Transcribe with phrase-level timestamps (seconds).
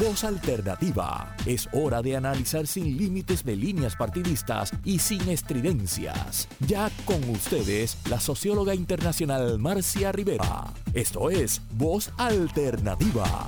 [0.00, 1.36] Voz Alternativa.
[1.46, 6.48] Es hora de analizar sin límites de líneas partidistas y sin estridencias.
[6.66, 10.64] Ya con ustedes, la socióloga internacional Marcia Rivera.
[10.94, 13.46] Esto es Voz Alternativa.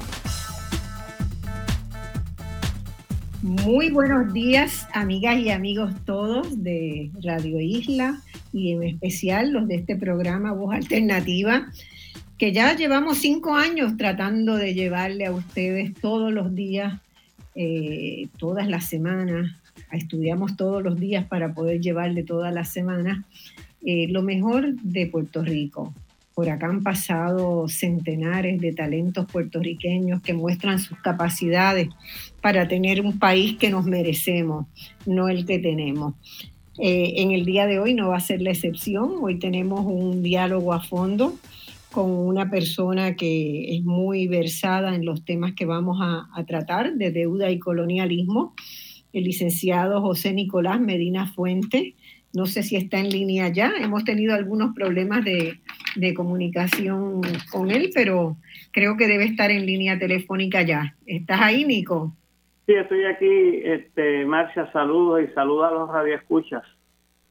[3.42, 8.21] Muy buenos días, amigas y amigos todos de Radio Isla
[8.53, 11.72] y en especial los de este programa Voz Alternativa
[12.38, 17.01] que ya llevamos cinco años tratando de llevarle a ustedes todos los días,
[17.55, 19.52] eh, todas las semanas,
[19.92, 23.25] estudiamos todos los días para poder llevarle todas las semanas
[23.84, 25.95] eh, lo mejor de Puerto Rico.
[26.34, 31.89] Por acá han pasado centenares de talentos puertorriqueños que muestran sus capacidades
[32.42, 34.66] para tener un país que nos merecemos,
[35.06, 36.14] no el que tenemos.
[36.78, 39.14] Eh, en el día de hoy no va a ser la excepción.
[39.23, 41.39] Hoy tenemos un diálogo a fondo
[41.93, 47.11] con una persona que es muy versada en los temas que vamos a, tratar de
[47.11, 48.55] deuda y colonialismo,
[49.12, 51.95] el licenciado José Nicolás Medina Fuente.
[52.34, 55.59] No sé si está en línea ya, hemos tenido algunos problemas de,
[56.15, 58.37] comunicación con él, pero
[58.71, 60.95] creo que debe estar en línea telefónica ya.
[61.06, 62.15] ¿Estás ahí, Nico?
[62.67, 66.62] Sí, estoy aquí, este, Marcia, saludos y saludos a los radioescuchas.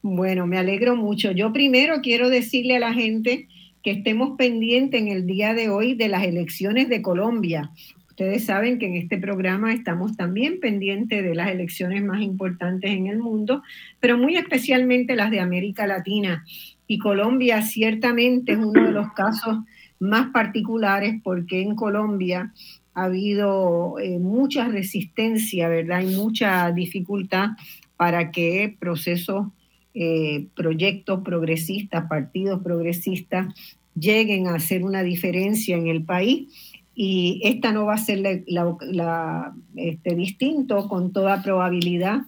[0.02, 1.30] Bueno, me alegro mucho.
[1.30, 3.48] Yo primero quiero decirle a la gente
[3.86, 7.70] que estemos pendientes en el día de hoy de las elecciones de Colombia.
[8.08, 13.06] Ustedes saben que en este programa estamos también pendientes de las elecciones más importantes en
[13.06, 13.62] el mundo,
[14.00, 16.44] pero muy especialmente las de América Latina.
[16.88, 19.58] Y Colombia ciertamente es uno de los casos
[20.00, 22.52] más particulares porque en Colombia
[22.92, 26.00] ha habido eh, mucha resistencia, ¿verdad?
[26.00, 27.50] Y mucha dificultad
[27.96, 29.46] para que procesos
[29.98, 33.54] eh, proyectos progresistas, partidos progresistas,
[33.98, 36.48] lleguen a hacer una diferencia en el país.
[36.94, 42.22] Y esta no va a ser la, este, distinto con toda probabilidad.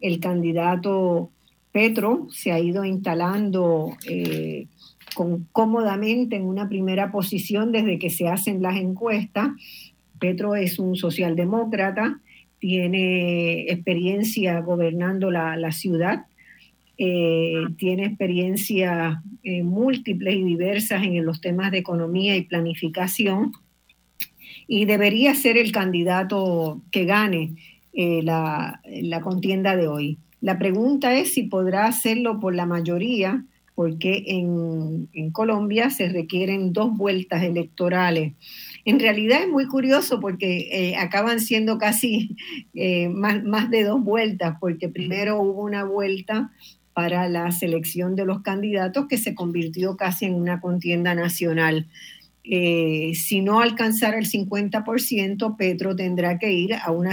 [0.00, 1.30] El candidato
[1.72, 4.66] Petro se ha ido instalando eh,
[5.14, 9.48] con, cómodamente en una primera posición desde que se hacen las encuestas.
[10.20, 12.20] Petro es un socialdemócrata,
[12.60, 16.26] tiene experiencia gobernando la, la ciudad,
[17.04, 23.50] eh, tiene experiencias eh, múltiples y diversas en los temas de economía y planificación
[24.68, 27.56] y debería ser el candidato que gane
[27.92, 28.80] eh, la,
[29.20, 30.18] contienda de hoy.
[30.40, 36.96] La pregunta es si podrá hacerlo por la mayoría, porque en, Colombia se requieren dos
[36.96, 38.34] vueltas electorales.
[38.84, 42.36] En realidad es muy curioso porque acaban siendo casi
[43.10, 46.52] más, más, de dos vueltas, porque primero hubo una vuelta
[46.94, 51.86] para la selección de los candidatos que se convirtió casi en una contienda nacional.
[52.44, 57.12] Eh, si no alcanzara el 50%, Petro tendrá que ir a una,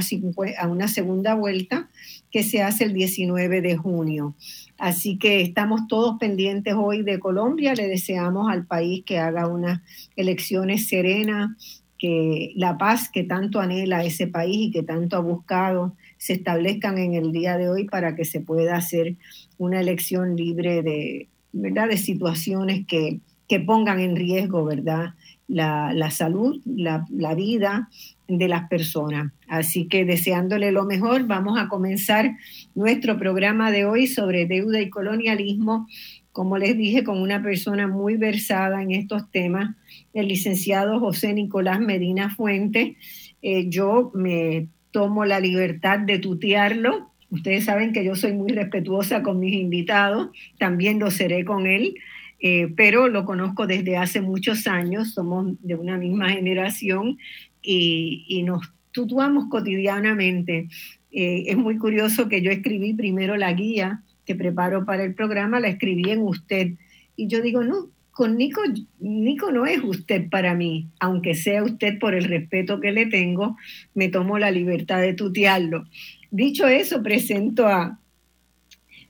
[0.58, 1.88] a una segunda vuelta
[2.32, 4.36] que se hace el 19 de junio.
[4.78, 7.76] Así que estamos todos pendientes hoy de Colombia.
[7.76, 9.82] Le deseamos al país que haga unas
[10.16, 11.50] elecciones serenas,
[11.98, 17.00] que la paz que tanto anhela ese país y que tanto ha buscado se establezcan
[17.00, 19.16] en el día de hoy para que se pueda hacer
[19.58, 21.88] una elección libre de, ¿verdad?
[21.88, 23.20] de situaciones que,
[23.66, 25.16] pongan en riesgo ¿verdad?
[25.48, 27.90] La, salud, la, la, vida
[28.28, 29.34] de las personas.
[29.48, 32.38] Así que deseándole lo mejor, vamos a comenzar
[32.76, 35.88] nuestro programa de hoy sobre deuda y colonialismo
[36.32, 39.76] como les dije, con una persona muy versada en estos temas,
[40.14, 42.96] el licenciado José Nicolás Medina Fuente.
[43.42, 47.12] Eh, yo me tomo la libertad de tutearlo.
[47.30, 51.96] Ustedes saben que yo soy muy respetuosa con mis invitados, también lo seré con él,
[52.40, 57.18] eh, pero lo conozco desde hace muchos años, somos de una misma generación
[57.62, 60.68] y, nos tutuamos cotidianamente.
[61.12, 65.60] Eh, es muy curioso que yo escribí primero la guía que preparo para el programa,
[65.60, 66.74] la escribí en usted.
[67.16, 68.62] Y yo digo, no, con Nico,
[69.00, 73.56] Nico no es usted para mí, aunque sea usted por el respeto que le tengo,
[73.94, 75.86] me tomo la libertad de tutearlo.
[76.30, 77.98] Dicho eso, presento a,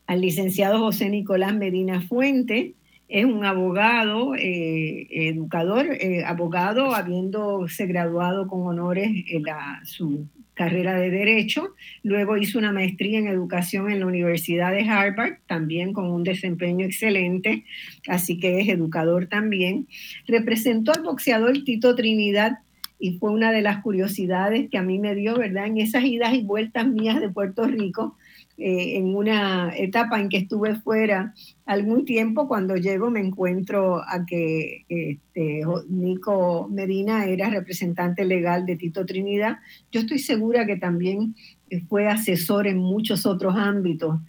[0.05, 2.75] al licenciado José Nicolás Medina Fuente,
[3.07, 10.27] es un abogado, eh, educador, eh, abogado, habiéndose graduado con honores en la, su
[10.59, 11.73] carrera de Derecho.
[12.03, 16.85] Luego hizo una maestría en Educación en la Universidad de Harvard, también con un desempeño
[16.85, 17.63] excelente,
[18.09, 19.87] así que es educador también.
[20.27, 22.57] Representó al boxeador Tito Trinidad
[22.99, 25.67] y fue una de las curiosidades que a mí me dio, ¿verdad?
[25.67, 28.17] En esas idas y vueltas mías de Puerto Rico,
[28.61, 31.33] eh, en una etapa en que estuve fuera
[31.65, 38.75] algún tiempo, cuando llego me encuentro a que este, Nico Medina era representante legal de
[38.75, 39.59] Tito Trinidad.
[39.93, 41.35] Yo estoy segura que también
[41.87, 44.19] fue asesor en muchos otros ámbitos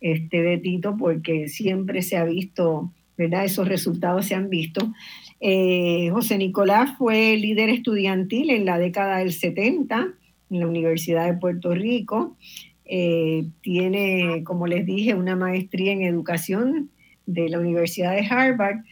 [0.00, 3.44] este, de Tito, porque siempre se ha visto, ¿verdad?
[3.44, 4.92] Esos resultados se han visto.
[5.38, 10.08] Eh, José Nicolás fue líder estudiantil en la década del 70
[10.50, 12.36] en la Universidad de Puerto Rico.
[12.88, 16.90] Eh, tiene, como les dije, una maestría en educación
[17.26, 18.84] de la Universidad de Harvard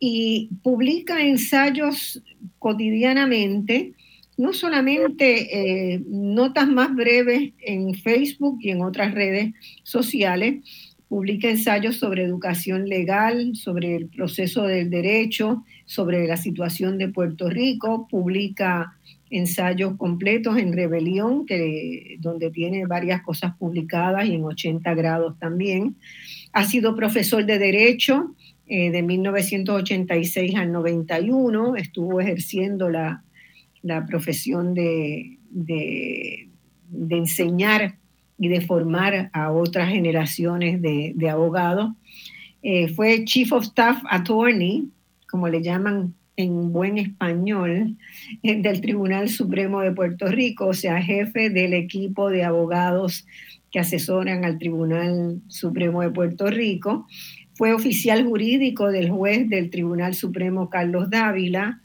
[0.00, 2.22] y publica ensayos
[2.58, 3.92] cotidianamente,
[4.36, 9.54] no solamente eh, notas más breves en Facebook y en otras redes
[9.84, 10.56] sociales,
[11.08, 17.48] publica ensayos sobre educación legal, sobre el proceso del derecho, sobre la situación de Puerto
[17.48, 18.95] Rico, publica
[19.30, 25.96] ensayos completos en Rebelión, que, donde tiene varias cosas publicadas y en 80 grados también.
[26.52, 28.34] Ha sido profesor de Derecho
[28.66, 33.22] eh, de 1986 al 91, estuvo ejerciendo la,
[34.08, 36.48] profesión de, de,
[37.10, 37.96] enseñar
[38.38, 41.92] y de formar a otras generaciones de, abogados.
[42.62, 44.88] Eh, fue Chief of Staff Attorney,
[45.28, 47.96] como le llaman en buen español
[48.42, 53.26] eh, del Tribunal Supremo de Puerto Rico, o sea, jefe del equipo de abogados
[53.70, 57.06] que asesoran al Tribunal Supremo de Puerto Rico.
[57.54, 61.80] Fue oficial jurídico del juez del Tribunal Supremo Carlos Dávila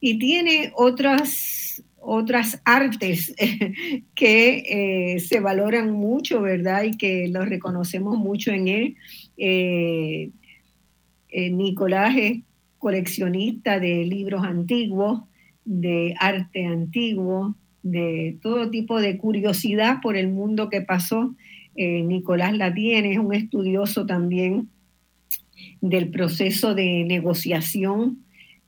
[0.00, 3.34] y tiene otras, otras artes
[4.14, 6.84] que eh, se valoran mucho, ¿verdad?
[6.84, 8.96] Y que los reconocemos mucho en él.
[9.36, 10.30] Eh,
[11.50, 12.14] Nicolás
[12.84, 15.22] coleccionista de libros antiguos,
[15.64, 21.34] de arte antiguo, de todo tipo de curiosidad por el mundo que pasó.
[21.76, 24.68] Eh, Nicolás la tiene, es un estudioso también
[25.80, 28.18] del proceso de negociación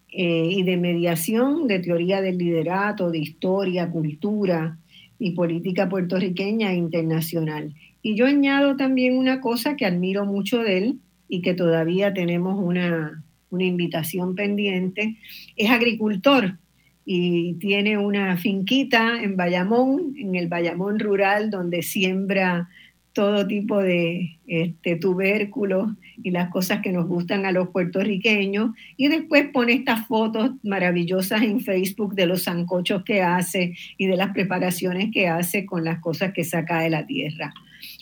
[0.08, 4.78] eh, y de mediación, de teoría del liderato, de historia, cultura
[5.18, 7.74] y política puertorriqueña e internacional.
[8.00, 12.58] Y yo añado también una cosa que admiro mucho de él y que todavía tenemos
[12.58, 13.22] una,
[13.56, 15.16] una invitación pendiente,
[15.56, 16.58] es agricultor
[17.04, 22.68] y tiene una finquita en Bayamón, en el Bayamón rural, donde siembra
[23.16, 25.90] todo tipo de este, tubérculos
[26.22, 28.72] y las cosas que nos gustan a los puertorriqueños.
[28.98, 34.16] Y después pone estas fotos maravillosas en Facebook de los zancochos que hace y de
[34.16, 37.54] las preparaciones que hace con las cosas que saca de la tierra.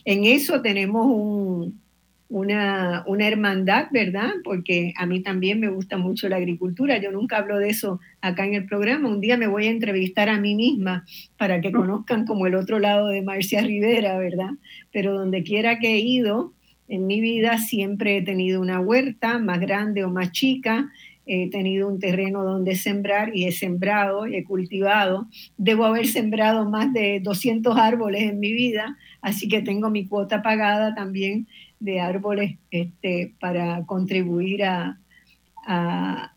[0.04, 1.80] En eso tenemos un,
[2.28, 4.30] una, hermandad, ¿verdad?
[4.42, 6.98] Porque a mí también me gusta mucho la agricultura.
[6.98, 9.08] Yo nunca hablo de eso acá en el programa.
[9.08, 11.04] Un día me voy a entrevistar a mí misma
[11.36, 14.50] para que conozcan como el otro lado de Marcia Rivera, ¿verdad?
[14.92, 16.52] Pero donde quiera que he ido
[16.88, 20.90] en mi vida siempre he tenido una huerta, más grande o más chica.
[21.26, 25.26] He tenido un terreno donde sembrar y he sembrado y he cultivado.
[25.56, 30.42] Debo haber sembrado más de 200 árboles en mi vida, así que tengo mi cuota
[30.42, 31.46] pagada también
[31.80, 34.98] de árboles este, para contribuir a,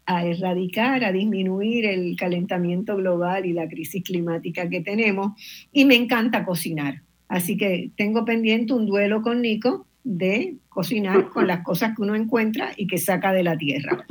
[0.07, 5.34] erradicar, a disminuir el calentamiento global y la crisis climática que tenemos.
[5.72, 7.01] Y me encanta cocinar.
[7.28, 12.16] Así que tengo pendiente un duelo con Nico de cocinar con las cosas que uno
[12.16, 14.06] encuentra y que saca de la tierra.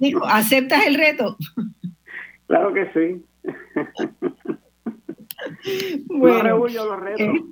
[0.00, 1.36] Nico, ¿aceptas el reto?
[2.46, 3.22] Claro que sí.
[6.06, 7.20] Bueno, los retos.
[7.20, 7.44] Eh,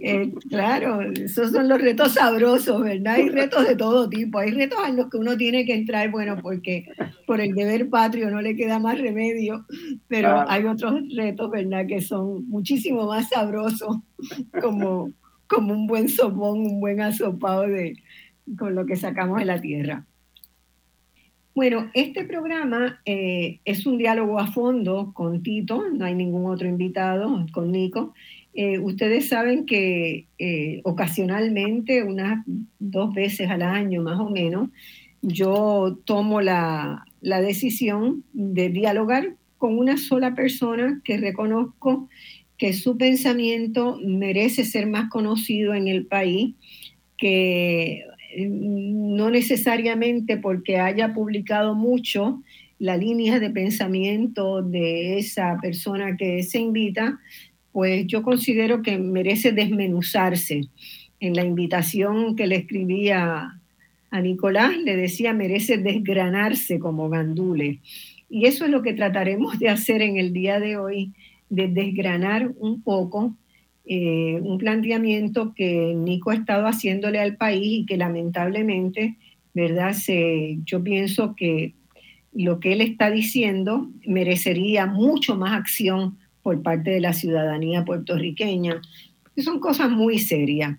[0.00, 3.14] eh, claro, esos son los retos sabrosos, ¿verdad?
[3.14, 4.38] Hay retos de todo tipo.
[4.38, 6.86] Hay retos en los que uno tiene que entrar, bueno, porque
[7.26, 9.64] por el deber patrio no le queda más remedio,
[10.06, 13.96] pero hay otros retos, ¿verdad?, que son muchísimo más sabrosos,
[14.60, 15.10] como,
[15.46, 17.94] como un buen sopón, un buen asopado de,
[18.58, 20.04] con lo que sacamos de la tierra.
[21.54, 26.68] Bueno, este programa eh, es un diálogo a fondo con Tito, no hay ningún otro
[26.68, 28.14] invitado, con Nico,
[28.60, 32.44] eh, ustedes saben que eh, ocasionalmente, unas
[32.80, 34.70] dos veces al año más o menos,
[35.22, 42.08] yo tomo la, la decisión de dialogar con una sola persona que reconozco
[42.56, 46.56] que su pensamiento merece ser más conocido en el país,
[47.16, 48.02] que
[48.36, 52.42] mm, no necesariamente porque haya publicado mucho
[52.80, 57.20] la línea de pensamiento de esa persona que se invita,
[57.78, 60.62] pues yo considero que merece desmenuzarse.
[61.20, 63.60] En la invitación que le escribía
[64.10, 67.78] a Nicolás, le decía, merece desgranarse como gandule.
[68.28, 71.12] Y eso es lo que trataremos de hacer en el día de hoy,
[71.50, 73.36] de desgranar un poco
[73.86, 79.18] eh, un planteamiento que Nico ha estado haciéndole al país y que lamentablemente,
[79.54, 79.92] ¿verdad?
[79.92, 81.74] Se, yo pienso que
[82.32, 88.80] lo que él está diciendo merecería mucho más acción por parte de la ciudadanía puertorriqueña,
[89.36, 90.78] que son cosas muy serias.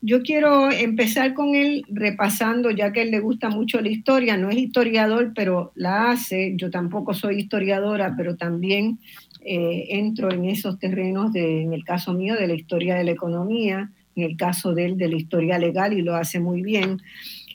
[0.00, 4.50] Yo quiero empezar con él repasando, ya que él le gusta mucho la historia, no
[4.50, 9.00] es historiador, pero la hace, yo tampoco soy historiadora, pero también
[9.40, 13.10] eh, entro en esos terrenos, de, en el caso mío, de la historia de la
[13.10, 17.02] economía, en el caso de él, de la historia legal, y lo hace muy bien.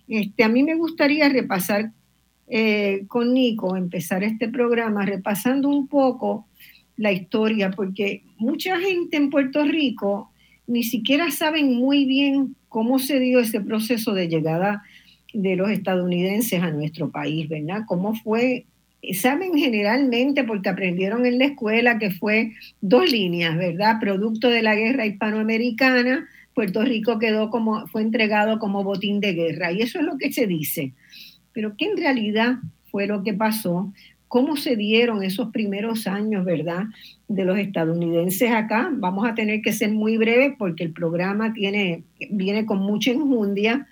[0.10, 1.90] Este, a mí me gustaría repasar
[2.50, 6.48] eh, con Nico, empezar este programa repasando un poco
[7.04, 10.32] la historia, porque mucha gente en Puerto Rico
[10.66, 14.84] ni siquiera saben muy bien cómo se dio ese proceso de llegada
[15.34, 17.82] de los estadounidenses a nuestro país, ¿verdad?
[17.88, 18.66] Cómo fue
[19.12, 24.00] saben generalmente, porque aprendieron en la escuela, que fue dos líneas, ¿verdad?
[24.00, 29.74] Producto de la guerra hispanoamericana, Puerto Rico quedó como, fue entregado como botín de guerra,
[29.74, 30.94] y eso es lo que se dice.
[31.52, 33.92] Pero ¿qué en realidad fue lo que pasó?
[34.34, 36.86] ¿Cómo se dieron esos primeros años, verdad,
[37.28, 38.90] de los estadounidenses acá?
[38.92, 43.88] Vamos a tener que ser muy breves porque el programa tiene, viene con mucha enjundia,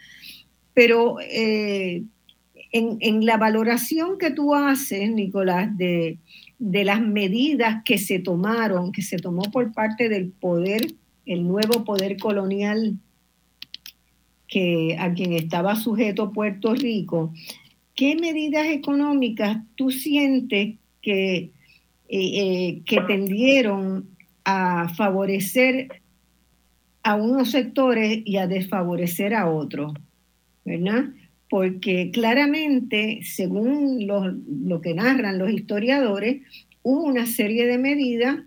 [0.73, 2.05] pero eh,
[2.71, 6.17] en, la valoración que tú haces, Nicolás, de,
[6.57, 10.87] las medidas que se tomaron, que se tomó por parte del poder,
[11.27, 12.97] el nuevo poder colonial
[14.47, 17.31] que, a quien estaba sujeto Puerto Rico,
[17.95, 21.51] ¿qué medidas económicas tú sientes que, eh,
[22.09, 24.09] eh, que tendieron
[24.43, 26.01] a favorecer
[27.03, 29.93] a unos sectores y a desfavorecer a otros?
[30.63, 31.05] ¿Verdad?
[31.51, 36.43] porque claramente, según lo, que narran los historiadores,
[36.81, 38.39] hubo una serie de medidas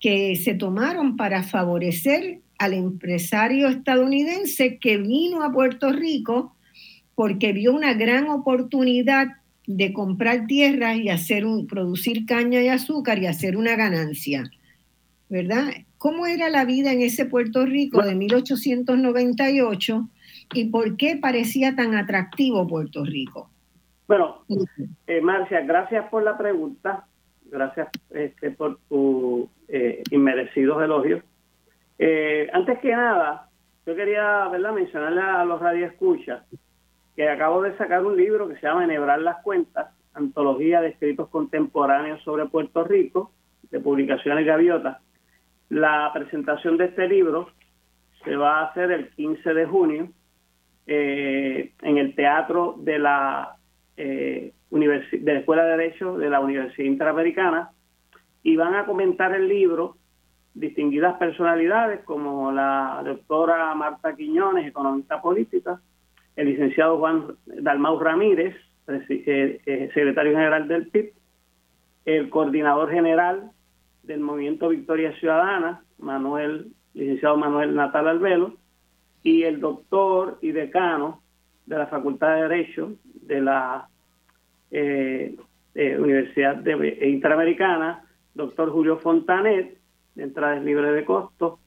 [0.00, 6.56] que se tomaron para favorecer al empresario estadounidense que vino a Puerto Rico
[7.20, 9.26] porque vio una gran oportunidad
[9.66, 14.44] de comprar tierras y hacer un, producir caña y azúcar y hacer una ganancia.
[15.28, 15.64] ¿Verdad?
[15.98, 20.08] ¿Cómo era la vida en ese Puerto Rico de 1898?
[20.54, 23.50] y por qué parecía tan atractivo Puerto Rico.
[24.08, 24.46] Bueno,
[25.06, 27.04] eh, Marcia, gracias por la pregunta,
[27.50, 31.22] gracias este, por tus eh, inmerecidos elogios.
[31.98, 33.50] Eh, antes que nada,
[33.84, 34.72] yo quería ¿verdad?
[34.72, 36.44] mencionarle a los radioescuchas
[37.20, 41.28] que acabo de sacar un libro que se llama Enhebrar las Cuentas, antología de escritos
[41.28, 43.30] contemporáneos sobre Puerto Rico,
[43.70, 45.02] de publicaciones Gaviota.
[45.68, 47.50] La presentación de este libro
[48.24, 50.08] se va a hacer el 15 de junio
[50.86, 53.54] eh, en el teatro de la,
[53.98, 57.70] eh, de la Escuela de Derecho de la Universidad Interamericana
[58.42, 59.98] y van a comentar el libro
[60.54, 65.82] distinguidas personalidades como la doctora Marta Quiñones, economista política,
[66.40, 68.56] el licenciado Juan Dalmau Ramírez,
[68.88, 71.12] eh, secretario general del PIB,
[72.06, 73.50] el coordinador general
[74.04, 78.54] del Movimiento Victoria Ciudadana, Manuel, licenciado Manuel Natal Albelo,
[79.22, 81.20] y el doctor y decano
[81.66, 83.88] de la Facultad de Derecho de la
[84.70, 85.36] eh,
[85.74, 86.64] eh, Universidad
[87.02, 89.76] Interamericana, doctor Julio Fontanet,
[90.14, 91.58] de entradas libres de costo.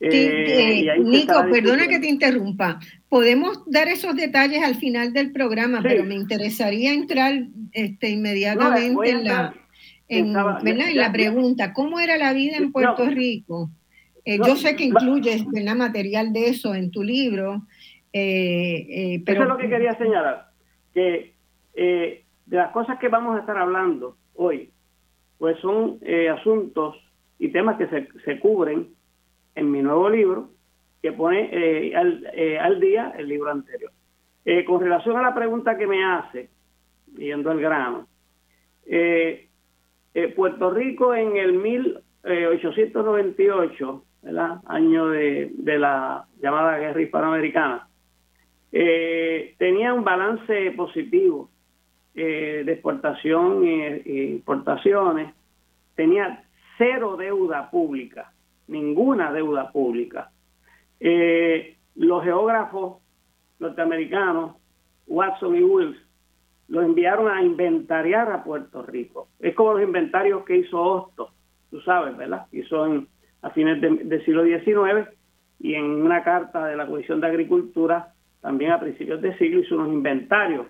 [0.00, 2.78] Eh, Nico, perdona que te interrumpa.
[3.08, 7.32] Podemos dar esos detalles al final del programa, pero me interesaría entrar
[7.72, 9.54] este, inmediatamente en, la,
[10.08, 10.32] en,
[10.96, 13.70] la pregunta, ¿cómo era la vida en Puerto Rico?
[14.24, 15.44] Eh, yo sé que incluyes
[15.76, 17.62] material de eso en tu libro,
[18.12, 19.42] eh, eh, pero...
[19.42, 20.50] Eso es lo que quería señalar,
[20.92, 21.34] que
[21.74, 24.70] de las cosas que vamos a estar hablando hoy,
[25.38, 25.98] pues son
[26.30, 26.96] asuntos
[27.38, 28.88] y temas que se, se, cubren
[29.54, 30.50] en mi nuevo libro,
[31.02, 32.26] que pone al,
[32.60, 33.92] al, día el libro anterior.
[34.66, 36.50] con relación a la pregunta que me hace,
[37.16, 38.06] yendo al grano,
[40.36, 44.04] Puerto Rico en el 1898
[44.66, 47.88] año de, la llamada guerra hispanoamericana,
[48.72, 51.50] eh, tenía un balance positivo
[52.14, 54.02] eh, de exportación e,
[54.32, 55.34] importaciones,
[55.94, 56.44] tenía
[56.76, 58.32] cero deuda pública,
[58.70, 60.30] ninguna deuda pública.
[60.98, 62.98] Eh, los geógrafos
[63.58, 64.56] norteamericanos,
[65.06, 65.98] Watson y Wills,
[66.68, 69.28] lo enviaron a inventariar a Puerto Rico.
[69.40, 71.32] Es como los inventarios que hizo Hosto,
[71.70, 72.46] tú sabes, ¿verdad?
[72.52, 73.08] Hizo en
[73.42, 75.08] a fines del siglo XIX
[75.58, 79.76] y en una carta de la Comisión de Agricultura también a principios de siglo hizo
[79.76, 80.66] unos inventarios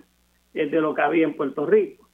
[0.53, 2.07] de lo que había en Puerto Rico.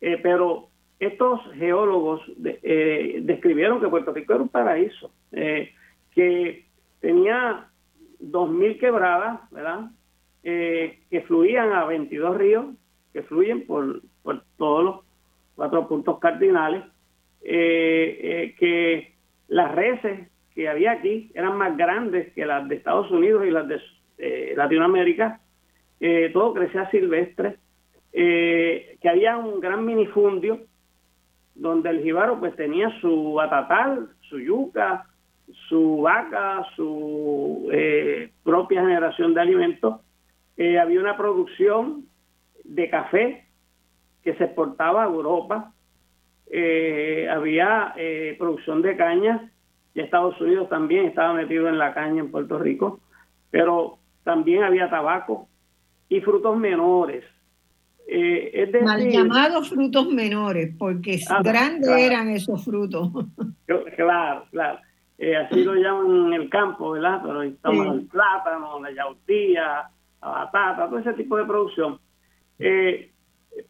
[0.00, 6.64] pero estos geólogos describieron que Puerto Rico era un paraíso, que
[7.00, 7.68] tenía
[8.20, 9.90] 2.000 quebradas, ¿verdad?
[10.42, 12.66] que fluían a 22 ríos,
[13.12, 14.96] que fluyen por, por todos los
[15.54, 16.84] cuatro puntos cardinales,
[17.42, 19.12] que
[19.48, 23.68] las reses que había aquí eran más grandes que las de Estados Unidos y las
[23.68, 23.78] de
[24.18, 25.40] eh, Latinoamérica,
[26.00, 27.56] eh, todo crecía silvestre,
[28.12, 30.60] eh, que había un gran minifundio
[31.56, 35.06] donde el jíbaro pues tenía su batatal, su yuca,
[35.68, 37.70] su vaca, su
[38.42, 40.00] propia generación de alimentos.
[40.58, 42.04] había una producción
[42.64, 43.46] de café
[44.22, 45.72] que se exportaba a Europa.
[47.30, 47.94] había
[48.38, 49.40] producción de cañas
[49.94, 53.00] y Estados Unidos también estaba metido en la caña en Puerto Rico,
[53.50, 55.48] pero también había tabaco
[56.08, 57.24] y frutos menores.
[58.08, 63.10] Eh, Mal llamados frutos menores, porque ah, grandes eran esos frutos.
[63.96, 64.78] Claro, claro.
[65.18, 67.20] Eh, así lo llaman en el campo, ¿verdad?
[67.22, 69.90] Pero estamos el plátano, la yautía,
[70.22, 71.98] la batata, todo ese tipo de producción.
[72.60, 73.10] Eh,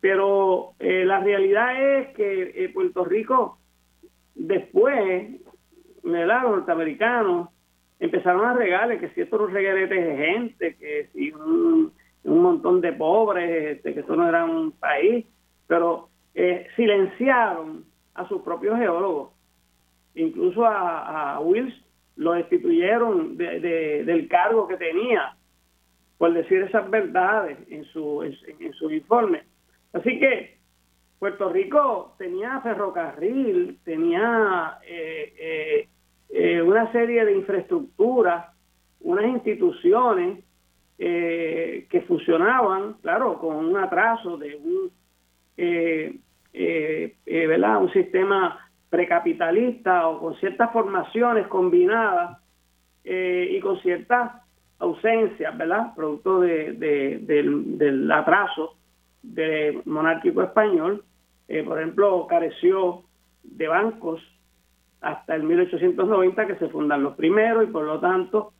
[0.01, 3.59] pero la realidad es que Puerto Rico,
[4.35, 5.41] después
[6.03, 7.49] los norteamericanos
[8.01, 11.93] empezaron a regalar que si esto era un regalete de gente, que si un,
[12.27, 15.27] montón de pobres, este, que esto no era un país,
[15.67, 19.33] pero eh, silenciaron a sus propios geólogos.
[20.15, 21.75] Incluso a, Wills
[22.17, 25.37] lo destituyeron del cargo que tenía
[26.17, 29.43] por decir esas verdades en su, en su informe.
[29.93, 30.57] Así que
[31.19, 35.89] Puerto Rico tenía ferrocarril, tenía eh, eh,
[36.29, 38.53] eh, una serie de infraestructuras,
[39.01, 40.45] unas instituciones
[40.99, 44.91] eh, que funcionaban, claro, con un atraso de un,
[45.57, 46.19] eh,
[47.25, 47.83] ¿verdad?
[47.83, 52.39] un sistema precapitalista o con ciertas formaciones combinadas
[53.05, 54.33] y con ciertas
[54.81, 55.95] ausencias, ¿verdad?
[55.95, 58.75] Producto de, del, del, atraso
[59.23, 61.05] del monárquico español.
[61.67, 63.05] por ejemplo, careció
[63.45, 64.21] de bancos
[65.01, 68.53] hasta el 1890 que se fundan los primeros y por lo tanto,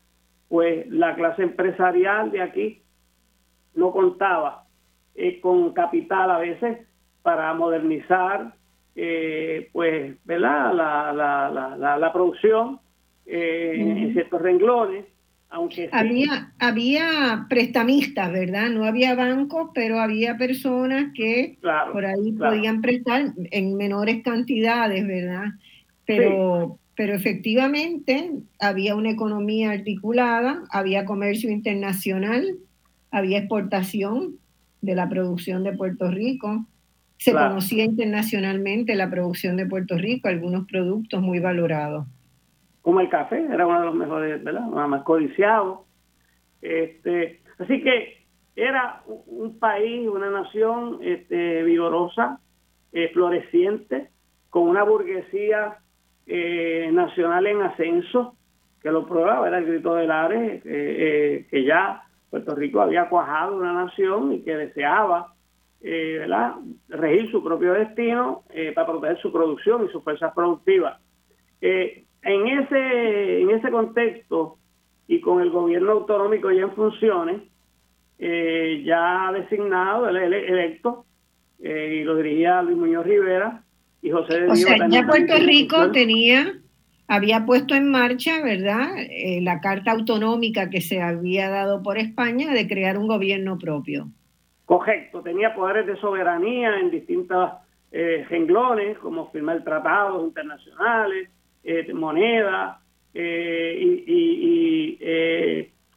[0.49, 2.81] pues la clase empresarial de aquí
[3.75, 4.65] no contaba
[5.15, 6.79] eh, con capital a veces
[7.21, 8.53] para modernizar
[8.95, 10.73] eh, pues ¿verdad?
[10.73, 12.79] La, la, la, la producción
[13.25, 15.05] eh, en ciertos renglones
[15.49, 21.57] aunque había había prestamistas verdad no había bancos pero había personas que
[21.91, 25.45] por ahí podían prestar en menores cantidades verdad
[26.05, 32.57] pero, pero efectivamente había una economía articulada, había comercio internacional,
[33.11, 34.39] había exportación
[34.81, 36.65] de la producción de Puerto Rico,
[37.17, 42.07] se conocía internacionalmente la producción de Puerto Rico, algunos productos muy valorados.
[42.81, 44.67] Como el café, era uno de los mejores, ¿verdad?
[44.67, 45.81] más codiciados.
[46.63, 52.39] Este, así que era un país, una nación este, vigorosa,
[52.91, 54.09] eh, floreciente,
[54.49, 55.77] con una burguesía
[56.29, 58.35] eh, nacional en ascenso,
[58.81, 63.07] que lo probaba, era el grito de Lares, eh, eh, que ya Puerto Rico había
[63.07, 65.33] cuajado una nación y que deseaba
[65.79, 66.55] ¿verdad?
[66.89, 68.43] regir su propio destino
[68.75, 70.99] para proteger su producción y sus fuerzas productivas.
[71.61, 74.57] en, ese, en ese contexto
[75.07, 77.41] y con el gobierno autonómico ya en funciones,
[78.19, 81.05] ya designado, el, electo,
[81.59, 83.63] y lo dirigía Luis Muñoz Rivera,
[84.03, 86.53] o sea, ya Puerto Rico tenía,
[87.07, 92.53] había puesto en marcha, ¿verdad?, eh, la carta autonómica que se había dado por España
[92.53, 94.07] de crear un gobierno propio.
[94.65, 97.51] Correcto, tenía poderes de soberanía en distintos
[97.89, 101.29] eh, renglones, como firmar tratados internacionales,
[101.63, 102.81] eh, moneda,
[103.13, 104.99] eh, y,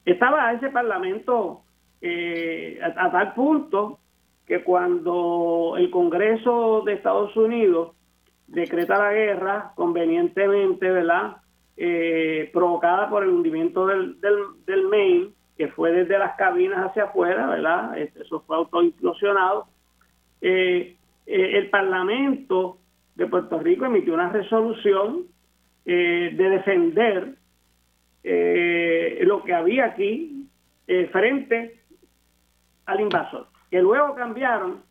[0.04, 1.62] estaba ese parlamento
[2.02, 3.98] a tal punto
[4.50, 7.92] que cuando el Congreso de Estados Unidos
[8.48, 11.36] decreta la guerra convenientemente, ¿verdad?
[11.76, 17.04] Eh, provocada por el hundimiento del, del, del, Maine, que fue desde las cabinas hacia
[17.04, 17.96] afuera, ¿verdad?
[17.96, 19.68] Eso fue autoimplosionado.
[20.40, 20.96] Eh,
[21.28, 22.78] eh, el Parlamento
[23.14, 25.26] de Puerto Rico emitió una resolución
[25.84, 27.36] de defender
[29.24, 30.48] lo que había aquí
[31.12, 31.80] frente
[32.86, 34.83] al invasor, que luego cambiaron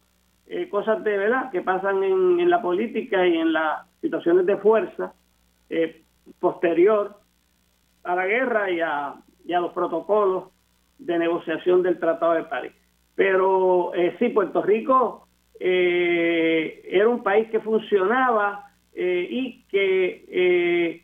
[0.47, 5.13] eh, cosas de verdad que pasan en, la política y en las situaciones de fuerza
[5.69, 6.01] eh,
[6.39, 7.17] posterior
[8.03, 9.13] a la guerra y a,
[9.45, 10.45] los protocolos
[10.97, 12.71] de negociación del Tratado de París.
[13.15, 15.27] Pero eh, sí, Puerto Rico
[15.59, 21.03] era un país que funcionaba y que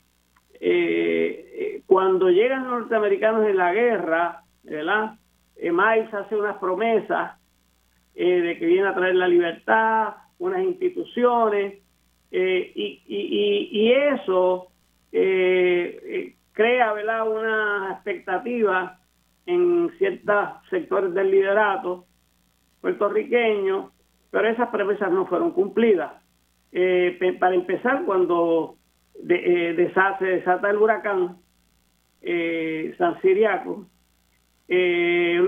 [1.86, 5.16] cuando llegan los norteamericanos en la guerra, ¿verdad?
[5.62, 7.34] Miles hace unas promesas
[8.16, 11.82] de que viene a traer la libertad, unas instituciones,
[12.32, 14.72] y, y, y, eso
[15.12, 17.30] crea ¿verdad?
[17.30, 19.00] una expectativa
[19.46, 22.06] en ciertos sectores del liderato
[22.82, 23.92] puertorriqueño,
[24.32, 26.14] pero esas promesas no fueron cumplidas.
[26.72, 28.76] Eh, para empezar, cuando
[29.22, 31.38] de, eh, se desata el huracán
[32.22, 33.88] eh, San Siriaco,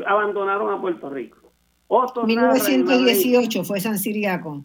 [0.05, 1.46] abandonaron a Puerto Rico.
[1.89, 4.63] 1918 fue San Siriaco.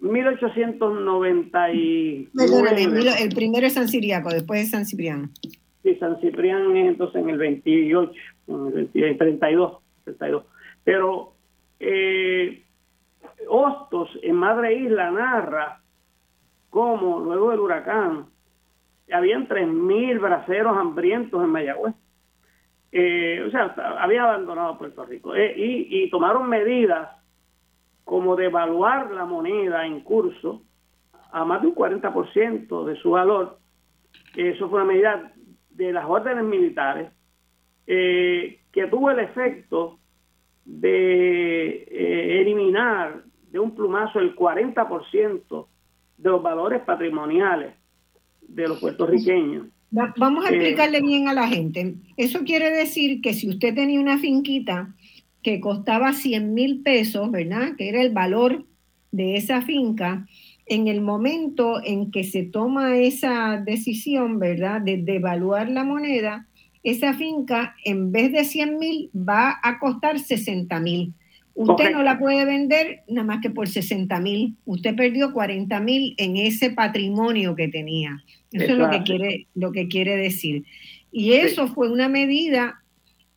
[0.00, 2.28] 1899.
[3.20, 5.28] el primero es San Siriaco, después es San Cipriano.
[5.82, 8.12] Sí, San Ciprián es entonces en el 28,
[8.48, 10.44] en el 32, 32.
[10.84, 11.34] Pero
[11.80, 12.62] eh,
[13.48, 15.80] Hostos en Madre Isla narra
[16.70, 18.26] cómo luego del huracán
[19.12, 21.94] habían 3.000 braceros hambrientos en Mayagüez.
[22.92, 25.34] Eh, o sea, había abandonado Puerto Rico.
[25.34, 27.08] Eh, y, y tomaron medidas
[28.04, 30.62] como devaluar la moneda en curso
[31.32, 33.58] a más de un 40% de su valor.
[34.36, 35.32] Eso fue una medida
[35.70, 37.10] de las órdenes militares
[37.86, 39.98] eh, que tuvo el efecto
[40.64, 45.66] de eh, eliminar de un plumazo el 40%
[46.18, 47.74] de los valores patrimoniales
[48.42, 49.68] de los puertorriqueños.
[49.92, 51.96] Vamos a explicarle bien a la gente.
[52.16, 54.94] Eso quiere decir que si usted tenía una finquita
[55.42, 57.76] que costaba 100 mil pesos, ¿verdad?
[57.76, 58.64] Que era el valor
[59.10, 60.26] de esa finca,
[60.64, 66.46] en el momento en que se toma esa decisión, ¿verdad?, de devaluar la moneda,
[66.82, 71.12] esa finca en vez de 100 mil va a costar 60 mil.
[71.54, 74.56] Usted no la puede vender nada más que por 60 mil.
[74.64, 78.24] Usted perdió 40 mil en ese patrimonio que tenía.
[78.52, 80.64] Eso es lo que quiere, lo que quiere decir.
[81.10, 82.82] Y eso fue una medida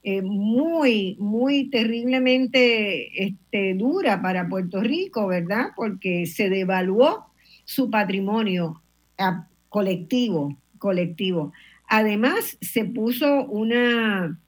[0.04, 5.70] eh, muy, muy terriblemente este, dura para Puerto Rico, ¿verdad?
[5.76, 7.26] Porque se devaluó
[7.64, 8.82] su patrimonio
[9.18, 11.54] ah, colectivo, colectivo.
[11.88, 14.40] Además, se puso una,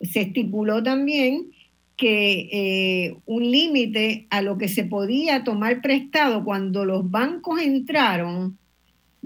[0.00, 1.52] se estipuló también
[1.98, 8.56] que eh, un límite a lo que se podía tomar prestado cuando los bancos entraron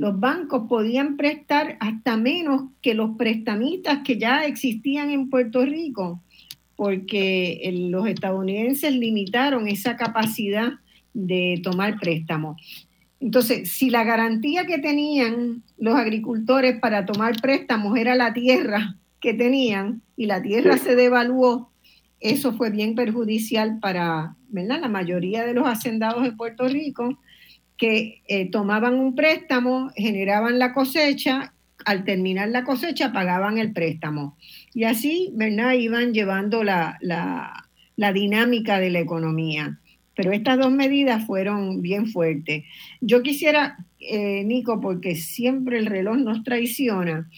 [0.03, 6.21] los bancos podían prestar hasta menos que los prestamistas que ya existían en Puerto Rico,
[6.75, 10.73] porque los estadounidenses limitaron esa capacidad
[11.15, 12.61] de tomar préstamos.
[13.21, 19.35] Entonces, si la garantía que tenían los agricultores para tomar préstamos era la tierra que
[19.35, 21.71] tenían y la tierra se devaluó,
[22.19, 27.21] eso fue bien perjudicial para la mayoría de los hacendados de Puerto Rico
[27.83, 31.53] que eh, tomaban un préstamo, generaban la cosecha,
[31.85, 34.37] al terminar la cosecha pagaban el préstamo.
[34.73, 35.73] Y así, ¿verdad?
[35.73, 36.97] Iban llevando la,
[38.15, 39.81] dinámica de la economía.
[40.15, 42.63] Pero estas dos medidas fueron bien fuertes.
[43.01, 47.29] Yo quisiera, eh, Nico, porque siempre el reloj nos traiciona,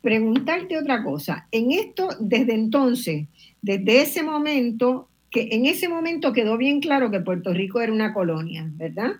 [0.00, 1.46] preguntarte otra cosa.
[1.52, 3.28] En esto, desde entonces,
[3.60, 8.12] desde ese momento, que en ese momento quedó bien claro que Puerto Rico era una
[8.12, 9.12] colonia, ¿verdad?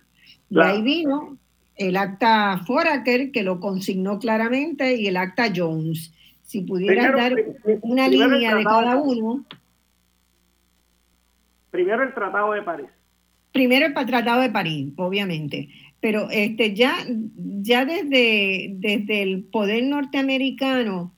[0.52, 1.38] Y ahí vino
[1.76, 6.12] el acta Foraker, que lo consignó claramente, y el acta Jones.
[6.42, 7.34] Si pudieras dar
[7.80, 9.44] una línea de cada uno.
[11.70, 12.88] Primero el Tratado de París.
[13.52, 15.70] Primero el Tratado de París, obviamente.
[16.00, 16.96] Pero este, ya,
[17.36, 21.14] ya desde, desde el poder norteamericano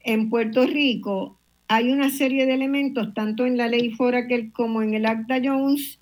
[0.00, 4.94] en Puerto Rico hay una serie de elementos, tanto en la ley Foraker como en
[4.94, 5.98] el Acta Jones,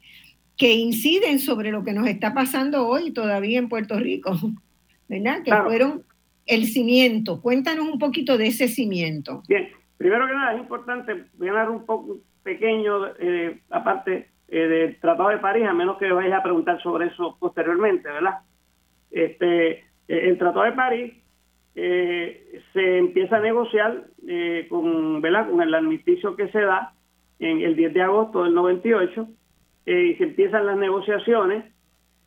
[0.61, 4.33] que inciden sobre lo que nos está pasando hoy todavía en Puerto Rico,
[5.09, 5.43] ¿verdad?
[5.43, 6.03] Que fueron
[6.45, 7.41] el cimiento.
[7.41, 9.43] Cuéntanos un poquito de ese cimiento.
[9.49, 15.31] Bien, primero que nada es importante ganar un poco pequeño, eh, aparte eh, del Tratado
[15.31, 18.41] de París, a menos que vayas a preguntar sobre eso posteriormente, ¿verdad?
[19.11, 21.15] Este, eh, el Tratado de París
[21.75, 24.09] se empieza a negociar
[24.69, 25.49] con, ¿verdad?
[25.49, 26.93] con el armisticio que se da
[27.39, 29.27] en el 10 de agosto del 98
[29.87, 31.65] eh, se empiezan las negociaciones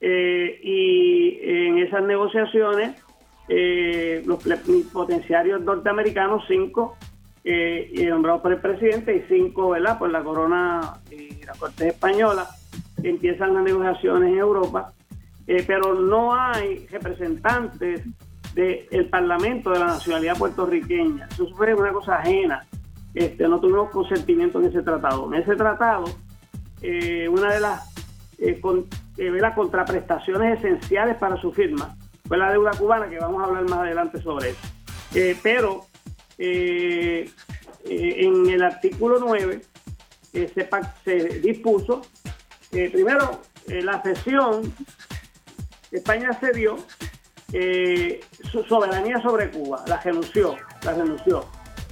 [0.01, 3.01] eh, y en esas negociaciones
[3.47, 4.43] eh, los
[4.91, 6.97] potenciarios norteamericanos, cinco
[8.07, 9.99] nombrados por el presidente y cinco ¿verdad?
[9.99, 12.47] por la corona y la corte española,
[13.03, 14.93] empiezan las negociaciones en Europa,
[15.67, 18.01] pero no hay representantes
[18.55, 21.27] del Parlamento de la nacionalidad puertorriqueña.
[21.31, 22.65] Eso fue una cosa ajena.
[23.13, 25.33] Este, no tuvimos consentimiento en ese tratado.
[25.33, 26.05] En ese tratado
[26.83, 27.91] eh, una de las
[28.37, 28.85] eh, con,
[29.55, 31.97] contraprestaciones esenciales para su firma.
[32.27, 34.61] Fue la deuda cubana, que vamos a hablar más adelante sobre eso.
[35.41, 35.87] pero
[36.29, 37.29] en
[38.49, 39.61] el artículo 9
[40.31, 40.69] se,
[41.41, 42.01] dispuso,
[42.71, 44.73] primero, la sesión
[45.93, 46.77] España cedió
[47.53, 48.19] eh,
[48.51, 51.45] su soberanía sobre Cuba, la renunció, la renunció,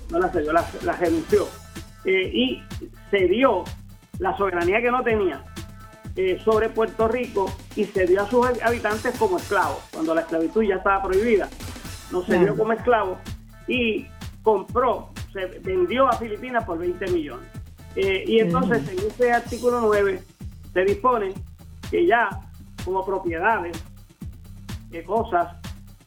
[0.10, 0.66] no la cedió, la,
[1.00, 1.48] renunció.
[2.04, 2.64] Eh, y
[3.12, 3.64] cedió
[4.22, 5.44] la soberanía que no tenía
[6.16, 10.76] eh, sobre Puerto Rico y cedió a sus habitantes como esclavos, cuando la esclavitud ya
[10.76, 11.50] estaba prohibida.
[12.12, 13.18] Nos cedió como esclavos
[13.68, 14.06] y
[14.44, 17.50] compró, se vendió a Filipinas por 20 millones.
[17.96, 20.22] y entonces en ese artículo 9
[20.72, 21.34] se dispone
[21.90, 22.30] que ya
[22.86, 23.84] como propiedades
[24.90, 25.56] de cosas,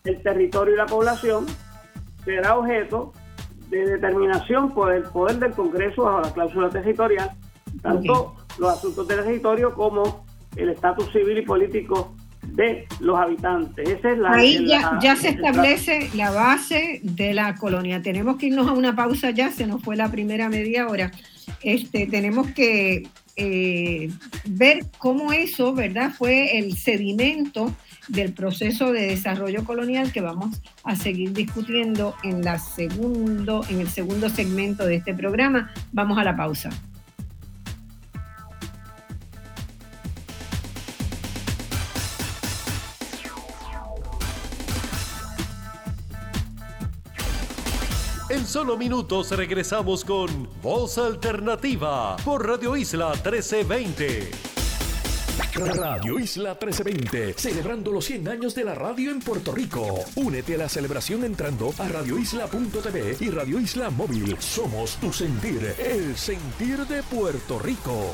[0.05, 1.47] el territorio y la población
[2.25, 3.13] será objeto
[3.71, 7.31] de determinación por el poder del Congreso bajo la cláusula territorial,
[7.85, 10.25] tanto los asuntos del territorio como
[10.57, 13.89] el estatus civil y político de los habitantes.
[13.89, 18.03] Esa es la, Ahí ya, ya se establece la base de la colonia.
[18.03, 21.11] Tenemos que irnos a una pausa ya, se nos fue la primera media hora.
[21.63, 24.11] Este, tenemos que eh,
[24.47, 26.13] ver cómo eso, ¿verdad?
[26.17, 27.71] Fue el sedimento
[28.09, 33.89] del proceso de desarrollo colonial que vamos a seguir discutiendo en, la segundo, en el
[33.89, 35.71] segundo segmento de este programa.
[35.93, 36.71] Vamos a la pausa.
[48.45, 54.31] En solo minutos regresamos con Voz Alternativa por Radio Isla 1320.
[55.55, 60.05] Radio Isla 1320, celebrando los 100 años de la radio en Puerto Rico.
[60.17, 64.37] Únete a la celebración entrando a radioisla.tv y Radio Isla Móvil.
[64.39, 68.13] Somos tu sentir, el sentir de Puerto Rico.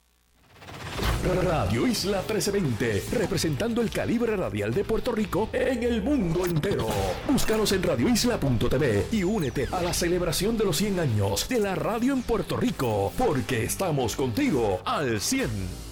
[1.47, 6.89] Radio Isla 1320, representando el calibre radial de Puerto Rico en el mundo entero.
[7.29, 12.13] Búscanos en radioisla.tv y únete a la celebración de los 100 años de la radio
[12.13, 15.84] en Puerto Rico, porque estamos contigo al 100.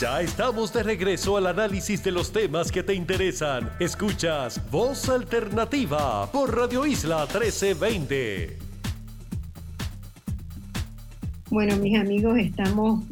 [0.00, 3.70] Ya estamos de regreso al análisis de los temas que te interesan.
[3.78, 8.58] Escuchas Voz Alternativa por Radio Isla 1320.
[11.48, 13.04] Bueno, mis amigos, estamos,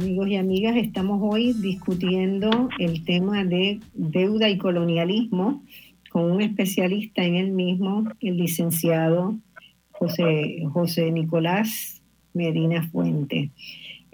[0.00, 5.62] amigos y amigas, estamos hoy discutiendo el tema de deuda y colonialismo
[6.10, 9.36] con un especialista en el mismo, el licenciado
[9.92, 13.52] José, José Nicolás Medina Fuente.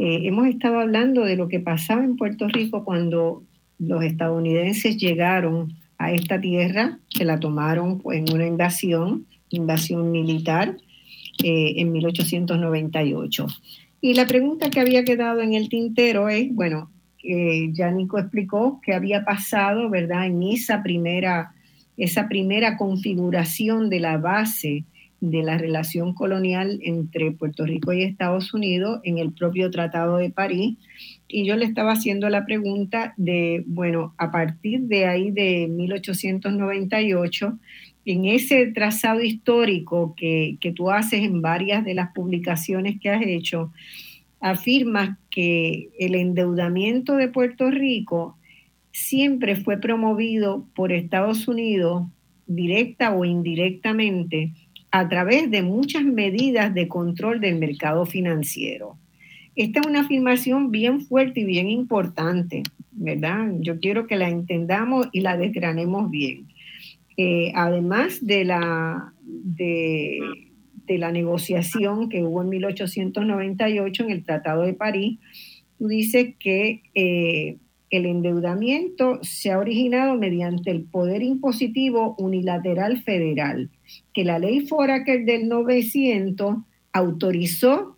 [0.03, 3.43] Eh, hemos estado hablando de lo que pasaba en Puerto Rico cuando
[3.79, 10.75] los estadounidenses llegaron a esta tierra, que la tomaron en una invasión, invasión militar,
[11.45, 13.47] eh, en 1898.
[14.01, 16.91] Y la pregunta que había quedado en el tintero es, bueno,
[17.23, 20.25] eh, ya Nico explicó qué había pasado, ¿verdad?
[20.25, 21.53] En esa primera,
[21.99, 24.85] esa primera configuración de la base
[25.21, 30.31] de la relación colonial entre Puerto Rico y Estados Unidos en el propio Tratado de
[30.31, 30.79] París.
[31.29, 37.59] Y yo le estaba haciendo la pregunta de, bueno, a partir de ahí de 1898,
[38.07, 43.23] en ese trazado histórico que, que tú haces en varias de las publicaciones que has
[43.25, 43.73] hecho,
[44.41, 48.39] afirmas que el endeudamiento de Puerto Rico
[48.91, 52.07] siempre fue promovido por Estados Unidos,
[52.47, 54.53] directa o indirectamente,
[54.91, 58.99] a través de muchas medidas de control del mercado financiero.
[59.57, 63.53] Esta es una afirmación bien fuerte y bien importante, ¿verdad?
[63.61, 66.49] Yo quiero que la entendamos y la desgranemos bien.
[67.17, 70.19] Eh, además de la, de,
[70.89, 75.19] la negociación que hubo en 1898 en el Tratado de París,
[75.79, 77.59] tú dices que eh,
[77.91, 83.69] el endeudamiento se ha originado mediante el poder impositivo unilateral federal,
[84.13, 86.57] que la ley Foraker del 900
[86.93, 87.97] autorizó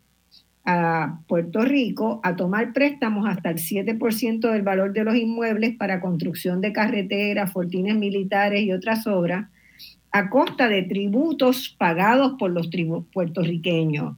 [0.64, 6.00] a Puerto Rico a tomar préstamos hasta el 7% del valor de los inmuebles para
[6.00, 9.48] construcción de carreteras, fortines militares y otras obras,
[10.12, 12.68] a costa de tributos pagados por los
[13.12, 14.16] puertorriqueños.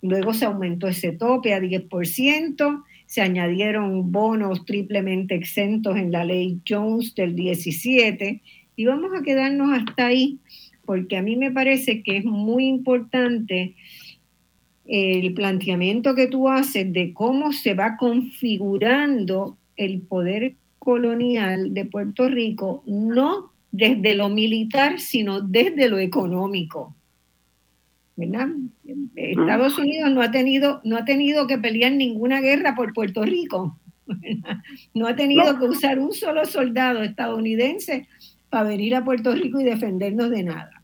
[0.00, 6.60] Luego se aumentó ese tope a 10%, se añadieron bonos triplemente exentos en la ley
[6.66, 8.40] Jones del 17
[8.74, 10.38] y vamos a quedarnos hasta ahí
[10.92, 13.74] porque a mí me parece que es muy importante
[14.84, 22.28] el planteamiento que tú haces de cómo se va configurando el poder colonial de Puerto
[22.28, 26.94] Rico, no desde lo militar, sino desde lo económico.
[28.14, 28.48] ¿verdad?
[29.16, 33.78] Estados Unidos no ha tenido, no ha tenido que pelear ninguna guerra por Puerto Rico.
[34.92, 38.08] No ha tenido que usar un solo soldado estadounidense
[38.50, 40.81] para venir a Puerto Rico y defendernos de nada.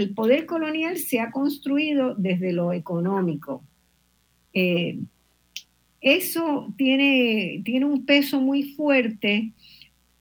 [0.00, 3.62] El poder colonial se ha construido desde lo económico.
[4.54, 4.98] Eh,
[6.00, 9.52] eso tiene, tiene un peso muy fuerte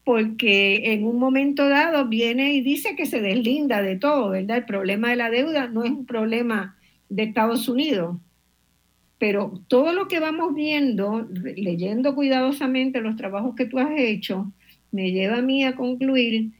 [0.04, 4.58] porque en un momento dado viene y dice que se deslinda de todo, ¿verdad?
[4.58, 8.18] El problema de la deuda no es un problema de Estados Unidos,
[9.18, 14.52] pero todo lo que vamos viendo, leyendo cuidadosamente los trabajos que tú has hecho,
[14.92, 16.52] me lleva a mí a concluir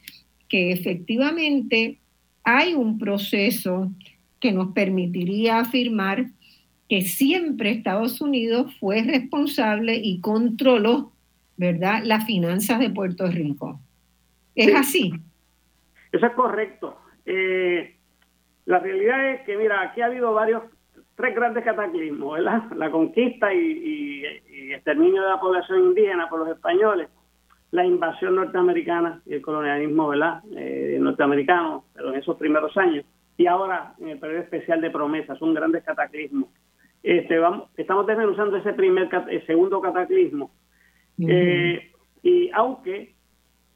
[0.48, 1.99] que efectivamente
[2.44, 3.90] hay un proceso
[4.40, 6.26] que nos permitiría afirmar
[6.88, 11.12] que siempre Estados Unidos fue responsable y controló
[11.60, 13.78] ¿verdad?, las finanzas de Puerto Rico.
[14.54, 15.12] ¿Es así?
[16.10, 16.98] Eso es correcto.
[17.26, 17.96] Eh,
[18.64, 20.62] la realidad es que, mira, aquí ha habido varios,
[21.16, 22.62] tres grandes cataclismos, ¿verdad?
[22.76, 24.24] La conquista y,
[24.72, 27.10] exterminio de la población indígena por los españoles,
[27.70, 33.04] la invasión norteamericana y el colonialismo, ¿verdad?, eh, norteamericano, pero en esos primeros años,
[33.36, 36.48] y ahora en el periodo especial de promesas, son grandes cataclismos.
[37.02, 40.50] Este, vamos, estamos desmenuzando ese primer, el segundo cataclismo,
[41.18, 43.14] eh, y aunque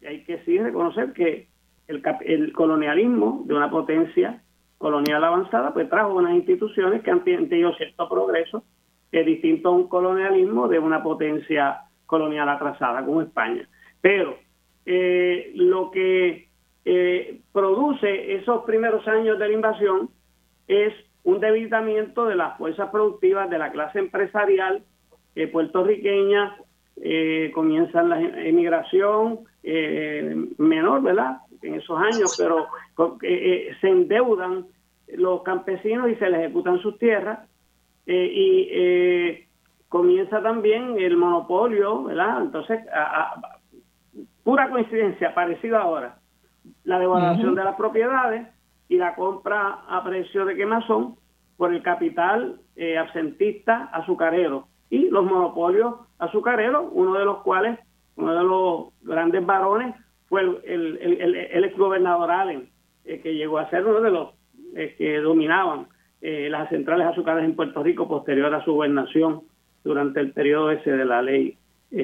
[0.06, 1.48] hay que sí reconocer que
[1.88, 4.42] el, el, colonialismo de una potencia
[4.78, 8.64] colonial avanzada, pues trajo unas instituciones que han tenido cierto progreso,
[9.10, 13.68] que es distinto a un colonialismo de una potencia colonial atrasada como España.
[14.04, 14.36] Pero
[14.84, 16.48] eh, lo que
[16.84, 20.10] eh, produce esos primeros años de la invasión
[20.68, 24.84] es un debilitamiento de las fuerzas productivas de la clase empresarial
[25.50, 26.56] puertorriqueña
[26.96, 31.38] eh, comienza la emigración eh, menor, ¿verdad?
[31.62, 32.66] En esos años, pero
[33.22, 34.66] eh, eh, se endeudan
[35.08, 37.40] los campesinos y se les ejecutan sus tierras
[38.06, 39.46] y
[39.88, 42.42] comienza también el monopolio, ¿verdad?
[42.42, 42.80] Entonces,
[44.44, 46.18] pura coincidencia, parecida ahora,
[46.84, 48.46] la devaluación de las propiedades
[48.88, 51.16] y la compra a precio de quemazón
[51.56, 52.60] por el capital
[52.98, 54.68] absentista azucarero.
[54.90, 57.78] Y los monopolios azucareros, uno de los cuales,
[58.16, 59.94] uno de los grandes varones,
[60.28, 62.68] fue el, el, el, exgobernador Allen,
[63.04, 64.30] eh, que llegó a ser uno de los
[64.74, 65.86] eh, que dominaban
[66.20, 69.42] eh, las centrales azucareras en Puerto Rico posterior a su gobernación
[69.84, 71.56] durante el periodo ese de la ley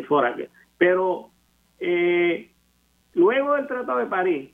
[0.06, 0.50] Foraker.
[0.76, 1.29] Pero
[3.14, 4.50] luego del Tratado de París,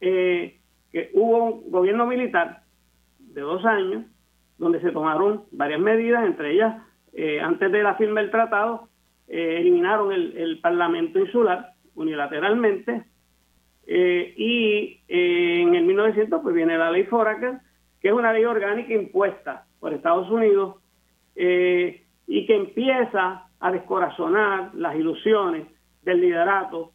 [0.00, 2.62] que hubo un gobierno militar
[3.18, 4.04] de dos años,
[4.58, 8.88] donde se tomaron varias medidas, entre ellas eh, antes de la firma del tratado,
[9.26, 13.04] eh, eliminaron el, Parlamento insular unilateralmente
[13.86, 17.58] eh, y en el 1900 pues viene la ley Foraker,
[18.00, 20.76] que es una ley orgánica impuesta por Estados Unidos
[21.34, 25.66] y que empieza a descorazonar las ilusiones
[26.06, 26.92] del liderato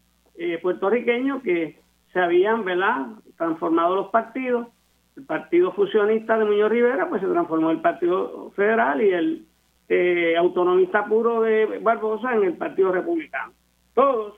[0.64, 1.80] puertorriqueño que
[2.14, 3.08] se habían ¿verdad?
[3.38, 4.68] transformado los partidos.
[5.16, 9.46] El partido fusionista de Muñoz Rivera pues se transformó en el Partido Federal y el
[9.90, 13.52] eh, autonomista puro de Barbosa en el Partido Republicano.
[13.94, 14.36] Todos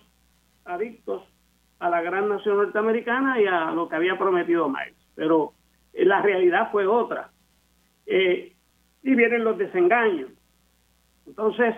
[0.66, 1.24] adictos
[1.80, 4.96] a la gran nación norteamericana y a lo que había prometido Miles.
[5.16, 5.54] Pero
[5.94, 7.30] eh, la realidad fue otra.
[8.08, 8.54] Eh,
[9.04, 10.32] y vienen los desengaños.
[11.28, 11.76] Entonces,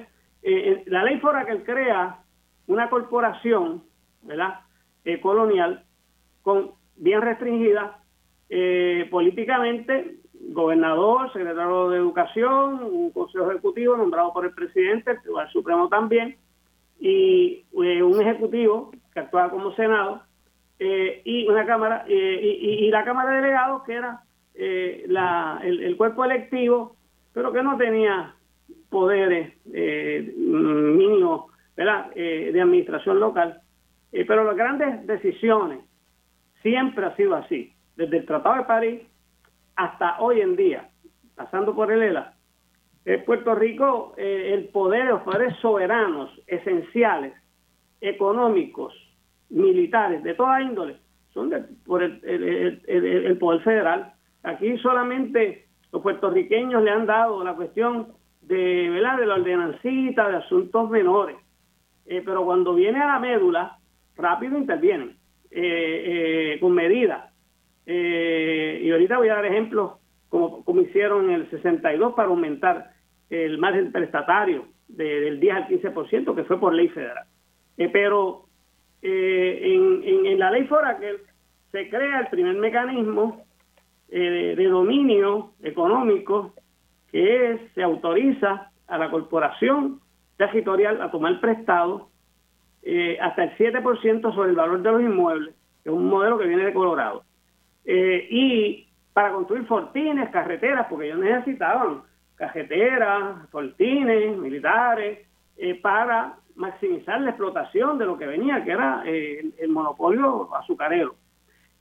[0.86, 2.20] la ley fora que crea
[2.68, 3.84] una corporación,
[4.24, 4.62] ¿verdad?
[5.22, 5.84] colonial,
[6.42, 8.00] con bien restringida,
[8.48, 10.18] Eh, políticamente,
[10.52, 16.38] gobernador, secretario de Educación, un consejo ejecutivo nombrado por el presidente, el Tribunal Supremo también,
[17.00, 20.22] y eh, un ejecutivo que actuaba como Senado,
[20.78, 24.22] eh, y una Cámara, y, la Cámara de Delegados, que era
[25.08, 26.96] la, el, cuerpo electivo,
[27.34, 28.36] pero que no tenía
[28.90, 32.12] poderes mínimos ¿verdad?
[32.14, 33.62] de administración local.
[34.12, 35.80] pero las grandes decisiones
[36.62, 39.02] siempre ha sido así desde el Tratado de París
[39.76, 40.90] hasta hoy en día,
[41.36, 42.36] pasando por el ELA,
[43.06, 47.34] en Puerto Rico, eh, el poder, los poderes soberanos, esenciales,
[48.02, 48.94] económicos,
[49.50, 50.98] militares, de toda índole,
[51.32, 51.52] son
[51.86, 54.14] por el, poder federal.
[54.42, 58.08] Aquí solamente los puertorriqueños le han dado la cuestión
[58.42, 59.18] de, ¿verdad?
[59.18, 61.36] de la ordenancita, de asuntos menores.
[62.06, 63.78] Eh, pero cuando viene a la médula,
[64.16, 65.18] rápido intervienen,
[65.52, 67.36] eh, con medidas
[67.86, 69.94] eh, y ahorita voy a dar ejemplos
[70.30, 72.92] como, como hicieron en el 62 para aumentar
[73.30, 77.26] el margen prestatario del 10 al 15%, que fue por ley federal.
[77.78, 78.46] Eh, pero
[79.02, 81.22] eh, en, en, la ley Foraker
[81.72, 83.46] se crea el primer mecanismo
[84.08, 86.54] de, dominio económico
[87.12, 90.00] que es, se autoriza a la corporación
[90.38, 92.10] territorial a tomar prestado
[93.20, 96.66] hasta el 7% sobre el valor de los inmuebles, que es un modelo que viene
[96.66, 97.24] de Colorado.
[97.86, 102.02] Eh, y para construir fortines, carreteras, porque ellos necesitaban
[102.36, 105.20] carreteras, fortines, militares,
[105.58, 111.16] eh, para maximizar la explotación de lo que venía, que era eh, el, monopolio azucarero.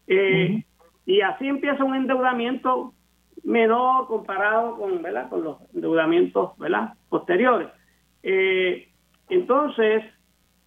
[0.06, 2.92] Y así empieza un endeudamiento
[3.42, 5.28] menor comparado con, ¿verdad?
[5.28, 6.94] con los endeudamientos ¿verdad?
[7.08, 7.68] posteriores.
[9.28, 10.04] Entonces,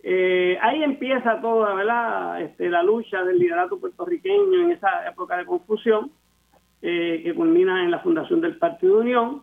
[0.04, 2.42] eh, ahí empieza toda ¿verdad?
[2.42, 6.12] Este, la lucha del liderato puertorriqueño en esa época de confusión,
[6.82, 9.42] eh, que culmina en la fundación del Partido Unión,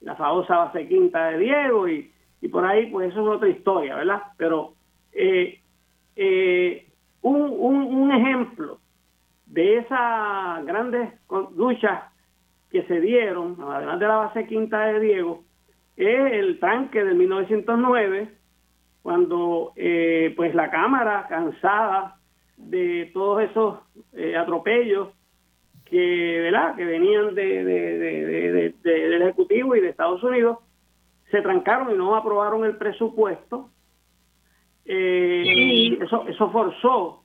[0.00, 2.10] la famosa base quinta de Diego, y,
[2.50, 4.22] por ahí, pues eso es otra historia, ¿verdad?
[4.36, 4.74] Pero
[5.12, 5.60] eh,
[7.20, 8.78] un, ejemplo
[9.46, 11.12] de esas grandes
[11.56, 12.02] luchas
[12.70, 15.44] que se dieron, además de la base quinta de Diego,
[15.96, 18.28] es el tanque del 1909
[19.02, 22.16] cuando eh, pues la Cámara, cansada
[22.56, 23.80] de todos esos
[24.12, 25.08] eh, atropellos
[25.84, 26.76] que, ¿verdad?
[26.76, 30.58] que venían de, del Ejecutivo y de Estados Unidos,
[31.30, 33.70] se trancaron y no aprobaron el presupuesto.
[34.84, 37.24] Eh, y eso, eso forzó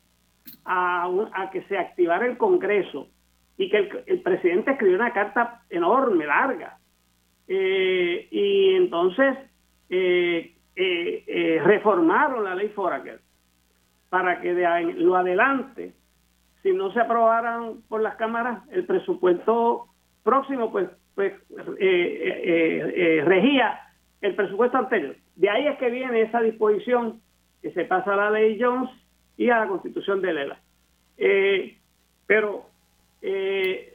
[0.65, 3.07] a, a, que se activara el Congreso
[3.57, 6.76] y que el, el presidente escribió una carta enorme, larga.
[7.47, 9.37] Y entonces
[9.89, 13.19] eh, eh, eh, reformaron la ley Foraker
[14.09, 15.93] para que de lo adelante,
[16.61, 19.87] si no se aprobaran por las cámaras, el presupuesto
[20.23, 21.33] próximo, pues, pues
[21.79, 23.79] eh, regía
[24.21, 25.15] el presupuesto anterior.
[25.35, 27.21] De ahí es que viene esa disposición
[27.63, 28.91] que se pasa a la ley Jones
[29.35, 30.59] y a la constitución de Lela.
[32.27, 32.65] pero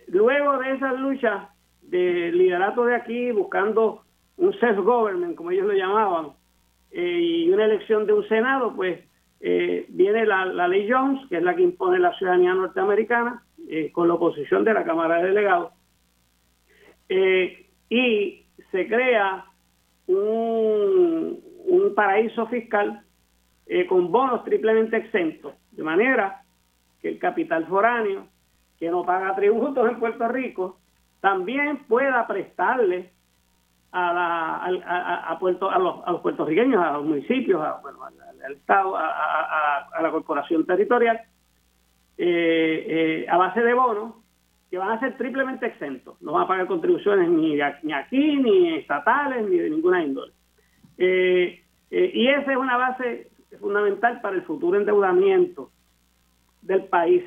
[0.09, 1.51] luego de esa lucha
[1.93, 4.03] de liderato de aquí, buscando
[4.39, 6.29] un self-government, como ellos lo llamaban,
[6.91, 8.99] eh, y una elección de un Senado, pues
[9.41, 14.09] eh, viene la, ley Jones, que es la que impone la ciudadanía norteamericana, eh, con
[14.09, 15.73] la oposición de la Cámara de Delegados,
[17.91, 19.45] y se crea
[20.07, 23.03] un, un paraíso fiscal
[23.87, 26.41] con bonos triplemente exentos, de manera
[27.03, 28.29] que el capital foráneo,
[28.79, 30.79] que no paga tributos en Puerto Rico,
[31.23, 33.13] también pueda prestarle
[33.93, 38.53] a, la, a, Puerto, a, los, a los puertorriqueños, a los municipios, a, bueno, al,
[38.53, 41.21] Estado, a, la corporación territorial,
[42.19, 44.17] eh, eh, a base de bonos
[44.69, 46.21] que van a ser triplemente exentos.
[46.21, 50.33] No van a pagar contribuciones ni, ni aquí, ni estatales, ni de ninguna índole.
[50.99, 55.71] Eh, y esa es una base fundamental para el futuro endeudamiento
[56.63, 57.23] del país.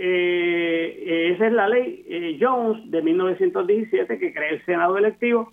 [0.00, 5.52] Eh, esa es la ley eh, Jones de 1917 que crea el Senado electivo.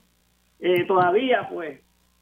[0.60, 1.82] Eh, todavía, pues,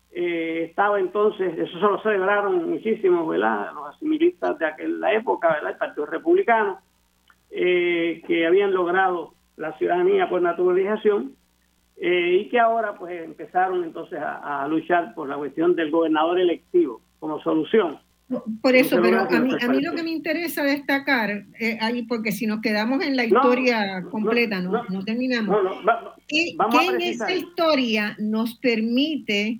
[0.09, 3.73] estaba entonces, eso se lo celebraron muchísimos, ¿verdad?
[3.73, 5.71] Los asimilistas de aquella época, ¿verdad?
[5.71, 6.79] El Partido Republicano,
[7.49, 11.35] que habían logrado la ciudadanía por naturalización
[11.97, 17.41] y que ahora, pues, empezaron entonces a luchar por la cuestión del gobernador electivo como
[17.41, 17.97] solución.
[18.61, 22.31] Por eso, pero a mí, a mí lo que me interesa destacar, eh, ahí, porque
[22.31, 25.55] si nos quedamos en la historia completa, no, no, terminamos.
[26.27, 26.55] ¿Qué,
[26.89, 29.59] en esa historia nos permite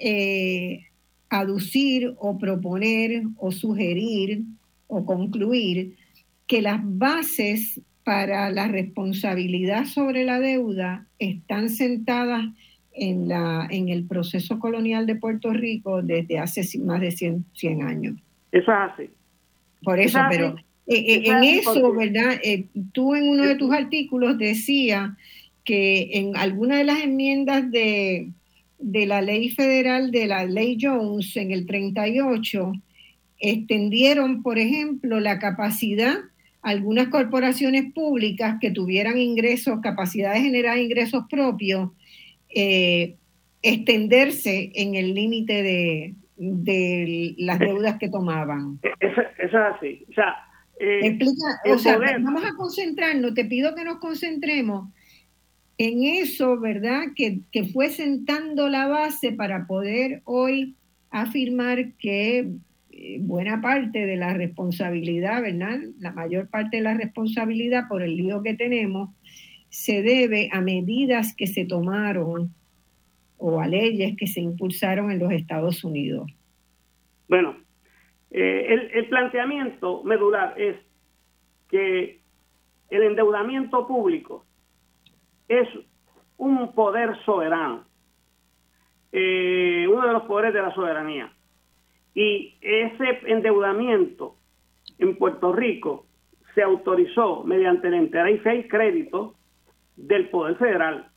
[0.00, 0.86] eh,
[1.28, 4.42] aducir o proponer o sugerir
[4.86, 5.96] o concluir
[6.46, 12.46] que las bases para la responsabilidad sobre la deuda están sentadas
[12.98, 18.16] en, la, en el proceso colonial de Puerto Rico desde hace más de 100, años.
[18.52, 19.10] Eso es así.
[19.82, 22.40] Por eso, pero eh, eh, en eso, ¿verdad?
[22.42, 25.16] Eh, tú en uno de tus artículos decía
[25.64, 28.30] que en alguna de las enmiendas de,
[28.78, 32.72] de la ley federal, de la ley Jones, en el 38,
[33.38, 36.16] extendieron, por ejemplo, la capacidad
[36.62, 41.90] algunas corporaciones públicas que tuvieran ingresos, capacidad de generar ingresos propios,
[42.54, 43.16] eh,
[43.62, 48.78] extenderse en el límite de, de, las deudas que tomaban.
[49.00, 50.04] Eso, es así.
[50.10, 50.36] O sea,
[50.80, 51.18] eh,
[51.72, 54.88] o sea, vamos a concentrarnos, te pido que nos concentremos
[55.76, 57.08] en eso, ¿verdad?
[57.14, 60.76] Que, que fue sentando la base para poder hoy
[61.10, 62.48] afirmar que
[62.90, 65.78] eh, buena parte de la responsabilidad, ¿verdad?
[66.00, 69.10] La mayor parte de la responsabilidad por el lío que tenemos
[69.68, 72.54] se debe a medidas que se tomaron
[73.38, 76.30] o a leyes que se impulsaron en los Estados Unidos.
[77.28, 77.56] Bueno,
[78.30, 80.76] eh, el, planteamiento medular es
[81.68, 82.20] que
[82.90, 84.44] el endeudamiento público
[85.48, 85.68] es
[86.36, 87.84] un poder soberano,
[89.12, 91.32] eh, uno de los poderes de la soberanía.
[92.14, 94.36] Y ese endeudamiento
[94.98, 96.06] en Puerto Rico
[96.54, 99.37] se autorizó mediante la interés y crédito
[99.98, 101.08] del Poder Federal,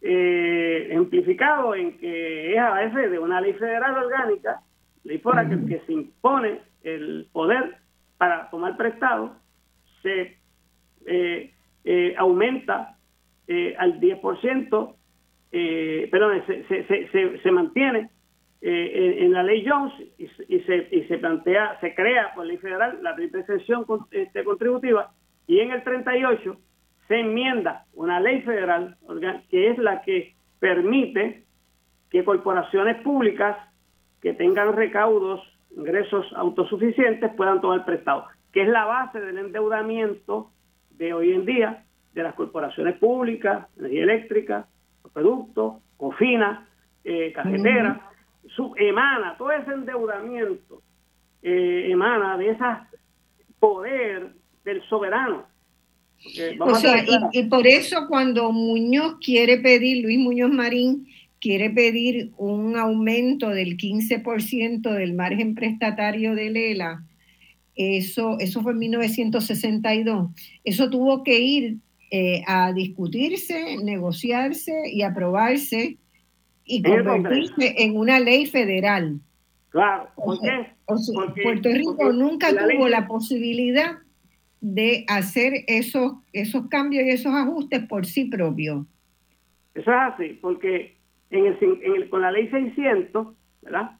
[0.00, 4.60] eh, amplificado en que es a veces de una ley federal orgánica,
[5.04, 7.76] ley fuera que, que se impone el poder
[8.18, 9.36] para tomar prestado,
[10.02, 10.38] se
[11.06, 11.52] eh,
[11.84, 12.96] eh, aumenta
[13.46, 14.94] eh, al 10%,
[15.52, 18.10] eh, perdón, se, se, se, se mantiene
[18.60, 22.98] eh, en, la ley Jones y, se, y se plantea, se crea por ley federal
[23.02, 25.12] la triple exención este, contributiva
[25.48, 26.56] y en el 38
[27.12, 28.96] se enmienda una ley federal
[29.50, 31.44] que es la que permite
[32.08, 33.54] que corporaciones públicas
[34.22, 35.42] que tengan recaudos,
[35.76, 40.52] ingresos autosuficientes puedan tomar prestado, que es la base del endeudamiento
[40.92, 41.84] de hoy en día
[42.14, 44.66] de las corporaciones públicas, energía eléctrica,
[45.12, 46.66] productos, cofina,
[47.04, 48.08] eh, cajetera,
[48.76, 50.80] emana, todo ese endeudamiento
[51.42, 52.64] eh, emana de ese
[53.60, 54.32] poder
[54.64, 55.51] del soberano.
[56.60, 61.08] O sea, y, por eso cuando Muñoz quiere pedir, Luis Muñoz Marín
[61.40, 67.04] quiere pedir un aumento del 15% del margen prestatario de Lela,
[67.74, 70.30] eso, eso fue en 1962,
[70.62, 71.78] eso tuvo que ir
[72.10, 75.96] eh, a discutirse, negociarse y aprobarse
[76.64, 79.18] y convertirse en una ley federal.
[79.70, 84.01] Claro, Puerto Rico nunca tuvo la posibilidad
[84.62, 88.86] de hacer esos, esos cambios y esos ajustes por sí propio.
[89.74, 90.96] Eso es así, porque
[91.30, 93.98] en el, con la ley 600, ¿verdad?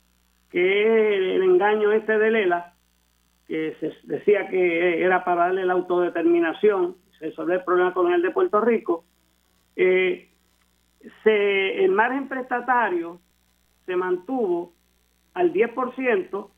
[0.51, 2.75] Que es el engaño este de Lela,
[3.49, 8.61] que se decía que era para darle la autodeterminación, resolver el problema colonial de Puerto
[8.61, 9.05] Rico,
[9.75, 10.31] eh,
[11.25, 13.21] se, el margen prestatario
[13.85, 14.75] se mantuvo
[15.35, 16.51] al 10%,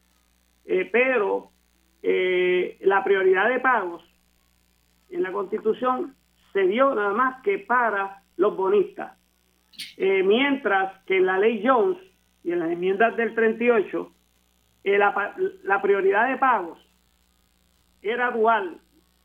[0.67, 1.53] eh, pero
[2.07, 4.05] eh, la prioridad de pagos
[5.09, 6.15] en la Constitución
[6.53, 9.17] se dio nada más que para los bonistas,
[9.97, 11.97] eh, mientras que en la ley Jones
[12.43, 14.13] y en las enmiendas del 38,
[14.85, 16.79] la, la, prioridad de pagos
[18.03, 18.83] era dual,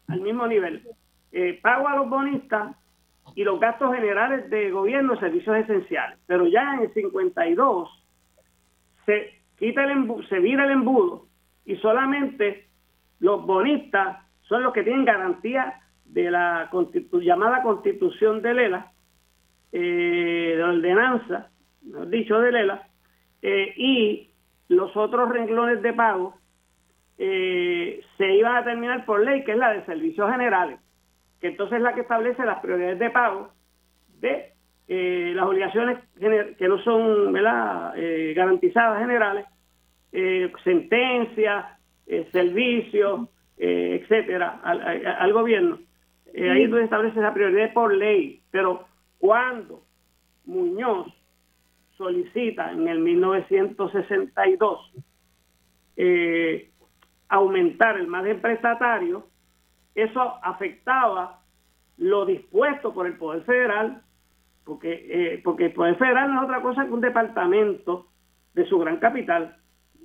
[0.07, 0.81] al mismo nivel.
[1.61, 2.77] pago a los bonistas
[3.35, 6.17] y los gastos generales de gobierno y servicios esenciales.
[6.27, 7.89] Pero ya en el 52
[9.05, 11.27] se quita el se vira el embudo
[11.65, 12.68] y solamente
[13.19, 16.69] los bonistas son los que tienen garantía de la
[17.21, 18.91] llamada constitución de Lela,
[19.71, 21.49] eh, de ordenanza,
[21.83, 22.87] mejor dicho, de Lela,
[23.41, 24.29] eh, y
[24.67, 26.35] los otros renglones de pago
[27.17, 30.79] eh, se iban a terminar por ley, que es la de servicios generales
[31.39, 33.51] que entonces es la que establece las prioridades de pago
[34.19, 34.51] de
[34.87, 37.35] eh, las obligaciones que no son
[37.95, 39.45] eh, garantizadas generales,
[42.09, 45.79] eh, servicios, etcétera, al, gobierno.
[46.33, 48.41] ahí es donde establece esa prioridad por ley.
[48.51, 48.85] Pero
[49.17, 49.83] cuando
[50.45, 51.07] Muñoz
[51.97, 54.93] solicita en el 1962
[57.29, 59.27] aumentar el margen prestatario,
[59.95, 61.41] eso afectaba
[61.97, 64.01] lo dispuesto por el Poder Federal,
[64.63, 68.07] porque, eh, porque el Poder Federal no es otra cosa que un departamento
[68.53, 69.57] de su gran capital,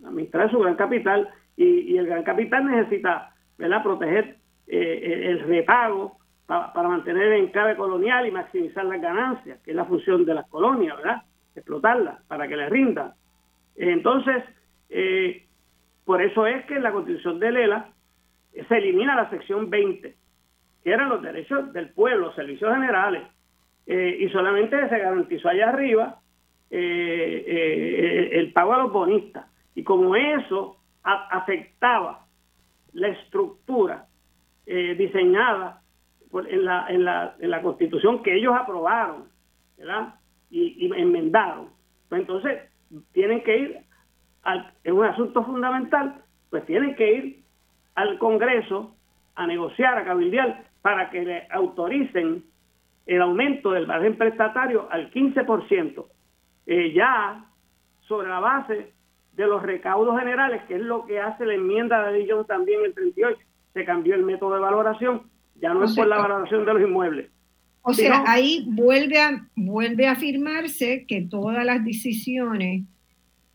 [0.05, 3.83] administrar su gran capital, y, el gran capital necesita ¿verdad?
[3.83, 4.37] proteger
[4.67, 10.25] el repago para, mantener el enclave colonial y maximizar las ganancias, que es la función
[10.25, 11.23] de las colonias, ¿verdad?
[11.55, 13.13] Explotarlas para que les rindan.
[13.77, 14.45] Entonces,
[14.91, 15.47] eh,
[16.05, 17.89] por eso es que en la constitución de Lela
[18.69, 20.15] se elimina la sección 20,
[20.83, 23.23] que eran los derechos del pueblo, servicios generales,
[23.87, 26.21] eh, y solamente se garantizó allá arriba
[26.71, 29.47] eh, el pago a los bonistas.
[29.75, 32.27] Y como eso afectaba
[32.93, 34.07] la estructura
[34.67, 35.83] diseñada
[36.33, 39.29] en, la, en, la, en la constitución que ellos aprobaron,
[39.77, 40.15] ¿verdad?
[40.51, 41.69] Y, enmendaron.
[42.09, 42.63] Pues entonces
[43.13, 43.79] tienen que ir,
[44.43, 47.45] al, es un asunto fundamental, pues tienen que ir
[47.95, 48.95] al Congreso
[49.35, 52.45] a negociar, a cabildear, para que le autoricen
[53.07, 56.07] el aumento del margen prestatario al 15%,
[56.67, 57.45] eh, ya
[58.07, 58.94] sobre la base
[59.37, 62.95] de los recaudos generales, que es lo que hace la enmienda de Dillon también el
[62.95, 63.39] 38.
[63.73, 65.23] Se cambió el método de valoración
[65.61, 67.31] ya no es por la valoración de los inmuebles.
[67.83, 72.85] O sea, ahí vuelve a, vuelve a afirmarse que todas las decisiones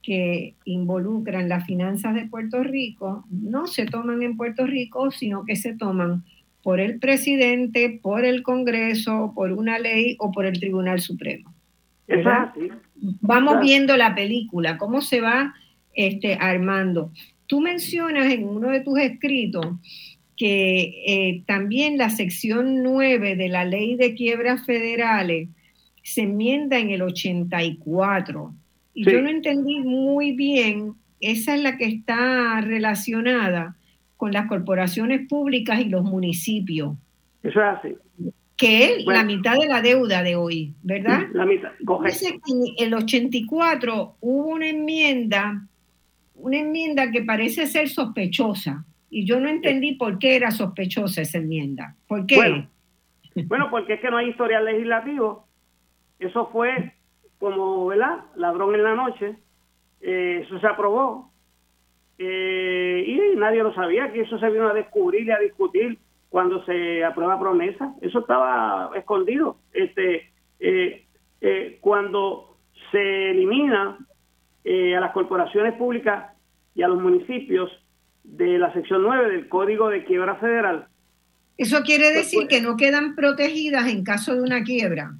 [0.03, 5.55] que involucran las finanzas de Puerto Rico no se toman en Puerto Rico, sino que
[5.55, 6.23] se toman
[6.61, 11.53] por el presidente, por el Congreso, por una ley o por el Tribunal Supremo.
[13.21, 15.53] Vamos viendo la película, cómo se va
[15.99, 17.11] este, armando.
[17.45, 19.65] Tú mencionas en uno de tus escritos
[20.37, 25.49] que eh, también la sección 9 de la ley de quiebras federales
[26.01, 28.53] se enmienda en el 84.
[28.93, 33.75] Y yo no entendí muy bien, esa es la que está relacionada
[34.15, 36.95] con las corporaciones públicas y los municipios.
[37.43, 37.95] Eso es así.
[38.55, 41.27] Que es la mitad de la deuda de hoy, ¿verdad?
[41.33, 45.67] La mitad, En el 84 hubo una enmienda,
[46.39, 51.39] una enmienda que parece ser sospechosa y yo no entendí por qué era sospechosa esa
[51.39, 51.95] enmienda.
[52.07, 52.67] ¿Por qué?
[53.45, 55.47] Bueno, porque es que no hay historial legislativo.
[56.19, 56.93] Eso fue
[57.39, 58.19] como, ¿verdad?
[58.35, 59.35] Ladrón en la noche.
[60.01, 61.31] Eh, eso se aprobó.
[62.17, 65.97] Eh, y nadie lo sabía, que eso se vino a descubrir y a discutir
[66.29, 67.95] cuando se aprueba promesa.
[68.01, 69.57] Eso estaba escondido.
[69.73, 72.57] Este, eh, cuando
[72.91, 73.97] se elimina
[74.65, 76.28] a las corporaciones públicas
[76.79, 77.69] y a los municipios
[78.23, 80.87] de la sección 9 del Código de Quiebra Federal.
[81.57, 85.11] Eso quiere decir que no quedan protegidas en caso de una quiebra,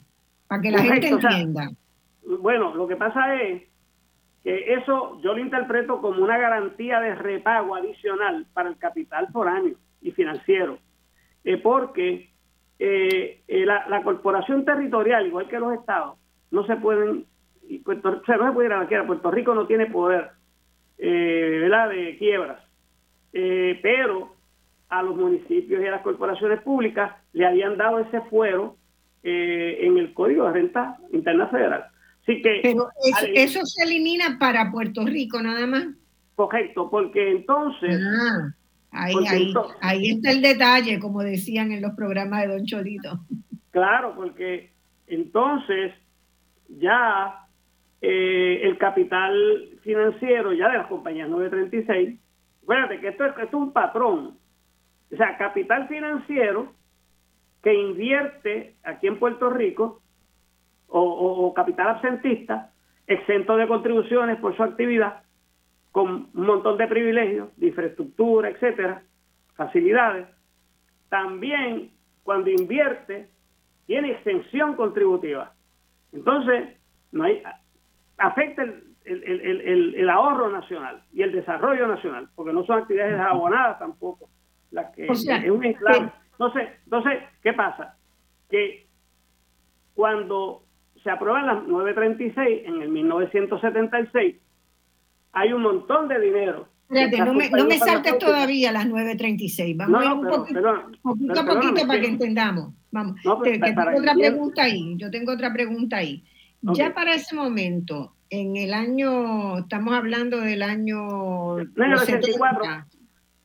[0.48, 1.70] para que la gente entienda.
[2.24, 3.64] bueno, lo que pasa es
[4.42, 9.50] que eso yo lo interpreto como una garantía de repago adicional para el capital por
[9.50, 10.80] año y financiero,
[11.44, 12.30] eh, porque
[12.80, 16.18] eh, eh, la, corporación territorial, igual que los estados,
[16.52, 17.26] no se pueden,
[17.84, 20.39] Puerto, no se puede ir a la quiebra, Puerto Rico no tiene poder
[21.00, 21.90] ¿verdad?
[21.90, 22.60] de quiebras
[23.34, 24.36] eh, pero
[24.90, 28.76] a los municipios y a las corporaciones públicas le habían dado ese fuero
[29.22, 31.86] eh, en el Código de Renta Interna Federal.
[32.24, 32.90] Así que, pero
[33.34, 35.88] eso, se elimina para Puerto Rico nada más.
[36.36, 38.00] Correcto, porque entonces...
[38.02, 38.54] Ah,
[38.92, 43.20] ahí, ahí, ahí está el detalle, como decían en los programas de Don Cholito.
[43.72, 44.72] Claro, porque
[45.08, 45.94] entonces
[46.68, 47.48] ya
[48.02, 52.20] eh, el capital financiero ya de las compañías 936
[52.70, 54.38] Acuérdate que esto es, un patrón.
[55.12, 56.72] O sea, capital financiero
[57.64, 60.04] que invierte aquí en Puerto Rico
[60.88, 62.72] o, capital absentista,
[63.08, 65.24] exento de contribuciones por su actividad,
[65.92, 69.02] con un montón de privilegios, de infraestructura, etcétera,
[69.56, 70.28] facilidades.
[71.10, 71.90] También
[72.22, 73.30] cuando invierte
[73.88, 75.56] tiene extensión contributiva.
[76.14, 76.78] Entonces,
[77.12, 77.42] no hay
[78.20, 84.30] afecta el, el, ahorro nacional y el desarrollo nacional, porque no son actividades abonadas tampoco,
[84.72, 86.12] las que es un enclave.
[86.32, 87.98] Entonces, entonces, ¿qué pasa?
[88.50, 88.88] Que
[89.94, 90.64] cuando
[91.04, 94.36] se aprueban las 936 en el 1976,
[95.32, 96.68] hay un montón de dinero.
[96.90, 99.78] Espérate, no me, no me saltes todavía las 936.
[99.78, 101.46] Vamos a ir un poquito,
[101.88, 102.74] para que entendamos.
[102.92, 104.96] Vamos, tengo otra pregunta ahí.
[104.98, 106.24] Yo tengo otra pregunta ahí.
[106.62, 111.60] Ya para ese momento, en el año, estamos hablando del año...
[111.60, 112.64] el 84.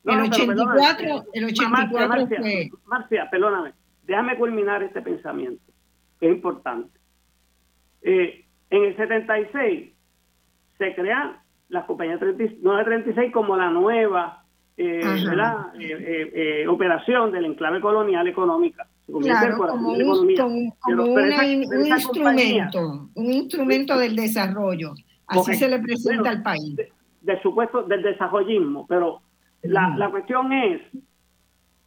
[0.05, 2.69] el 84, el 84 Marcia, fue...
[2.85, 5.63] Marcia, perdóname, déjame culminar este pensamiento,
[6.19, 6.99] que es importante.
[8.01, 9.93] Eh, en el 76
[10.77, 11.37] se crean
[11.69, 14.43] las compañías 936 como la nueva
[14.77, 14.99] eh,
[15.79, 20.47] eh, operación del enclave colonial económica Claro, como, un, instrumento,
[23.13, 24.95] un instrumento del desarrollo.
[25.27, 26.75] Así se le presenta al país.
[27.21, 29.21] De, supuesto, del desarrollismo, pero
[29.61, 30.81] la, la cuestión es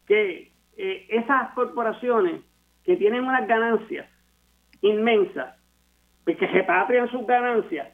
[0.06, 2.40] que eh, esas corporaciones
[2.84, 4.06] que tienen unas ganancias
[4.80, 5.56] inmensas,
[6.24, 7.88] pues que repatrian sus ganancias,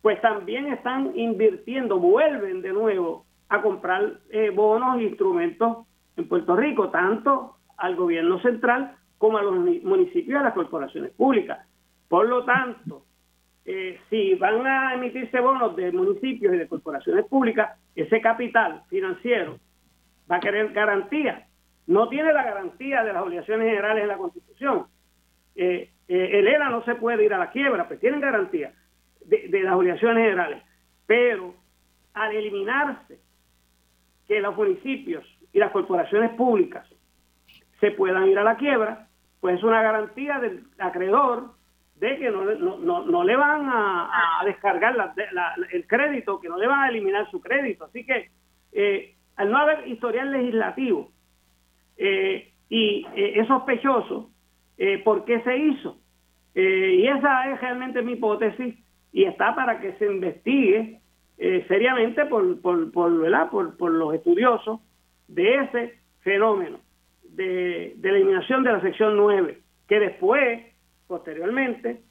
[0.00, 5.86] pues también están invirtiendo, vuelven de nuevo a comprar eh, bonos e instrumentos
[6.16, 11.12] en Puerto Rico, tanto al gobierno central como a los municipios y a las corporaciones
[11.12, 11.66] públicas.
[12.08, 13.04] Por lo tanto,
[13.64, 19.58] eh, si van a emitirse bonos de municipios y de corporaciones públicas, ese capital financiero
[20.30, 21.46] va a querer garantía.
[21.86, 24.86] No tiene la garantía de las obligaciones generales en la Constitución.
[25.54, 28.72] Eh, el ERA no se puede ir a la quiebra, pues tienen garantía
[29.24, 30.62] de, las obligaciones generales.
[31.06, 31.54] Pero
[32.12, 33.18] al eliminarse
[34.28, 36.86] que los municipios y las corporaciones públicas
[37.84, 39.08] se puedan ir a la quiebra,
[39.40, 41.50] pues es una garantía del acreedor
[41.96, 42.44] de que no,
[42.78, 45.12] no, no, le van a, descargar
[45.70, 47.84] el crédito, que no le van a eliminar su crédito.
[47.84, 48.30] Así que
[48.72, 51.10] eh, al no haber historial legislativo
[51.98, 54.30] eh, y eh, es sospechoso,
[55.04, 55.98] ¿por qué se hizo?
[56.56, 58.76] y esa es realmente mi hipótesis
[59.12, 61.00] y está para que se investigue
[61.36, 64.80] eh, seriamente por, por, por, por, los estudiosos
[65.26, 66.78] de ese fenómeno
[67.36, 70.64] de, de, eliminación de la sección 9, que después,
[71.06, 72.02] posteriormente,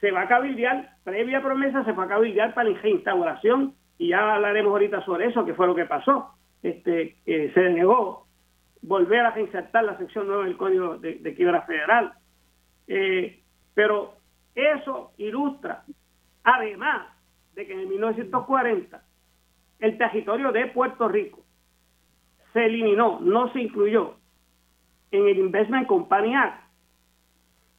[0.00, 4.34] se va a cabildear, previa promesa, se va a cabildear para la instauración, y ya
[4.34, 6.30] hablaremos ahorita sobre eso, que fue lo que pasó.
[6.62, 8.26] Este, se denegó
[8.82, 12.12] volver a reinsertar la sección 9 del Código de, Quiebra Federal.
[12.86, 13.40] Eh,
[13.74, 14.14] pero
[14.54, 15.84] eso ilustra
[16.42, 17.06] Además
[17.54, 19.02] de que en 1940
[19.78, 21.44] el territorio de Puerto Rico
[22.52, 24.16] se eliminó, no se incluyó
[25.10, 26.62] en el Investment Company Act,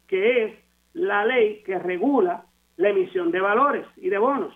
[0.07, 0.53] que es
[0.93, 2.45] la ley que regula
[2.77, 4.53] la emisión de valores y de bonos.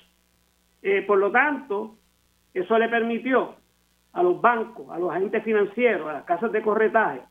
[0.82, 1.98] Eh, por lo tanto,
[2.54, 3.56] eso le permitió
[4.14, 7.22] a los bancos, a los agentes financieros, a las casas de corretaje,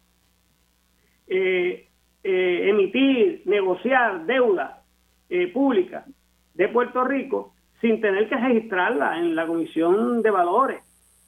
[1.27, 1.89] eh,
[2.23, 4.81] eh, emitir, negociar deuda
[5.53, 6.05] pública
[6.55, 10.81] de Puerto Rico sin tener que registrarla en la Comisión de Valores,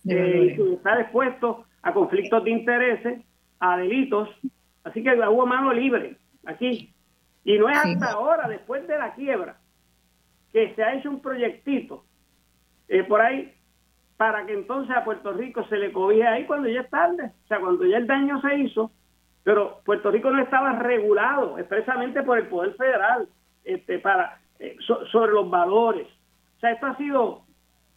[0.09, 3.21] eh, y estar expuesto a conflictos de intereses,
[3.61, 4.29] a delitos.
[4.85, 6.93] Así que hubo mano libre aquí.
[7.45, 9.59] Y no es hasta ahora, después de la quiebra,
[10.53, 12.05] que se ha hecho un proyectito
[12.89, 13.53] eh, por ahí
[14.17, 17.47] para que entonces a Puerto Rico se le cobije ahí cuando ya es tarde, o
[17.49, 18.91] sea, cuando ya el daño se hizo,
[19.45, 23.29] pero Puerto Rico no estaba regulado expresamente por el Poder Federal
[23.65, 24.77] este, para eh,
[25.13, 26.09] sobre los valores.
[26.57, 27.43] O sea, esto ha sido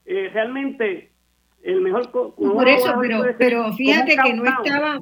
[0.05, 1.11] eh, realmente
[1.63, 2.11] el mejor...
[2.11, 4.99] Por eso, pero, pero fíjate que no estaba...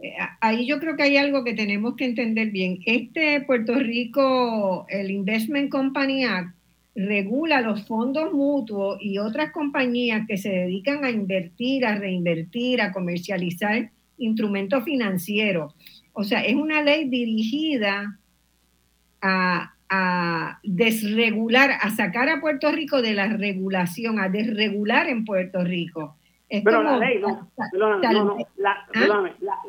[0.00, 2.80] Eh, ahí yo creo que hay algo que tenemos que entender bien.
[2.86, 6.54] Este Puerto Rico, el Investment Company Act,
[6.94, 12.92] regula los fondos mutuos y otras compañías que se dedican a invertir, a reinvertir, a
[12.92, 15.74] comercializar instrumentos financieros.
[16.12, 18.18] O sea, es una ley dirigida
[19.20, 25.64] a, a desregular, a sacar a Puerto Rico de la regulación, a desregular en Puerto
[25.64, 26.16] Rico.
[26.48, 27.50] Pero la ley, no,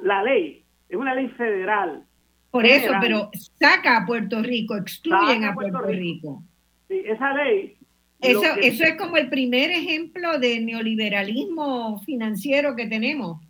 [0.03, 2.03] la, ley es una ley federal.
[2.51, 6.43] Por eso, pero saca a Puerto Rico, excluyen a Puerto, Rico.
[6.87, 7.77] Sí, esa ley.
[8.21, 13.41] Eso, eso es como el primer ejemplo de neoliberalismo financiero que tenemos.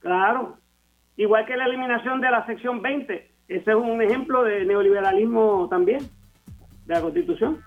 [0.00, 0.58] Claro,
[1.16, 6.00] igual que la eliminación de la sección 20 ese es un ejemplo de neoliberalismo también,
[6.86, 7.58] de la Constitución.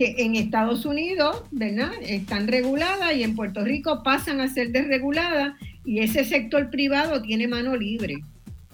[0.00, 1.92] Que en Estados Unidos, ¿verdad?
[2.00, 5.52] Están reguladas y en Puerto Rico pasan a ser desreguladas
[5.84, 8.22] y ese sector privado tiene mano libre.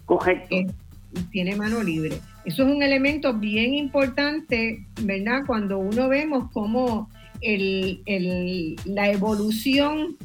[0.04, 0.54] Correcto.
[0.54, 0.68] Eh,
[1.32, 2.20] tiene mano libre.
[2.44, 5.40] Eso es un elemento bien importante, ¿verdad?
[5.48, 7.10] Cuando uno vemos cómo
[7.40, 10.16] el, la evolución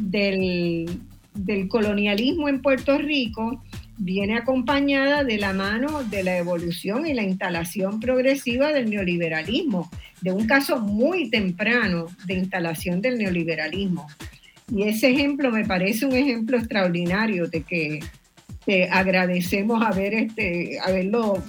[0.00, 0.90] del,
[1.34, 3.62] del colonialismo en Puerto Rico
[4.02, 9.90] viene acompañada de la mano de la evolución y la instalación progresiva del neoliberalismo,
[10.22, 14.06] de un caso muy temprano de instalación del neoliberalismo.
[14.74, 18.00] Y ese ejemplo me parece un ejemplo extraordinario de que
[18.64, 21.42] te agradecemos haber este, haberlo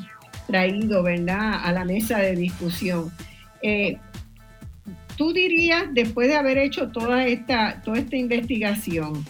[0.47, 1.63] traído ¿verdad?
[1.63, 3.11] a la mesa de discusión.
[3.61, 3.95] Eh,
[5.15, 9.23] tú dirías, después de haber hecho toda esta, toda esta investigación,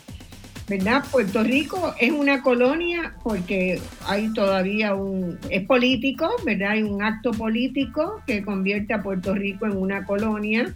[0.68, 1.04] ¿verdad?
[1.12, 6.72] Puerto Rico es una colonia porque hay todavía un, es político, ¿verdad?
[6.72, 10.74] Hay un acto político que convierte a Puerto Rico en una colonia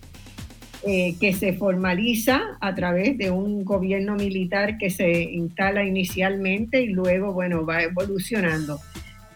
[0.83, 6.87] eh, que se formaliza a través de un gobierno militar que se instala inicialmente y
[6.87, 8.79] luego, bueno, va evolucionando.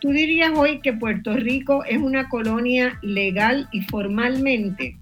[0.01, 4.97] ¿Tú dirías hoy que Puerto Rico es una colonia legal y formalmente?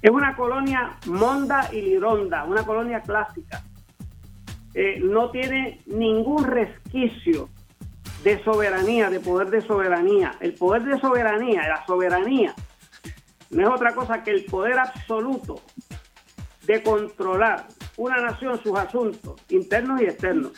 [0.00, 3.62] Es una colonia monda y lironda, una colonia clásica
[4.74, 7.48] eh, no tiene ningún resquicio
[8.22, 10.36] de soberanía, de poder de soberanía.
[10.40, 12.54] El poder de soberanía, la soberanía,
[13.50, 15.60] no es otra cosa que el poder absoluto
[16.66, 17.66] de controlar
[17.96, 20.52] una nación, sus asuntos internos y externos.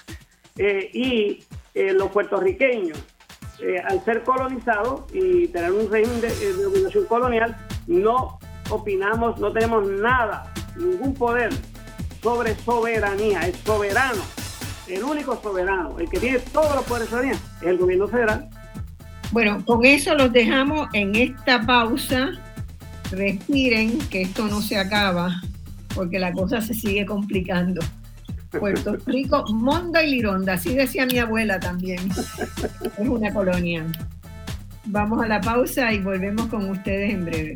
[0.58, 1.44] Eh, y
[1.74, 3.02] eh, los puertorriqueños,
[3.88, 7.56] al ser colonizados y tener un régimen de, de dominación colonial,
[7.86, 8.40] no
[8.70, 11.50] opinamos, no tenemos nada, ningún poder
[12.22, 14.22] sobre soberanía, es soberano,
[14.86, 18.48] el único soberano, el que tiene todos los poderes de soberanía, es el gobierno federal.
[19.32, 22.30] Bueno, con eso los dejamos en esta pausa.
[23.10, 25.42] Respiren, que esto no se acaba,
[25.94, 27.80] porque la cosa se sigue complicando.
[28.50, 32.10] Puerto Rico, Monda y Lironda, así decía mi abuela también.
[32.10, 33.86] Es una colonia.
[34.84, 37.54] Vamos a la pausa y volvemos con ustedes en breve.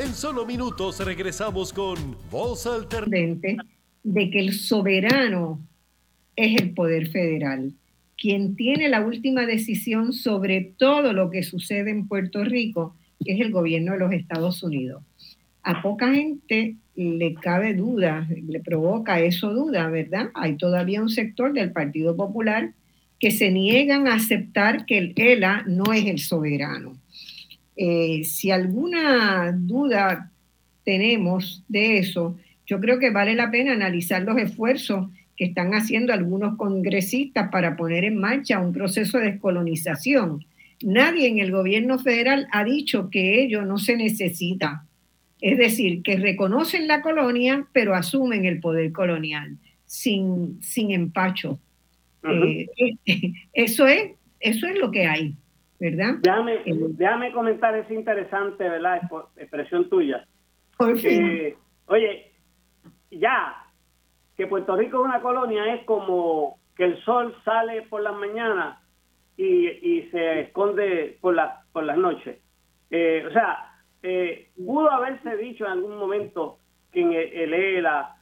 [0.00, 3.62] En solo minutos regresamos con Voz Alternativa.
[4.02, 5.60] De que el soberano
[6.36, 7.74] es el poder federal,
[8.16, 13.52] quien tiene la última decisión sobre todo lo que sucede en Puerto Rico, es el
[13.52, 15.02] gobierno de los Estados Unidos.
[15.62, 20.30] A poca gente le cabe duda, le provoca eso duda, ¿verdad?
[20.32, 22.72] Hay todavía un sector del Partido Popular
[23.18, 26.94] que se niegan a aceptar que el ELA no es el soberano.
[27.82, 30.30] Eh, si alguna duda
[30.84, 36.12] tenemos de eso, yo creo que vale la pena analizar los esfuerzos que están haciendo
[36.12, 40.44] algunos congresistas para poner en marcha un proceso de descolonización.
[40.82, 44.84] Nadie en el gobierno federal ha dicho que ello no se necesita.
[45.40, 49.56] Es decir, que reconocen la colonia, pero asumen el poder colonial,
[49.86, 51.58] sin, sin empacho.
[52.24, 52.66] Eh,
[53.54, 55.34] eso, es, eso es lo que hay.
[55.80, 56.16] ¿Verdad?
[56.20, 59.00] Déjame, eh, déjame comentar esa interesante, ¿verdad?
[59.36, 60.26] Expresión tuya.
[61.86, 62.32] oye,
[63.10, 63.64] ya,
[64.36, 68.78] que Puerto Rico es una colonia es como que el sol sale por las mañanas
[69.36, 72.38] y, se esconde por, la, por las noches.
[72.90, 73.72] Eh, o sea,
[74.02, 76.58] eh, pudo haberse dicho en algún momento
[76.92, 78.16] que en el ELA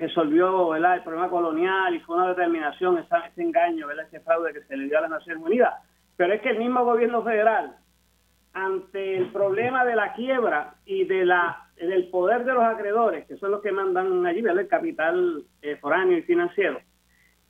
[0.00, 0.96] resolvió ¿verdad?
[0.96, 4.06] el problema colonial y fue una determinación, ese, ese engaño, ¿verdad?
[4.06, 5.74] ese fraude que se le dio a las Naciones Unidas
[6.18, 7.76] pero es que el mismo gobierno federal,
[8.52, 13.36] ante el problema de la quiebra y de la del poder de los acreedores, que
[13.36, 16.80] son los que mandan allí, el capital eh, foráneo y financiero,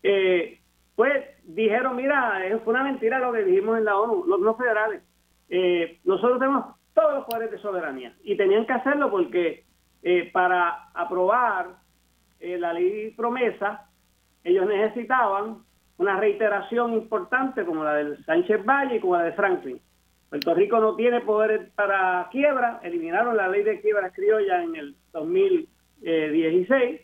[0.03, 0.61] eh,
[0.95, 5.03] pues dijeron, mira, fue una mentira lo que dijimos en la ONU, los no federales.
[5.49, 9.65] Eh, nosotros tenemos todos los poderes de soberanía y tenían que hacerlo porque
[10.31, 11.71] para aprobar
[12.41, 13.89] la ley promesa,
[14.45, 15.63] ellos necesitaban
[15.99, 19.81] una reiteración importante como la del Sánchez Valle y como la de Franklin.
[20.31, 24.95] Puerto Rico no tiene poder para quiebra, eliminaron la ley de quiebra criolla en el
[25.13, 27.01] 2016,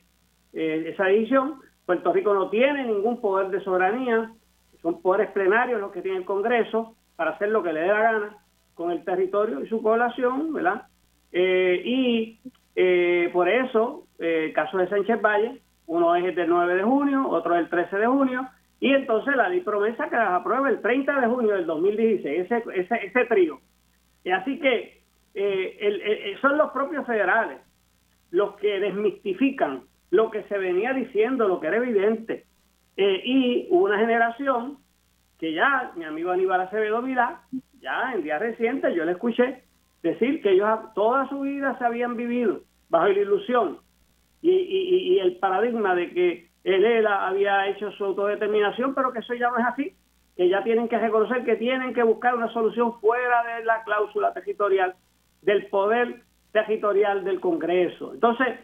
[0.53, 1.61] eh, esa edición.
[1.87, 4.31] Puerto Rico no tiene ningún poder de soberanía,
[4.81, 8.01] son poderes plenarios los que tiene el Congreso para hacer lo que le dé la
[8.01, 8.37] gana
[8.75, 10.87] con el territorio y su población, ¿verdad?
[11.33, 12.39] Eh, y
[12.77, 17.29] eh, por eso, el caso de Sánchez Valle, uno es el del 9 de junio,
[17.29, 18.49] otro es el 13 de junio,
[18.81, 22.63] y entonces la ley promesa que las aprueba el 30 de junio del 2016, ese,
[22.75, 23.61] ese, ese trío.
[24.25, 25.03] Y así que
[25.35, 27.59] eh, el, son los propios federales
[28.31, 32.45] los que desmistifican lo que se venía diciendo, lo que era evidente.
[32.97, 34.79] Eh, y una generación
[35.39, 37.43] que ya, mi amigo Aníbal Acevedo Vilá,
[37.81, 39.63] ya en días recientes yo le escuché
[40.03, 43.79] decir que ellos toda su vida se habían vivido bajo la ilusión
[44.43, 49.35] y, y el paradigma de que el ELA había hecho su autodeterminación, pero que eso
[49.35, 49.95] ya no es así,
[50.37, 54.33] que ya tienen que reconocer que tienen que buscar una solución fuera de la cláusula
[54.33, 54.95] territorial,
[55.43, 58.15] del poder territorial del Congreso.
[58.15, 58.59] Entonces,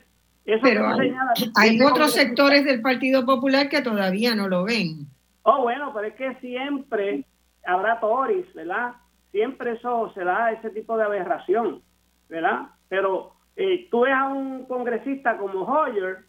[0.47, 1.15] eso pero hay,
[1.57, 5.07] hay otros sectores del Partido Popular que todavía no lo ven.
[5.43, 7.25] Oh, bueno, pero es que siempre
[7.65, 8.95] habrá Tories, ¿verdad?
[9.31, 11.83] Siempre eso se da ese tipo de aberración,
[12.29, 12.69] ¿verdad?
[12.89, 16.25] Pero eh, tú ves a un congresista como Hoyer,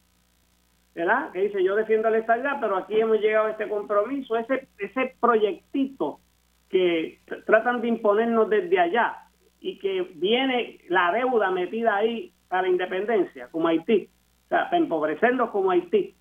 [0.94, 1.32] ¿verdad?
[1.32, 5.16] Que dice, yo defiendo la estabilidad, pero aquí hemos llegado a este compromiso, ese, ese
[5.20, 6.20] proyectito
[6.70, 9.18] que tratan de imponernos desde allá
[9.60, 14.10] y que viene la deuda metida ahí para la independencia, como Haití,
[14.46, 16.16] o sea, para empobrecernos como Haití.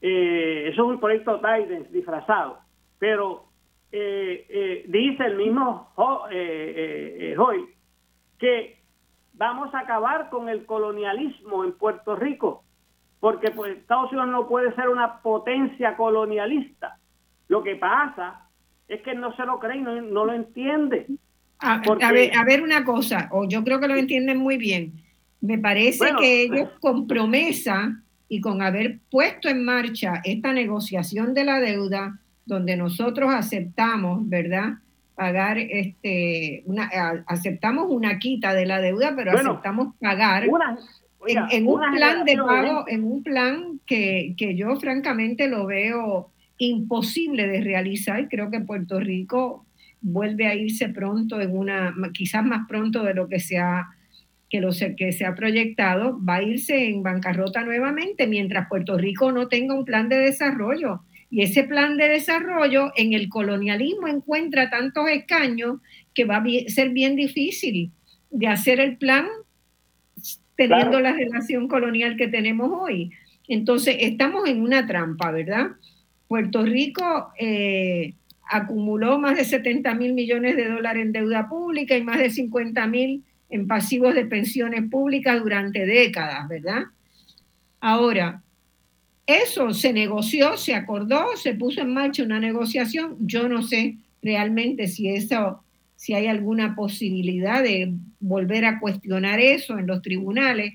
[0.00, 2.58] Eh, eso es un proyecto Titans disfrazado,
[2.98, 3.46] pero
[3.90, 7.68] eh, eh, dice el mismo Hoy
[8.38, 8.80] que
[9.32, 12.64] vamos a acabar con el colonialismo en Puerto Rico
[13.24, 16.98] porque pues, Estados Unidos no puede ser una potencia colonialista.
[17.48, 18.50] Lo que pasa
[18.86, 21.06] es que no se lo cree y no, lo entiende.
[21.58, 21.80] A,
[22.44, 24.92] ver, una cosa, o yo creo que lo entienden muy bien.
[25.40, 27.98] Me parece que ellos con promesa
[28.28, 34.74] y con haber puesto en marcha esta negociación de la deuda, donde nosotros aceptamos, ¿verdad?
[35.14, 36.90] Pagar, este, una,
[37.26, 40.46] aceptamos una quita de la deuda, pero aceptamos pagar
[41.26, 47.46] en, un plan de pago, en un plan que, que yo francamente lo veo imposible
[47.46, 48.28] de realizar.
[48.28, 49.66] Creo que Puerto Rico
[50.00, 53.88] vuelve a irse pronto en una, quizás más pronto de lo que se ha,
[54.50, 59.32] que lo que se ha proyectado, va a irse en bancarrota nuevamente mientras Puerto Rico
[59.32, 61.00] no tenga un plan de desarrollo.
[61.30, 65.80] Y ese plan de desarrollo en el colonialismo encuentra tantos escaños
[66.12, 67.90] que va a ser bien difícil
[68.30, 69.26] de hacer el plan
[70.56, 73.10] teniendo la relación colonial que tenemos hoy.
[73.48, 75.72] Entonces, estamos en una trampa, ¿verdad?
[76.28, 78.14] Puerto Rico eh,
[78.48, 82.86] acumuló más de 70 mil millones de dólares en deuda pública y más de 50
[82.86, 86.84] mil en pasivos de pensiones públicas durante décadas, ¿verdad?
[87.80, 88.42] Ahora,
[89.26, 93.16] eso se negoció, se acordó, se puso en marcha una negociación.
[93.20, 95.62] Yo no sé realmente si eso,
[95.96, 97.94] si hay alguna posibilidad de
[98.24, 100.74] volver a cuestionar eso en los tribunales,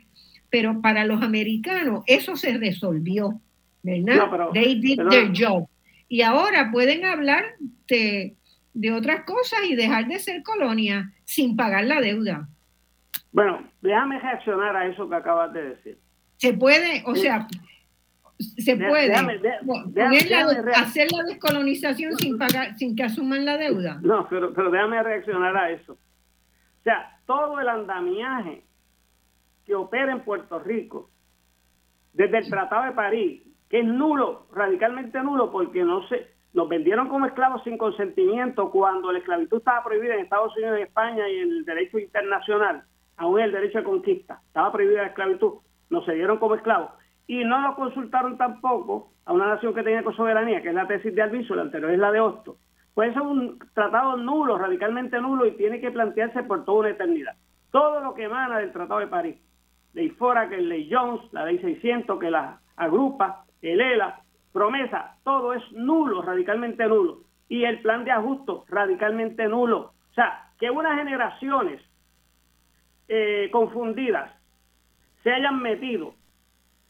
[0.49, 3.41] pero para los americanos eso se resolvió,
[3.81, 4.51] ¿verdad?
[4.53, 5.67] They did their job.
[6.07, 7.43] Y ahora pueden hablar
[7.87, 8.35] de,
[8.95, 12.47] otras cosas y dejar de ser colonia sin pagar la deuda.
[13.31, 15.97] Bueno, déjame reaccionar a eso que acabas de decir.
[16.37, 17.47] Se puede, o sea,
[18.37, 19.13] se puede
[20.75, 23.99] hacer la descolonización sin pagar, sin que asuman la deuda.
[24.01, 25.93] No, pero, pero déjame reaccionar a eso.
[25.93, 28.63] O sea, todo el andamiaje
[29.63, 31.11] que opera en Puerto Rico,
[32.11, 37.07] desde el Tratado de París, que es nulo, radicalmente nulo, porque no se, nos vendieron
[37.07, 41.37] como esclavos sin consentimiento cuando la esclavitud estaba prohibida en Estados Unidos, en España y
[41.37, 42.81] en el derecho internacional,
[43.17, 45.59] aún el derecho de conquista, estaba prohibida la esclavitud,
[45.91, 46.89] nos se dieron como esclavos.
[47.27, 51.13] Y no lo consultaron tampoco a una nación que tenía soberanía, que es la tesis
[51.13, 52.57] de Alviso, la anterior es la de Hosto.
[52.93, 57.35] Pues es un tratado nulo, radicalmente nulo, y tiene que plantearse por toda una eternidad.
[57.71, 59.37] Todo lo que emana del Tratado de París,
[59.93, 64.21] ley Fora, que es ley Jones, la ley 600, que la agrupa, el ELA,
[64.51, 67.19] promesa, todo es nulo, radicalmente nulo.
[67.47, 69.93] Y el plan de ajuste, radicalmente nulo.
[70.11, 71.81] O sea, que unas generaciones
[73.07, 74.31] eh, confundidas
[75.23, 76.13] se hayan metido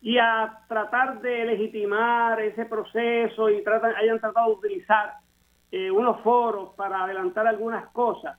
[0.01, 5.13] y a tratar de legitimar ese proceso y tratan, hayan tratado de utilizar
[5.71, 8.37] eh, unos foros para adelantar algunas cosas.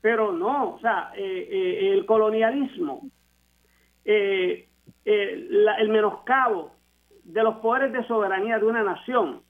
[0.00, 3.02] Pero no, o sea, eh, el colonialismo,
[4.04, 4.68] el
[5.88, 6.72] menoscabo
[7.24, 9.42] de los poderes de soberanía de una nación.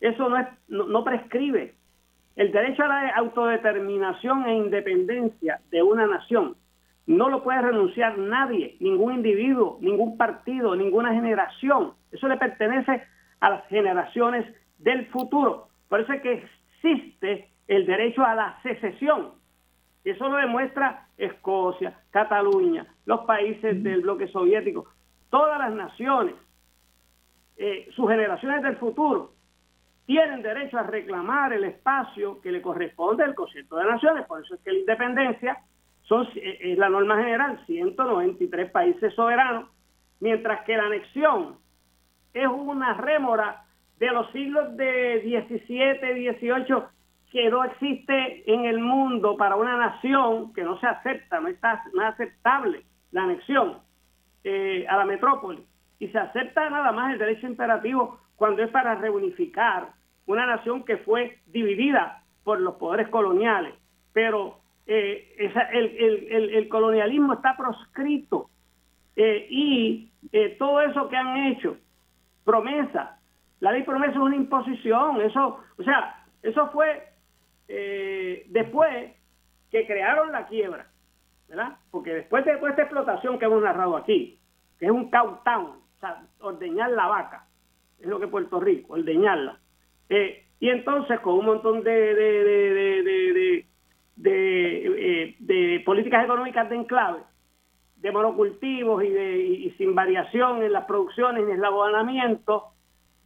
[0.00, 1.74] Eso no, es, no, prescribe.
[2.36, 6.56] El derecho a la autodeterminación e independencia de una nación
[7.06, 11.92] no lo puede renunciar nadie, ningún individuo, ningún partido, ninguna generación.
[12.12, 13.02] Eso le pertenece
[13.40, 14.44] a las generaciones
[14.78, 15.68] del futuro.
[15.88, 16.44] Por eso es que
[16.78, 19.32] existe el derecho a la secesión.
[20.04, 24.86] Eso lo demuestra Escocia, Cataluña, los países del bloque soviético,
[25.30, 26.34] todas las naciones
[27.58, 29.32] eh, sus generaciones del futuro
[30.04, 34.26] tienen derecho a reclamar el espacio que le corresponde al concierto de naciones.
[34.26, 35.58] Por eso es que la independencia
[36.02, 39.70] son, eh, es la norma general, 193 países soberanos,
[40.20, 41.56] mientras que la anexión
[42.34, 43.64] es una rémora
[43.98, 46.88] de los siglos de 17, 18,
[47.30, 51.82] que no existe en el mundo para una nación que no se acepta, no, está,
[51.94, 53.78] no es aceptable la anexión
[54.44, 55.64] eh, a la metrópoli
[55.98, 59.88] y se acepta nada más el derecho imperativo cuando es para reunificar
[60.26, 63.74] una nación que fue dividida por los poderes coloniales.
[64.12, 65.36] Pero eh,
[65.72, 68.50] el, colonialismo está proscrito
[69.16, 71.76] eh, y eh, todo eso que han hecho,
[72.44, 73.18] promesa,
[73.60, 77.12] la ley promesa es una imposición, eso, o sea, eso fue
[78.48, 79.12] después
[79.70, 80.86] que crearon la quiebra,
[81.48, 81.76] ¿verdad?
[81.90, 84.38] Porque después de, esta explotación que hemos narrado aquí,
[84.78, 87.46] que es un countdown, o sea, ordeñar la vaca,
[88.00, 89.58] es lo que Puerto Rico, ordeñarla.
[90.08, 93.64] Eh, y entonces con un montón de, de,
[94.16, 97.20] de, de, políticas económicas de enclave,
[97.96, 102.72] de monocultivos y, de, y, sin variación en las producciones ni en el abonamiento,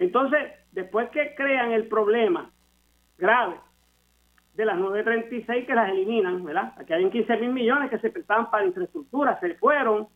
[0.01, 0.41] entonces
[0.73, 2.51] después que crean el problema
[3.19, 3.57] grave
[4.55, 6.75] de las 936 que las eliminan, ¿verdad?
[6.77, 10.09] Aquí hay 15 mil millones que se prestaban para infraestructura, se fueron,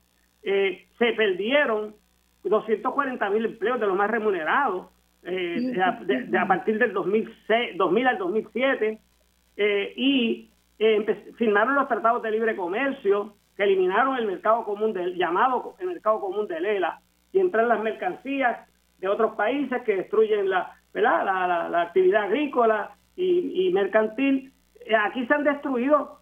[0.42, 1.94] eh, se perdieron
[2.42, 4.88] 240 mil empleos de los más remunerados
[5.22, 5.72] eh,
[6.06, 8.98] de, a partir del 2006, 2000 al 2007
[9.56, 15.14] eh, y eh, firmaron los tratados de libre comercio que eliminaron el mercado común del
[15.14, 17.00] llamado el mercado común de Lela
[17.32, 18.68] y entran las mercancías
[19.04, 24.50] de otros países que destruyen la, La, la, actividad agrícola y, mercantil.
[24.80, 26.20] Eh, aquí se han destruido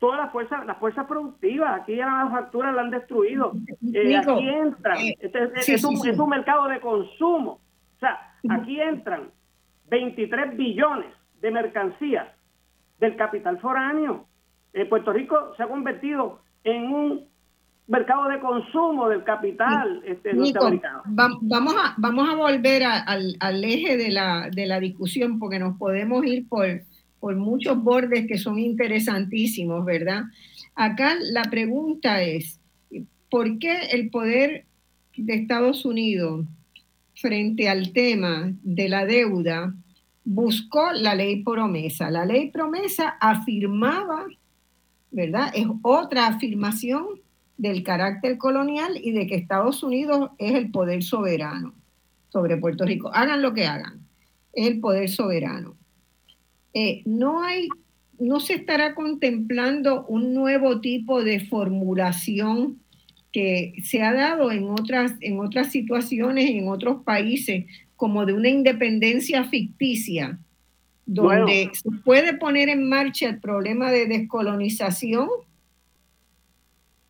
[0.00, 3.52] todas las fuerzas, las fuerzas productivas, aquí ya la manufactura la han destruido.
[3.92, 7.60] Eh, aquí entran, eh, este, es, un, es un mercado de consumo.
[7.96, 8.18] O sea,
[8.50, 9.30] aquí entran
[9.90, 12.26] 23 billones de mercancías
[12.98, 14.26] del capital foráneo.
[14.88, 17.28] Puerto Rico se ha convertido en un
[17.86, 21.02] mercado de consumo del capital este, norteamericano.
[21.04, 25.76] vamos, a, vamos a volver al, al, eje de la, de la discusión porque nos
[25.76, 26.66] podemos ir por,
[27.20, 30.24] por muchos bordes que son interesantísimos, ¿verdad?
[30.74, 32.58] Acá la pregunta es,
[33.30, 34.64] ¿por qué el poder
[35.16, 36.46] de Estados Unidos
[37.16, 39.74] frente al tema de la deuda
[40.24, 42.10] buscó la ley promesa?
[42.10, 44.24] La ley promesa afirmaba,
[45.10, 45.52] ¿verdad?
[45.54, 47.23] Es otra afirmación
[47.56, 51.74] del carácter colonial y de que Estados Unidos es el poder soberano
[52.30, 53.10] sobre Puerto Rico.
[53.12, 54.00] Hagan lo que hagan,
[54.52, 55.76] es el poder soberano.
[56.72, 57.68] Eh, no hay,
[58.18, 62.80] no se estará contemplando un nuevo tipo de formulación
[63.32, 68.48] que se ha dado en otras, en otras situaciones, en otros países, como de una
[68.48, 70.38] independencia ficticia,
[71.06, 75.28] donde se puede poner en marcha el problema de descolonización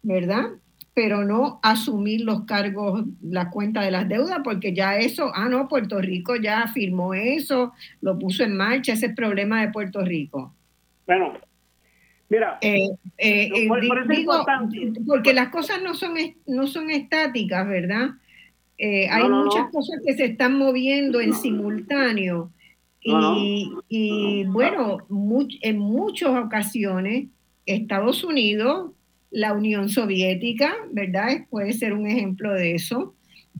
[0.04, 0.50] ¿verdad?
[0.92, 5.66] Pero no asumir los cargos, la cuenta de las deudas, porque ya eso, ah, no,
[5.66, 10.54] Puerto Rico ya firmó eso, lo puso en marcha, ese es problema de Puerto Rico.
[11.06, 11.32] Bueno,
[12.28, 13.68] mira, eh, eh, eh,
[15.06, 16.14] porque las cosas no son,
[16.46, 18.10] no son estáticas, ¿verdad?
[18.78, 22.50] hay muchas cosas que se están moviendo en simultáneo.
[23.00, 24.98] Y, y bueno,
[25.60, 27.26] en muchas ocasiones
[27.66, 28.93] Estados Unidos
[29.34, 31.46] la Unión Soviética, ¿verdad?
[31.50, 33.16] Puede ser un ejemplo de eso,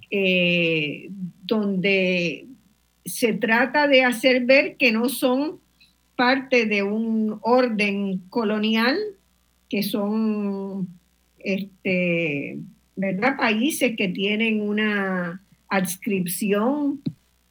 [0.09, 1.09] eh,
[1.43, 2.47] donde
[3.05, 5.59] se trata de hacer ver que no son
[6.14, 8.97] parte de un orden colonial,
[9.68, 10.87] que son
[11.41, 12.59] este,
[12.95, 13.37] ¿verdad?
[13.37, 17.03] países que tienen una adscripción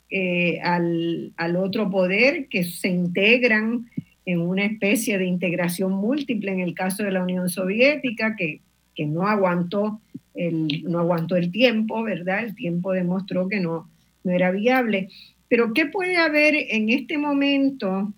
[0.09, 3.89] eh, al, al, otro poder, que se integran
[4.25, 8.61] en una especie de integración múltiple en el caso de la Unión Soviética, que,
[9.05, 9.99] no, aguantó
[10.33, 12.43] el, no aguantó el tiempo, ¿verdad?
[12.43, 13.89] El tiempo demostró que no,
[14.23, 15.09] no era viable.
[15.47, 18.13] Pero ¿qué puede haber en este momento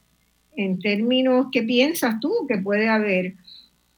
[0.56, 3.34] en términos, qué piensas tú que puede haber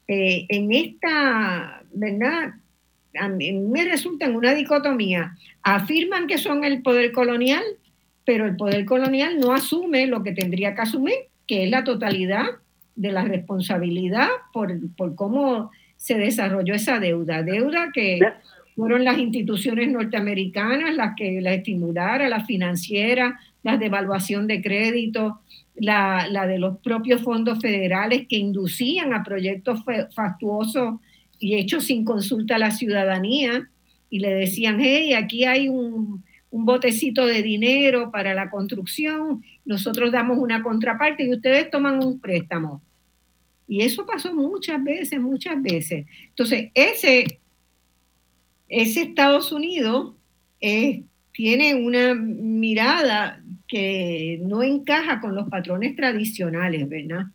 [0.08, 2.54] eh, en esta, ¿verdad?
[3.20, 5.36] A mí me resulta en una dicotomía.
[5.64, 7.64] Afirman que son el poder colonial,
[8.26, 11.16] pero el poder colonial no asume lo que tendría que asumir,
[11.48, 12.46] que es la totalidad
[12.96, 17.44] de la responsabilidad por, cómo se desarrolló esa deuda.
[17.44, 18.20] Deuda que
[18.76, 23.34] fueron las instituciones norteamericanas las que la estimularon, las financieras,
[23.64, 25.40] las de evaluación de crédito,
[25.76, 29.82] la, de los propios fondos federales que inducían a proyectos
[30.14, 31.00] fastuosos
[31.40, 33.70] y hechos sin consulta a la ciudadanía
[34.10, 40.14] y le decían, hey, aquí hay un, un botecito de dinero para la construcción, nosotros
[40.14, 42.82] damos una contraparte y ustedes toman un préstamo.
[43.68, 46.06] Y eso pasó muchas veces, muchas veces.
[46.30, 47.42] Entonces, ese,
[48.70, 50.16] ese Estados Unidos
[50.62, 51.04] eh,
[51.34, 57.26] tiene una mirada que no encaja con los patrones tradicionales, ¿verdad?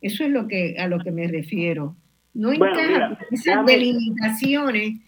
[0.00, 1.96] Eso es lo que, a lo que me refiero.
[2.34, 4.98] No encaja con esas delimitaciones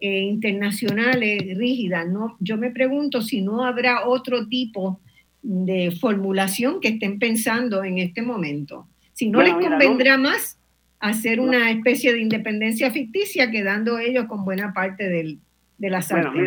[0.00, 2.08] eh, internacionales rígidas.
[2.08, 5.00] No, yo me pregunto si no habrá otro tipo
[5.44, 8.88] de formulación que estén pensando en este momento.
[9.12, 10.58] Si no les convendrá más
[11.00, 15.38] hacer una especie de independencia ficticia, quedando ellos con buena parte del,
[15.76, 16.00] de la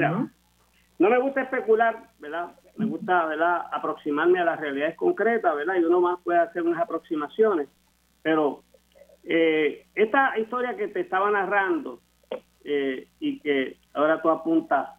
[0.09, 0.31] ¿no?
[0.97, 1.09] ¿no?
[1.09, 2.55] me gusta especular, ¿verdad?
[2.75, 3.61] Me gusta, ¿verdad?
[3.71, 5.75] Aproximarme a las realidades concretas, ¿verdad?
[5.79, 7.67] Y uno más puede hacer unas aproximaciones.
[8.23, 8.63] Pero
[9.23, 12.01] eh, esta historia que te estaba narrando,
[12.63, 14.89] eh, y que ahora tú apuntas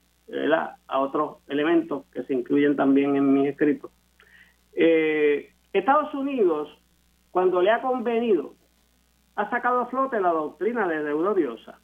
[0.89, 3.91] a otros elementos que se incluyen también en mi escrito.
[4.75, 6.69] Eh, Estados Unidos,
[7.31, 8.55] cuando le ha convenido,
[9.37, 11.79] ha sacado a flote la doctrina de deuda odiosa.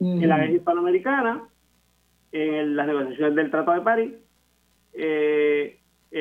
[0.00, 1.44] En la guerra hispanoamericana,
[2.32, 4.12] en las negociaciones del Tratado de París,
[4.94, 5.78] eh,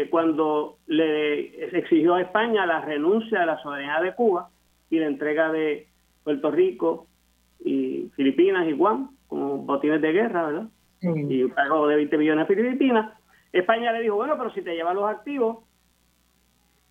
[0.10, 4.50] cuando le exigió a España la renuncia de la soberanía de Cuba
[4.90, 5.88] y la entrega de
[6.24, 7.08] Puerto Rico
[7.60, 10.68] y Filipinas y Guam como botines de guerra, ¿verdad?
[11.02, 13.18] Y un pago de 20 millones a Filipinas.
[13.52, 15.66] España le dijo, bueno, pero si te llevan los activos,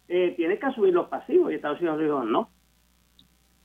[0.08, 1.52] eh, tienes que asumir los pasivos.
[1.52, 2.50] Y Estados Unidos le dijo, no.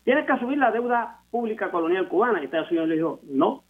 [0.04, 2.42] Tienes que asumir la deuda pública colonial cubana.
[2.42, 3.64] Y Estados Unidos le dijo, no.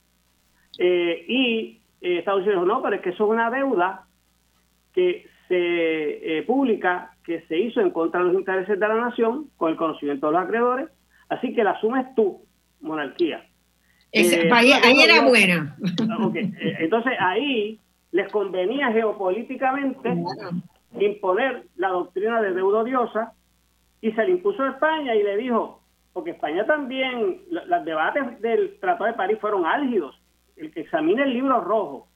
[0.77, 4.07] Eh, y eh, Estados Unidos dijo, no, pero es que eso es una deuda
[4.93, 9.49] que se eh, publica, que se hizo en contra de los intereses de la nación,
[9.57, 10.89] con el conocimiento de los acreedores,
[11.29, 12.41] así que la asumes tú,
[12.81, 13.45] monarquía.
[14.15, 15.75] Eh, ahí, era buena.
[16.79, 17.79] Entonces ahí
[18.11, 20.15] les convenía geopolíticamente
[20.97, 23.33] imponer la doctrina de deuda odiosa
[23.99, 25.81] y se le impuso a España y le dijo,
[26.13, 30.17] porque España también, los debates del Tratado de París fueron álgidos.
[30.55, 32.07] El que examine el libro rojo,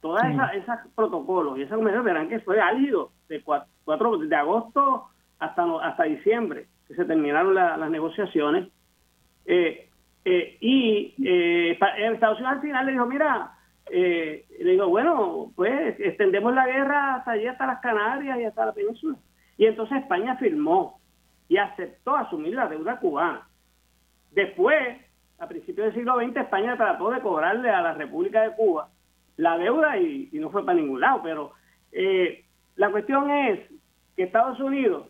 [0.00, 0.20] todos
[0.54, 5.06] esos protocolos y esas convenciones verán que fue álgido de 4, de agosto
[5.40, 8.68] hasta, hasta diciembre, que se terminaron las negociaciones.
[9.46, 9.88] Eh,
[10.24, 13.52] eh, y eh, Estados Unidos al final le dijo, mira,
[13.90, 18.66] eh, le digo, bueno, pues extendemos la guerra hasta allí, hasta las Canarias y hasta
[18.66, 19.16] la península.
[19.56, 21.00] Y entonces España firmó
[21.48, 23.46] y aceptó asumir la deuda cubana.
[24.30, 24.98] Después,
[25.38, 28.88] a principios del siglo XX, España trató de cobrarle a la República de Cuba
[29.36, 31.20] la deuda y, no fue para ningún lado.
[31.22, 31.52] Pero
[31.90, 32.44] eh,
[32.76, 33.60] la cuestión es
[34.16, 35.08] que Estados Unidos,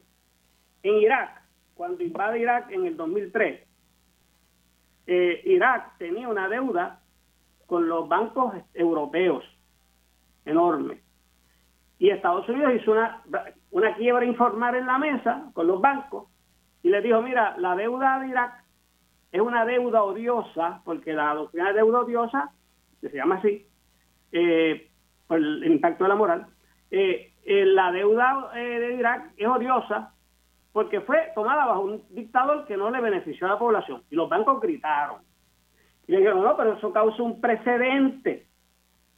[0.83, 1.43] en Irak,
[1.75, 3.61] cuando invade Irak en el 2003,
[5.07, 7.01] eh, Irak tenía una deuda
[7.67, 9.45] con los bancos europeos
[10.45, 11.01] enorme.
[11.99, 13.23] Y Estados Unidos hizo una,
[13.71, 16.29] una quiebra informal en la mesa con los bancos
[16.83, 18.65] y les dijo, mira, la deuda de Irak
[19.31, 22.53] es una deuda odiosa, porque la doctrina de deuda odiosa,
[23.01, 23.67] que se llama así,
[24.33, 24.91] eh,
[25.27, 26.47] por el impacto de la moral,
[26.91, 30.13] eh, eh, la deuda de Irak es odiosa
[30.73, 34.03] porque fue tomada bajo un dictador que no le benefició a la población.
[34.11, 35.19] Y los bancos gritaron.
[36.07, 38.47] Y le dijeron, no, pero eso causa un precedente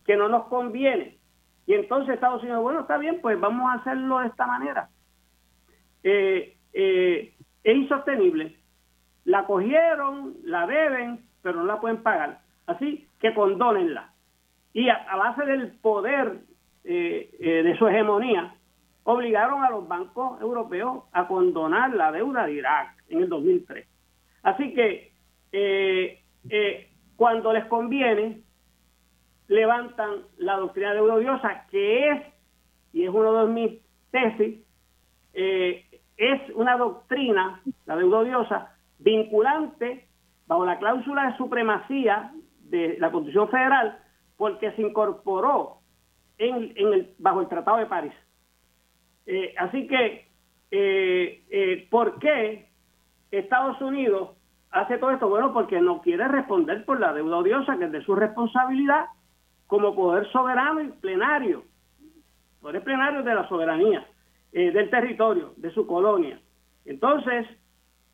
[0.04, 1.18] que no nos conviene.
[1.66, 4.88] Y entonces Estados Unidos, bueno, está bien, pues vamos a hacerlo de esta manera.
[6.02, 8.56] Eh, eh, es insostenible.
[9.24, 12.40] La cogieron, la deben, pero no la pueden pagar.
[12.66, 14.12] Así que condónenla.
[14.72, 16.40] Y a, base del poder
[16.82, 18.53] eh, de su hegemonía,
[19.04, 23.86] obligaron a los bancos europeos a condonar la deuda de Irak en el 2003.
[24.42, 25.12] Así que
[25.52, 28.42] eh, eh, cuando les conviene,
[29.48, 32.22] levantan la doctrina de deuda que es,
[32.92, 34.60] y es uno de mis tesis,
[35.34, 35.84] eh,
[36.16, 40.08] es una doctrina, la deuda odiosa, vinculante
[40.46, 43.98] bajo la cláusula de supremacía de la Constitución Federal,
[44.36, 45.78] porque se incorporó
[46.38, 48.12] en, el, bajo el Tratado de París.
[49.26, 50.28] Eh, así que,
[50.70, 52.66] eh, eh, ¿por qué
[53.30, 54.30] Estados Unidos
[54.70, 55.28] hace todo esto?
[55.28, 59.06] Bueno, porque no quiere responder por la deuda odiosa, que es de su responsabilidad
[59.66, 61.64] como poder soberano y plenario,
[62.60, 64.06] poder plenario de la soberanía,
[64.52, 66.38] del territorio, de su colonia.
[66.84, 67.46] Entonces,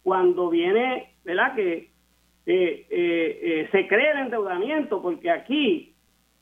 [0.03, 1.55] cuando viene, ¿verdad?
[1.55, 1.91] Que
[2.47, 5.95] se cree el endeudamiento, porque aquí,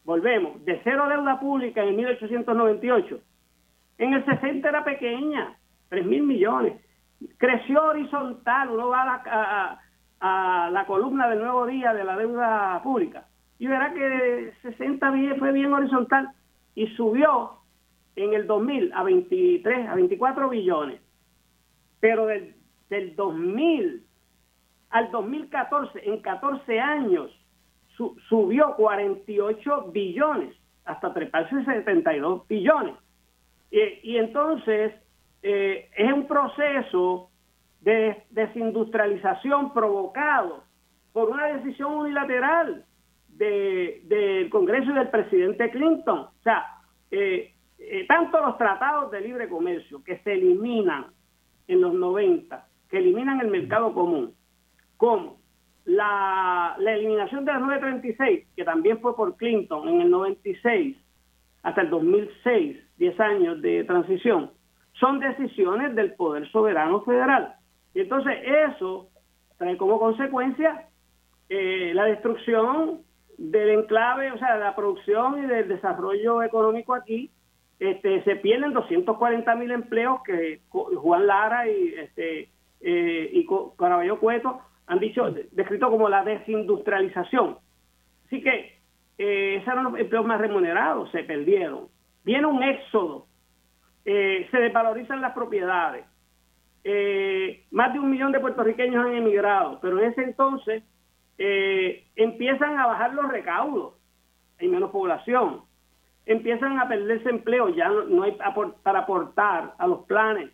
[0.05, 3.21] volvemos, de cero deuda pública en 1898
[3.99, 5.57] en el 60 era pequeña,
[5.89, 6.81] 3 mil millones.
[7.37, 9.81] Creció horizontal, uno va a
[10.21, 13.27] la, la columna del nuevo día de la deuda pública
[13.59, 16.31] y verá que 60 fue bien horizontal
[16.75, 17.59] y subió
[18.15, 21.01] en el 2000 a 23, a 24 billones.
[22.01, 22.55] Pero del,
[22.89, 24.05] del 2000
[24.91, 27.31] al 2014, en 14 años,
[28.29, 30.55] subió 48 billones
[30.85, 32.95] hasta treparse 72 billones.
[33.71, 34.95] Y, entonces
[35.43, 37.31] eh, es un proceso
[37.81, 40.65] de desindustrialización provocado
[41.13, 42.85] por una decisión unilateral
[43.29, 46.19] del Congreso y del presidente Clinton.
[46.19, 46.65] O sea,
[47.11, 51.07] eh, eh, tanto los tratados de libre comercio que se eliminan
[51.69, 54.35] en los 90, que eliminan el mercado común,
[54.97, 55.39] como
[55.85, 60.97] la, la eliminación de la 936, que también fue por Clinton en el 96,
[61.63, 64.51] hasta el 2006, 10 años de transición,
[64.93, 67.55] son decisiones del Poder Soberano Federal.
[67.95, 68.35] Y entonces
[68.69, 69.09] eso
[69.57, 70.89] trae como consecuencia
[71.49, 73.03] eh, la destrucción
[73.39, 77.31] del enclave, o sea, de la producción y del desarrollo económico aquí.
[77.79, 82.51] Este, se pierden 240 mil empleos que Juan Lara y este
[82.81, 83.47] eh, y
[83.77, 87.59] Caraballo Cueto han dicho, descrito como la desindustrialización.
[88.27, 88.79] Así que
[89.19, 91.89] eh, esos eran los empleos más remunerados, se perdieron.
[92.29, 93.27] Viene un éxodo,
[94.05, 96.05] eh, se desvalorizan las propiedades.
[96.85, 100.83] Eh, más de un millón de puertorriqueños han emigrado, pero en ese entonces
[101.39, 103.95] eh, empiezan a bajar los recaudos,
[104.61, 105.63] hay menos población,
[106.27, 108.37] empiezan a perderse empleo, ya no, hay
[108.83, 110.51] para aportar a los planes.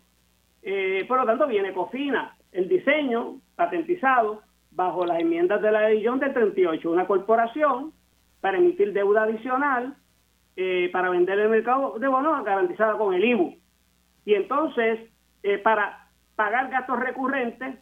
[1.09, 6.33] por lo tanto, viene Cofina, el diseño patentizado bajo las enmiendas de la edición del
[6.33, 7.91] 38, una corporación
[8.39, 9.97] para emitir deuda adicional
[10.57, 13.57] eh, para vender el mercado de bonos garantizada con el IBU.
[14.23, 14.99] Y entonces,
[15.43, 16.07] eh, para
[16.37, 17.75] pagar gastos recurrentes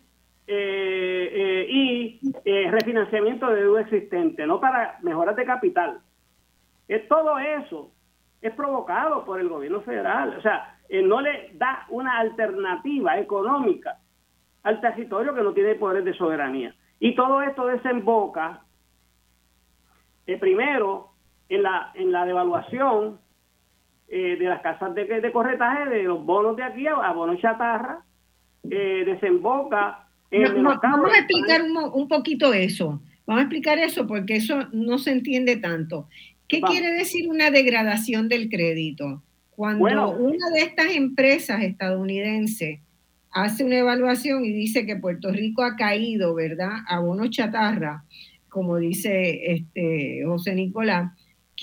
[0.48, 2.20] eh, y
[2.72, 6.00] refinanciamiento de deuda existente, no para mejoras de capital.
[6.88, 7.91] Es todo eso
[8.41, 10.36] es provocado por el gobierno federal.
[10.38, 14.00] O sea, no le da una alternativa económica
[14.64, 16.76] al territorio que no tiene poderes de soberanía.
[17.00, 18.62] Y todo esto desemboca,
[20.40, 21.12] primero,
[21.49, 23.20] en la, en la devaluación
[24.07, 28.03] eh, de las casas de, de, corretaje, de los bonos de aquí a, bonos chatarra,
[28.70, 33.02] eh, desemboca en Vamos a explicar un, un, poquito eso.
[33.26, 36.07] Vamos a explicar eso porque eso no se entiende tanto.
[36.48, 39.22] ¿Qué quiere decir una degradación del crédito?
[39.56, 42.80] Cuando una de estas empresas estadounidenses
[43.32, 48.03] hace una evaluación y dice que Puerto Rico ha caído, ¿verdad?, a bonos chatarra,
[48.49, 51.11] como dice este José Nicolás,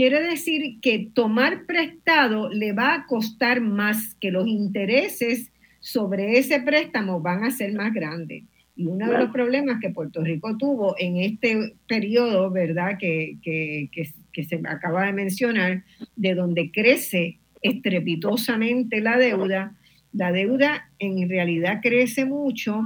[0.00, 6.58] quiere decir que tomar prestado le va a costar más, que los intereses sobre ese
[6.62, 8.44] préstamo van a ser más grandes.
[8.76, 13.90] Y uno de los problemas que Puerto Rico tuvo en este periodo, ¿verdad?, que, que,
[13.92, 15.84] que, se acaba de mencionar,
[16.16, 19.76] de donde crece estrepitosamente la deuda,
[20.14, 22.84] la deuda en realidad crece mucho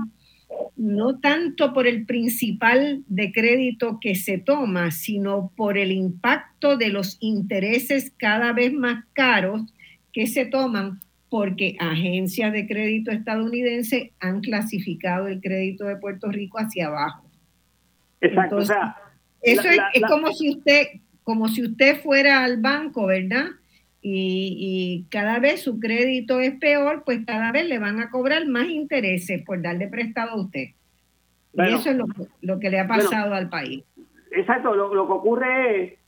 [0.77, 6.89] no tanto por el principal de crédito que se toma, sino por el impacto de
[6.89, 9.63] los intereses cada vez más caros
[10.13, 16.59] que se toman porque agencias de crédito estadounidense han clasificado el crédito de Puerto Rico
[16.59, 17.29] hacia abajo.
[18.21, 18.61] Exacto.
[18.61, 20.87] eso es, es como si usted,
[21.23, 23.47] como si usted fuera al banco, ¿verdad?
[24.07, 28.67] Y, cada vez su crédito es peor, pues cada vez le van a cobrar más
[28.67, 30.69] intereses por darle prestado a usted.
[31.55, 31.97] y eso es
[32.43, 33.83] lo, que le ha pasado al país.
[34.31, 35.99] Exacto, lo, que ocurre es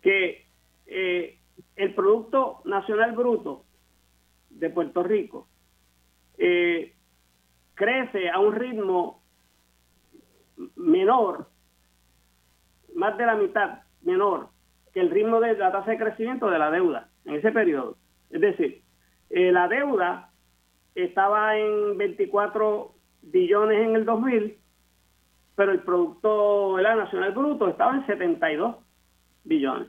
[0.00, 0.46] que
[0.86, 1.38] eh,
[1.74, 3.64] el Producto Nacional Bruto
[4.50, 5.48] de Puerto Rico
[6.38, 6.94] eh,
[7.74, 9.24] crece a un ritmo
[10.76, 11.48] menor,
[12.94, 14.50] más de la mitad menor
[14.92, 17.96] que el ritmo de la tasa de crecimiento de la deuda en ese periodo.
[18.30, 18.82] Es decir,
[19.30, 20.30] eh, la deuda
[20.94, 24.58] estaba en 24 billones en el 2000,
[25.54, 28.76] pero el Producto Nacional Bruto estaba en 72
[29.44, 29.88] billones.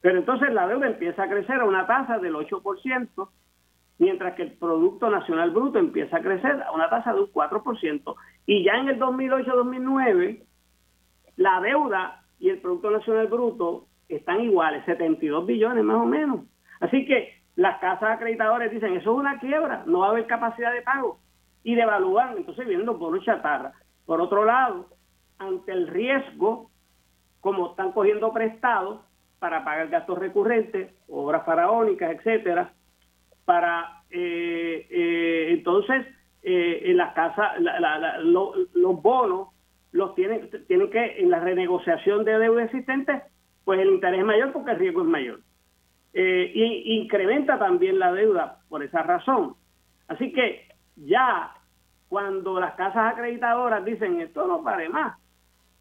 [0.00, 3.28] Pero entonces la deuda empieza a crecer a una tasa del 8%,
[3.98, 8.14] mientras que el Producto Nacional Bruto empieza a crecer a una tasa de un 4%.
[8.46, 10.44] Y ya en el 2008-2009,
[11.36, 16.40] la deuda y el Producto Nacional Bruto están iguales, 72 billones más o menos.
[16.80, 20.72] Así que las casas acreditadoras dicen, eso es una quiebra, no va a haber capacidad
[20.72, 21.18] de pago.
[21.62, 23.72] Y devalúan, entonces vienen los bonos chatarra.
[24.04, 24.88] Por otro lado,
[25.38, 26.70] ante el riesgo,
[27.40, 29.00] como están cogiendo prestados
[29.38, 32.72] para pagar gastos recurrentes, obras faraónicas, etcétera,
[33.44, 36.06] para eh, eh, entonces
[36.42, 37.52] eh, en las casas,
[38.24, 39.48] los bonos
[39.92, 43.22] los tienen, tienen que, en la renegociación de deuda existente,
[43.64, 45.40] pues el interés es mayor porque el riesgo es mayor
[46.18, 49.54] eh, y incrementa también la deuda por esa razón.
[50.08, 50.66] Así que
[50.96, 51.52] ya
[52.08, 55.18] cuando las casas acreditadoras dicen esto no pare más,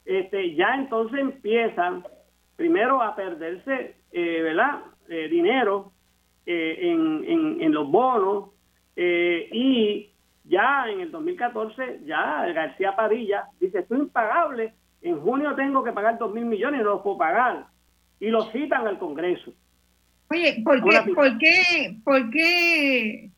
[0.03, 2.03] este, ya entonces empiezan
[2.57, 4.81] primero a perderse, eh, ¿verdad?
[5.07, 5.93] Eh, dinero
[6.45, 8.49] eh, en, en, los bonos
[8.97, 10.09] y
[10.43, 15.93] ya en el 2014 ya García Padilla dice esto es impagable, en junio tengo que
[15.93, 17.67] pagar dos mil millones y no los puedo pagar
[18.19, 19.53] y lo citan al Congreso.
[20.29, 23.29] Oye, ¿por qué, ¿por qué, por qué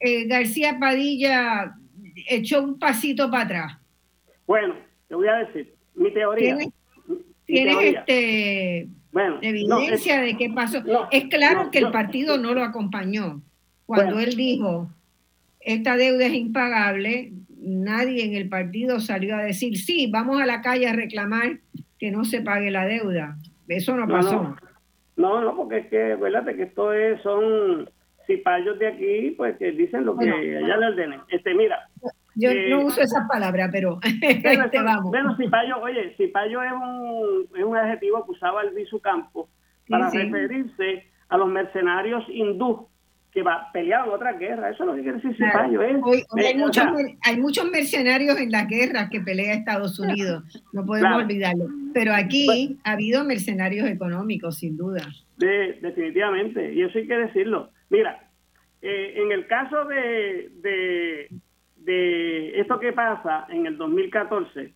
[0.00, 1.74] eh, García Padilla
[2.28, 3.78] echó un pasito para atrás?
[4.46, 4.74] Bueno,
[5.08, 6.58] te voy a decir, mi teoría.
[7.46, 8.88] ¿Tienes, este,
[9.42, 10.82] evidencia de qué pasó?
[11.10, 13.42] es claro que el partido no lo acompañó.
[13.86, 14.88] Cuando él dijo,
[15.60, 20.62] esta deuda es impagable, nadie en el partido salió a decir, sí, vamos a la
[20.62, 21.58] calle a reclamar
[21.98, 23.36] que no se pague la deuda.
[23.68, 24.56] Eso no pasó.
[25.16, 27.88] No, no, porque es que, acuérdate que esto es, son
[28.26, 31.20] cipayos de aquí, pues que dicen lo que allá le ordenen.
[31.28, 31.88] Este, mira.
[32.36, 34.00] Yo no eh, uso esa palabra, pero
[34.42, 35.10] bueno, este, vamos.
[35.10, 39.48] Bueno, cipayo, oye, cipayo es un, es un adjetivo que usaba el Campo
[39.88, 42.88] para referirse a los mercenarios hindú
[43.34, 44.70] que va, peleaban otra guerra.
[44.70, 45.82] Eso es lo que quiere decir cipayo.
[45.82, 45.88] ¿eh?
[45.88, 46.84] hay, muchos,
[47.20, 51.66] hay, muchos, mercenarios en las guerras que pelea Estados Unidos, no podemos olvidarlo.
[51.92, 55.02] Pero aquí ha habido mercenarios económicos, sin duda.
[55.36, 57.70] De, definitivamente, y eso hay que decirlo.
[57.90, 58.30] Mira,
[58.80, 61.28] eh, en el caso de, de,
[61.78, 64.72] de, esto que pasa en el 2014,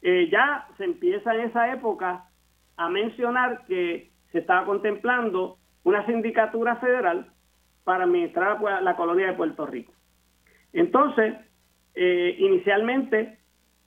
[0.00, 2.24] eh, ya se empieza en esa época
[2.78, 7.30] a mencionar que se estaba contemplando una sindicatura federal
[7.84, 9.92] para administrar la colonia de Puerto Rico.
[10.72, 11.34] Entonces,
[11.94, 13.38] eh, inicialmente,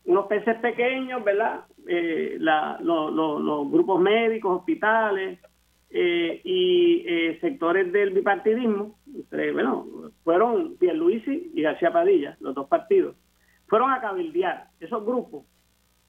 [0.05, 1.61] unos peces pequeños, ¿verdad?
[1.87, 5.39] Eh, los grupos médicos, hospitales
[5.89, 8.97] eh, y sectores del bipartidismo,
[9.53, 9.87] bueno,
[10.23, 13.15] fueron Pierluisi y García Padilla, los dos partidos,
[13.67, 15.45] fueron a cabildear esos grupos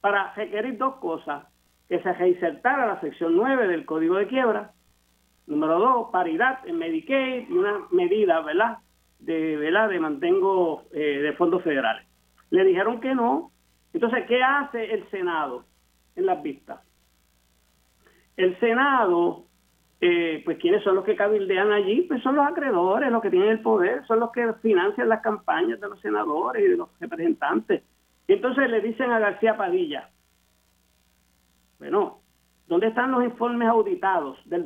[0.01, 1.45] para requerir dos cosas,
[1.89, 4.74] que se reinsertara la sección 9 del Código de Quiebra,
[5.47, 8.77] número dos, paridad en Medicaid y una medida, ¿verdad?,
[9.19, 9.89] de, ¿verdad?
[9.89, 12.05] de mantengo eh, de fondos federales.
[12.49, 13.51] Le dijeron que no.
[13.93, 15.65] Entonces, ¿qué hace el Senado
[16.15, 16.81] en las vistas?
[18.37, 19.45] El Senado,
[20.01, 22.01] eh, pues, ¿quiénes son los que cabildean allí?
[22.01, 25.79] Pues son los acreedores, los que tienen el poder, son los que financian las campañas
[25.79, 27.83] de los senadores y de los representantes.
[28.27, 30.09] entonces le dicen a García Padilla,
[31.79, 32.19] bueno,
[32.67, 34.65] ¿dónde están los informes auditados del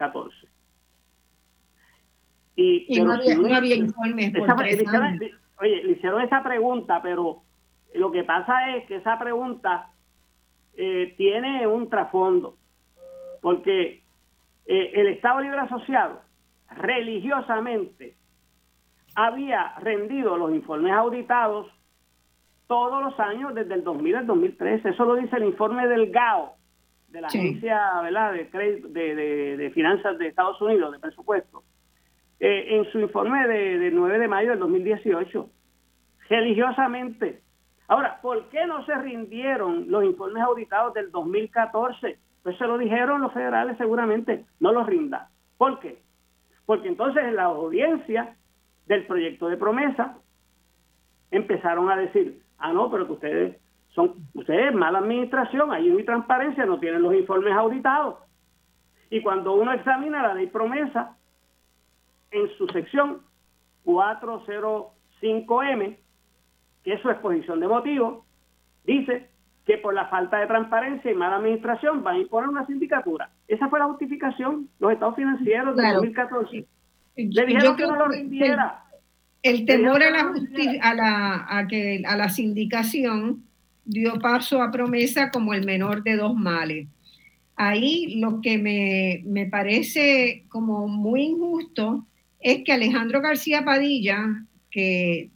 [0.00, 0.48] 2014?
[2.56, 4.32] Y, no, había, informes
[5.60, 7.42] Oye, le hicieron esa pregunta, pero
[7.94, 9.90] lo que pasa es que esa pregunta
[10.74, 12.56] eh, tiene un trasfondo,
[13.40, 14.02] porque
[14.66, 16.22] eh, el Estado Libre Asociado
[16.70, 18.16] religiosamente
[19.14, 21.66] había rendido los informes auditados
[22.66, 24.90] todos los años desde el 2000 al 2013.
[24.90, 26.54] Eso lo dice el informe del GAO,
[27.10, 28.32] de la Agencia ¿verdad?
[28.32, 28.44] De,
[28.88, 31.64] de, de, Finanzas de Estados Unidos, de presupuesto,
[32.38, 35.50] eh, en su informe de, 9 de mayo del 2018,
[36.28, 37.42] religiosamente.
[37.88, 42.18] Ahora, ¿por qué no se rindieron los informes auditados del 2014?
[42.42, 45.28] Pues se lo dijeron los federales seguramente, no los rinda.
[45.58, 46.00] ¿Por qué?
[46.66, 48.36] Porque entonces en la audiencia
[48.86, 50.18] del proyecto de promesa
[51.30, 53.56] empezaron a decir, Ah, no, pero que ustedes
[53.94, 58.18] son, ustedes mala administración, ahí no hay transparencia, no tienen los informes auditados.
[59.10, 61.16] Y cuando uno examina la ley promesa,
[62.30, 63.22] en su sección
[63.84, 65.96] 405M,
[66.84, 68.24] que es su exposición de motivos,
[68.84, 69.28] dice
[69.66, 73.30] que por la falta de transparencia y mala administración van a imponer una sindicatura.
[73.48, 76.66] Esa fue la justificación, los estados financieros de 2014.
[77.16, 78.84] Le dijeron que no lo rindiera.
[79.42, 80.32] El temor a la,
[80.82, 83.44] a la, a que, a la sindicación
[83.90, 86.86] dio paso a promesa como el menor de dos males.
[87.56, 92.06] Ahí lo que me, me parece como muy injusto
[92.38, 95.30] es que Alejandro García Padilla, que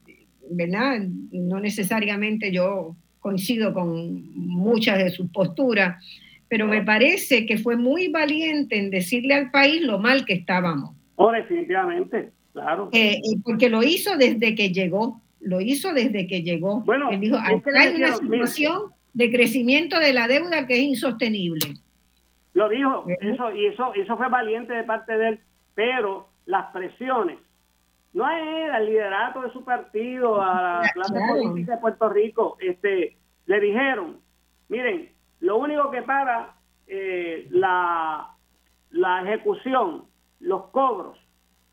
[0.51, 1.01] ¿verdad?
[1.33, 6.03] no necesariamente yo coincido con muchas de sus posturas,
[6.49, 10.95] pero me parece que fue muy valiente en decirle al país lo mal que estábamos.
[11.17, 12.31] Oh, definitivamente.
[12.53, 12.91] Claro.
[12.93, 16.81] Eh, porque lo hizo desde que llegó, lo hizo desde que llegó.
[16.81, 21.75] Bueno, Él dijo, hay una situación de crecimiento de la deuda que es insostenible.
[22.53, 25.41] Lo dijo, eso, y eso, eso fue valiente de parte de él,
[25.75, 27.39] pero las presiones,
[28.13, 33.17] no era el liderato de su partido, a la clase política de Puerto Rico, este,
[33.47, 34.21] le dijeron,
[34.69, 35.11] miren,
[35.41, 36.55] lo único que para
[36.87, 38.31] eh, la,
[38.91, 40.05] la ejecución,
[40.39, 41.19] los cobros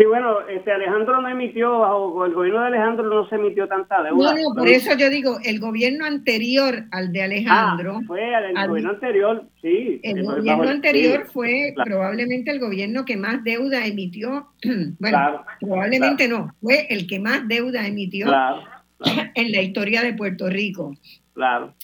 [0.00, 4.02] Sí, bueno, este Alejandro no emitió, bajo el gobierno de Alejandro no se emitió tanta
[4.02, 4.32] deuda.
[4.32, 7.98] No, no, por eso yo digo, el gobierno anterior al de Alejandro.
[8.00, 10.00] Ah, fue el, gobierno anterior, sí.
[10.02, 14.46] El gobierno anterior fue probablemente el gobierno que más deuda emitió.
[14.98, 18.26] bueno, probablemente no, fue el que más deuda emitió
[19.34, 20.94] en la historia de Puerto Rico.
[21.34, 21.74] Claro.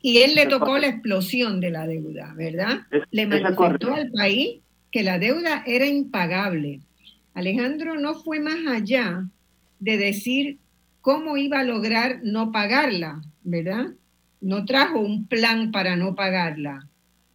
[0.00, 2.80] Y él le tocó la explosión de la deuda, ¿verdad?
[3.12, 4.62] le manifestó al país
[4.92, 6.80] que la deuda era impagable
[7.34, 9.24] Alejandro no fue más allá
[9.80, 10.58] de decir
[11.00, 13.86] cómo iba a lograr no pagarla, ¿verdad?
[14.40, 16.86] No trajo un plan para no pagarla,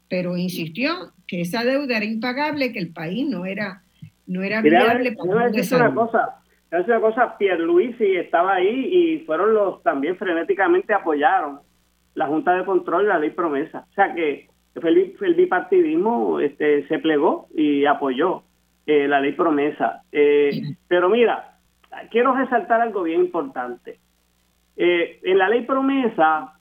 [0.10, 3.82] pero insistió que esa deuda era impagable, que el país no era,
[4.28, 10.18] no era viable para una cosa, una cosa, Pierluisi estaba ahí y fueron los también
[10.18, 11.60] frenéticamente apoyaron
[12.14, 13.86] la Junta de Control y la ley promesa.
[13.90, 14.50] O sea que
[14.84, 18.44] el, bipartidismo este, se plegó y apoyó
[18.86, 20.04] eh, la ley promesa.
[20.12, 21.58] Eh, pero mira,
[22.12, 24.00] quiero resaltar algo bien importante.
[24.76, 26.54] Eh, en la ley promesa,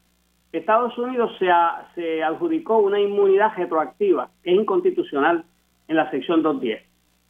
[0.53, 1.49] Estados Unidos se,
[1.95, 5.45] se adjudicó una inmunidad retroactiva, que es inconstitucional
[5.89, 6.83] en la sección 210.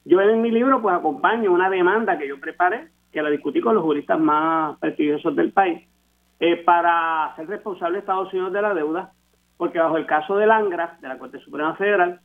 [0.04, 3.74] Yo en mi libro pues acompaño una demanda que yo preparé, que la discutí con
[3.74, 5.82] los juristas más prestigiosos del país,
[6.64, 9.12] para ser responsable de Estados Unidos de la deuda,
[9.56, 12.20] porque bajo el caso del ANGRA, de la Corte Suprema Federal,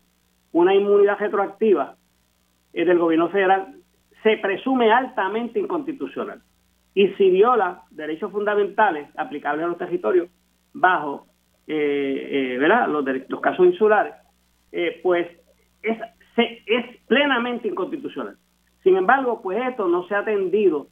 [0.51, 1.95] una inmunidad retroactiva
[2.73, 3.75] del gobierno federal
[4.23, 6.41] se presume altamente inconstitucional
[6.93, 10.29] y si viola derechos fundamentales aplicables a los territorios
[10.73, 11.27] bajo
[11.67, 12.89] eh, eh, ¿verdad?
[12.89, 14.13] Los, los, casos insulares,
[14.71, 15.27] eh, pues
[15.83, 15.97] es,
[16.35, 18.35] es plenamente inconstitucional.
[18.83, 20.87] Sin embargo, pues esto no se ha atendido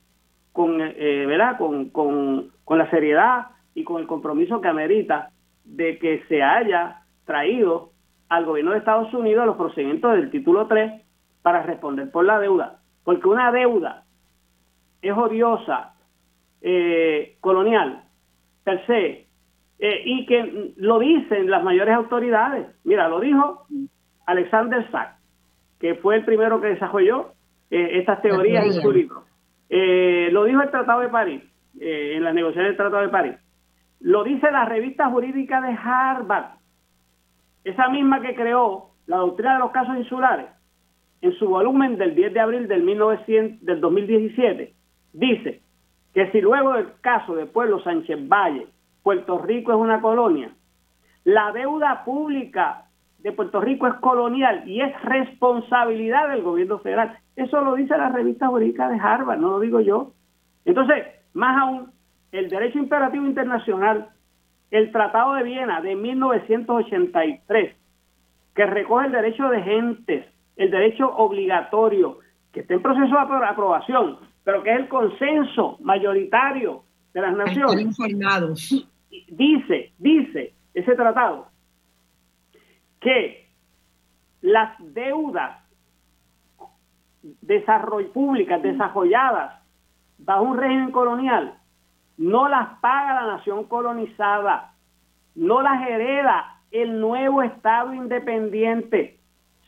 [0.53, 1.57] con, ¿verdad?
[1.57, 5.31] Con, con, con la seriedad y con el compromiso que amerita
[5.69, 7.91] de que se haya traído
[8.27, 11.01] al gobierno de Estados Unidos los procedimientos del título 3
[11.41, 14.03] para responder por la deuda, porque una deuda
[15.01, 15.93] es odiosa,
[16.61, 18.03] eh, colonial,
[18.63, 19.27] per se,
[19.79, 22.67] eh, y que lo dicen las mayores autoridades.
[22.83, 23.65] Mira, lo dijo
[24.25, 25.15] Alexander Sack,
[25.79, 27.31] que fue el primero que desarrolló
[27.71, 29.23] eh, estas teorías en su libro.
[29.69, 31.43] lo dijo el Tratado de París,
[31.79, 33.35] en las negociaciones del Tratado de París.
[33.99, 36.57] Lo dice la revista jurídica de Harvard,
[37.63, 40.47] esa misma que creó la doctrina de los casos insulares
[41.21, 44.73] en su volumen del 10 de abril del, 1900, del 2017,
[45.13, 45.61] dice
[46.13, 48.67] que si luego del caso de Pueblo Sánchez Valle,
[49.03, 50.51] Puerto Rico es una colonia,
[51.26, 52.85] la deuda pública
[53.19, 57.17] de Puerto Rico es colonial y es responsabilidad del gobierno federal.
[57.35, 60.13] Eso lo dice la revista jurídica de Harvard, no lo digo yo.
[60.63, 61.91] Entonces, más aún,
[62.31, 64.10] el derecho imperativo internacional,
[64.72, 67.76] el Tratado de Viena de 1983,
[68.56, 70.26] que recoge el derecho de gentes
[70.60, 72.19] el derecho obligatorio,
[72.51, 76.84] que está en proceso de aprobación, pero que es el consenso mayoritario
[77.14, 77.80] de las naciones.
[77.80, 78.88] informados.
[79.30, 81.47] Dice, dice ese tratado
[82.99, 83.47] que
[84.41, 85.64] las deudas
[88.14, 89.64] públicas desarrolladas
[90.18, 91.59] bajo un régimen colonial
[92.19, 94.73] no las paga la nación colonizada,
[95.35, 99.17] no las hereda el nuevo Estado independiente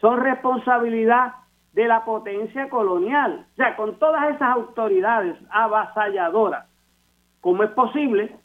[0.02, 1.36] son responsabilidad
[1.72, 3.46] de la potencia colonial.
[3.54, 6.68] O sea, con todas esas autoridades avasalladoras,
[7.40, 8.36] ¿cómo es posible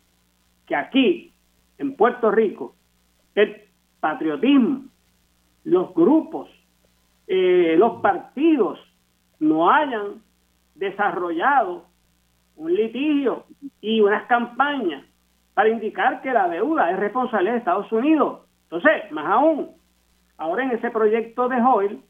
[0.66, 1.32] que aquí,
[1.78, 2.76] en Puerto Rico,
[3.34, 3.60] el
[3.98, 4.84] patriotismo,
[5.64, 6.48] los grupos,
[7.26, 8.78] eh, los partidos
[9.40, 10.22] no hayan
[10.76, 11.86] desarrollado
[12.56, 13.44] un litigio
[13.80, 15.04] y unas campañas
[15.54, 18.40] para indicar que la deuda es responsabilidad de Estados Unidos?
[18.64, 19.76] Entonces, más aún,
[20.38, 22.00] Ahora en ese proyecto de Hoyle,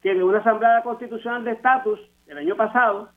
[0.00, 3.10] que de una Asamblea Constitucional de Estatus el año pasado,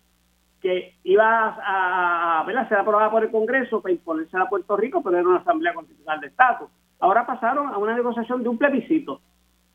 [0.61, 5.17] que iba a, a, ser aprobada por el Congreso para imponerse a Puerto Rico, pero
[5.17, 6.69] era una Asamblea Constitucional de Estatus.
[6.99, 9.21] Ahora pasaron a una negociación de un plebiscito.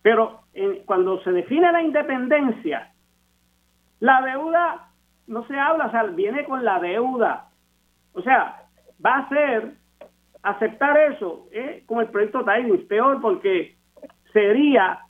[0.02, 0.42] Pero
[0.84, 2.92] cuando se define la independencia,
[3.98, 4.85] la deuda
[5.26, 7.48] no se habla, o sea, viene con la deuda.
[8.12, 8.62] O sea,
[9.04, 9.74] va a ser
[10.42, 11.82] aceptar eso ¿eh?
[11.86, 13.76] como el proyecto Tidings, peor porque
[14.32, 15.00] sería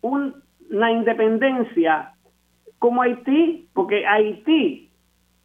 [0.00, 2.12] una independencia
[2.78, 4.90] como Haití, porque Haití,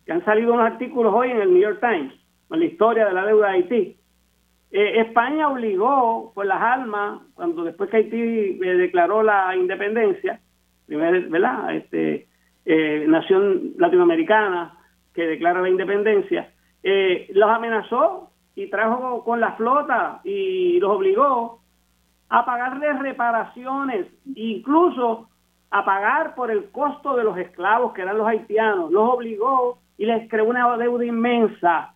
[0.06, 2.14] que han salido unos artículos hoy en el New York Times,
[2.50, 3.98] en la historia de la deuda de Haití,
[4.72, 10.40] eh, España obligó por las almas, cuando después que Haití eh, declaró la independencia,
[10.88, 11.76] ¿verdad?
[11.76, 12.27] Este,
[12.70, 14.78] eh, nación latinoamericana,
[15.14, 16.52] que declara la independencia,
[16.84, 21.62] eh, los amenazó y trajo con la flota y los obligó
[22.28, 25.30] a pagarles reparaciones, incluso
[25.72, 28.92] a pagar por el costo de los esclavos que eran los haitianos.
[28.92, 31.94] Los obligó y les creó una deuda inmensa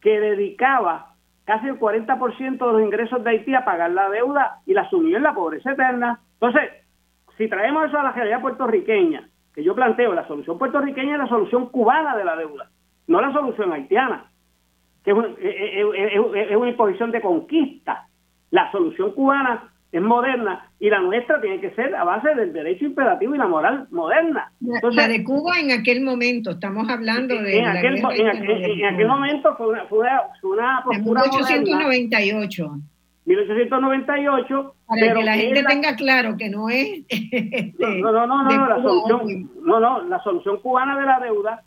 [0.00, 1.14] que dedicaba
[1.44, 5.16] casi el 40% de los ingresos de Haití a pagar la deuda y la sumió
[5.16, 6.20] en la pobreza eterna.
[6.34, 6.70] Entonces,
[7.36, 11.28] si traemos eso a la realidad puertorriqueña, que yo planteo, la solución puertorriqueña es la
[11.28, 12.70] solución cubana de la deuda,
[13.06, 14.30] no la solución haitiana,
[15.04, 18.08] que es, una imposición de conquista.
[18.50, 22.84] La solución cubana es moderna y la nuestra tiene que ser a base del derecho
[22.86, 24.50] imperativo y la moral moderna.
[24.60, 27.58] Entonces, la de Cuba en aquel momento, estamos hablando de...
[27.58, 29.98] En, aquel, en, aquel, momento fue una, fue
[30.42, 32.72] una, postura 1898.
[33.24, 34.74] 1898.
[34.86, 37.04] Para que la gente tenga claro que no es...
[37.78, 41.62] no, no, no, no, la solución, no, no, la solución cubana de la deuda,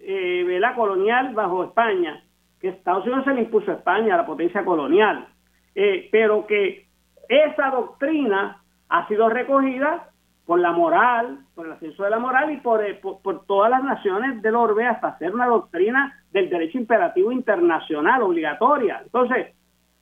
[0.00, 2.24] eh, la colonial bajo España,
[2.60, 5.28] que Estados Unidos se le impuso a España, la potencia colonial,
[5.74, 6.86] eh, pero que
[7.28, 10.08] esa doctrina ha sido recogida
[10.46, 13.82] por la moral, por el ascenso de la moral y por, eh, por, todas las
[13.82, 19.00] naciones del orbe hasta ser una doctrina del derecho imperativo internacional obligatoria.
[19.02, 19.54] Entonces,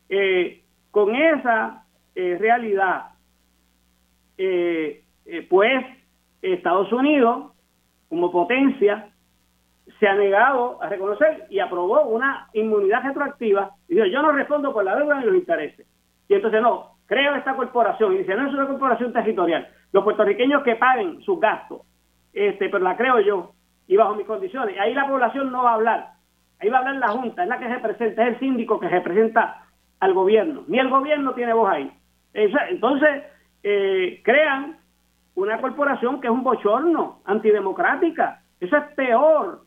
[0.09, 1.85] eh, con esa
[2.15, 3.07] eh, realidad,
[5.49, 5.85] pues
[6.41, 7.53] Estados Unidos,
[8.09, 9.11] como potencia,
[9.99, 14.73] se ha negado a reconocer y aprobó una inmunidad retroactiva y dijo, yo no respondo
[14.73, 15.87] por la deuda ni los intereses.
[16.29, 19.69] Y entonces no, creo esta corporación y dice, no es una corporación territorial.
[19.93, 21.83] Los puertorriqueños que paguen sus gastos,
[22.33, 23.53] este, pero la creo yo
[23.87, 24.79] y bajo mis condiciones.
[24.79, 26.09] Ahí la población no va a hablar.
[26.61, 29.65] Ahí va a hablar la Junta, es la que representa, es el síndico que representa
[30.01, 30.65] al gobierno.
[30.67, 31.93] Ni el gobierno tiene voz ahí.
[32.33, 33.25] Entonces,
[33.63, 34.79] eh, crean
[35.35, 38.43] una corporación que es un bochorno, antidemocrática.
[38.59, 39.63] Eso es peor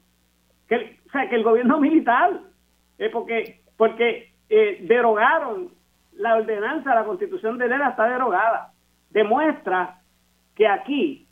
[0.68, 2.40] que, que el gobierno militar.
[2.98, 5.70] Eh, porque porque eh, derogaron
[6.14, 8.72] la ordenanza, la constitución de ERA está derogada.
[9.10, 10.00] Demuestra
[10.56, 11.28] que aquí,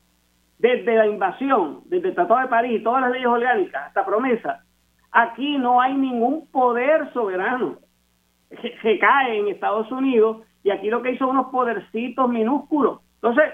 [0.57, 4.64] desde la invasión, desde el Tratado de París y todas las leyes orgánicas, hasta promesa,
[5.11, 7.78] aquí no hay ningún poder soberano
[8.82, 12.99] que, cae en Estados Unidos y aquí lo que hizo unos podercitos minúsculos.
[13.15, 13.45] Entonces,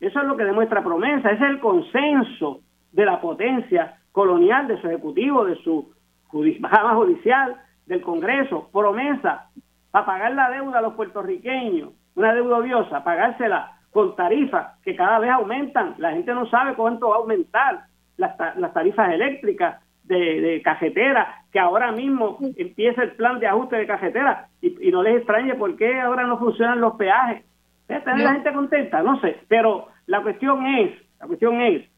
[0.00, 2.60] eso es lo que demuestra promesa, es el consenso
[2.92, 5.92] de la potencia colonial, de su ejecutivo, de su
[6.30, 7.56] jama judicial,
[7.86, 9.50] del Congreso, promesa
[9.92, 15.18] a pagar la deuda a los puertorriqueños, una deuda odiosa, pagársela con tarifas que cada
[15.18, 15.94] vez aumentan.
[15.98, 17.84] La gente no sabe cuánto va a aumentar
[18.16, 18.36] las,
[18.74, 24.48] tarifas eléctricas de, de, cajetera, que ahora mismo empieza el plan de ajuste de cajetera
[24.60, 27.44] y, no les extrañe por qué ahora no funcionan los peajes.
[27.88, 29.02] ¿Está la gente contenta?
[29.02, 31.88] No sé, pero la cuestión es, la cuestión es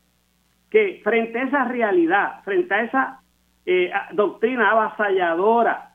[0.70, 3.20] que frente a esa realidad, frente a esa
[3.64, 5.93] eh, doctrina avasalladora,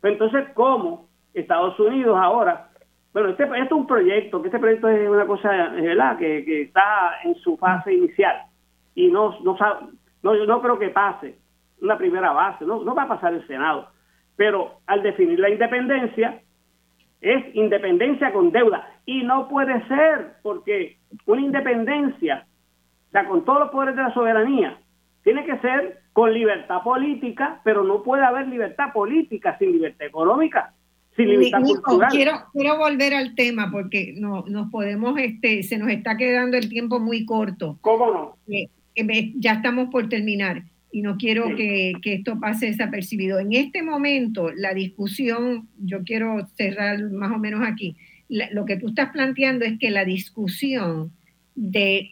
[0.00, 2.68] pues entonces, ¿cómo Estados Unidos ahora,
[3.12, 6.62] bueno, este, este, es un proyecto, que este proyecto es una cosa, ¿verdad?, que, que
[6.62, 8.36] está en su fase inicial
[8.94, 9.56] y no, no,
[10.22, 11.38] no, no creo que pase
[11.80, 13.88] una primera base, no, no va a pasar el Senado,
[14.36, 16.42] pero al definir la independencia,
[17.20, 22.46] es independencia con deuda y no puede ser porque una independencia,
[23.08, 24.78] o sea, con todos los poderes de la soberanía,
[25.22, 30.74] tiene que ser con libertad política, pero no puede haber libertad política sin libertad económica
[32.10, 36.68] quiero, quiero volver al tema porque no, nos podemos, este, se nos está quedando el
[36.68, 37.78] tiempo muy corto.
[37.80, 38.36] ¿Cómo no?
[38.52, 38.68] Eh,
[39.36, 43.38] ya estamos por terminar y no quiero que, que, esto pase desapercibido.
[43.38, 47.96] En este momento, la discusión, yo quiero cerrar más o menos aquí,
[48.28, 51.12] lo que tú estás planteando es que la discusión
[51.54, 52.10] de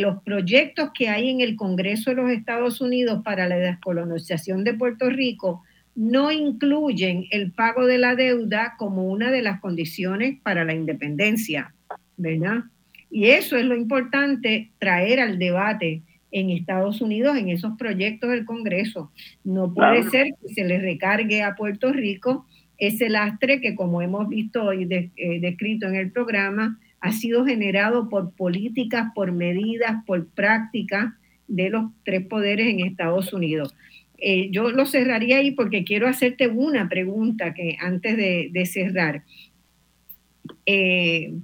[0.00, 4.74] los proyectos que hay en el Congreso de los Estados Unidos para la descolonización de
[4.74, 5.62] Puerto Rico
[5.94, 11.72] no incluyen el pago de la deuda como una de las condiciones para la independencia,
[12.16, 12.64] ¿verdad?
[13.10, 16.02] Y eso es lo importante traer al debate
[16.32, 19.10] en Estados Unidos en esos proyectos del Congreso.
[19.44, 22.46] No puede ser que se le recargue a Puerto Rico
[22.78, 28.08] ese lastre que, como hemos visto hoy eh, descrito en el programa, ha sido generado
[28.08, 31.14] por políticas, por medidas, por prácticas
[31.48, 33.74] de los tres poderes en Estados Unidos.
[34.18, 39.24] Eh, yo lo cerraría ahí porque quiero hacerte una pregunta que antes de, cerrar.
[40.66, 41.34] Eh,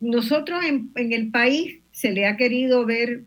[0.00, 3.24] nosotros en, el país se le ha querido ver,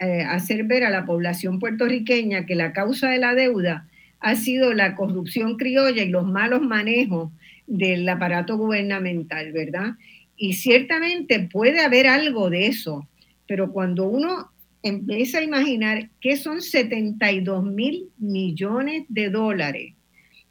[0.00, 3.88] eh, hacer ver a la población puertorriqueña que la causa de la deuda
[4.20, 7.30] ha sido la corrupción criolla y los malos manejos
[7.66, 9.94] del aparato gubernamental, ¿verdad?
[10.36, 13.06] Y ciertamente puede haber algo de eso,
[13.46, 14.50] pero cuando uno
[14.84, 19.94] empieza a imaginar que son 72 mil millones de dólares.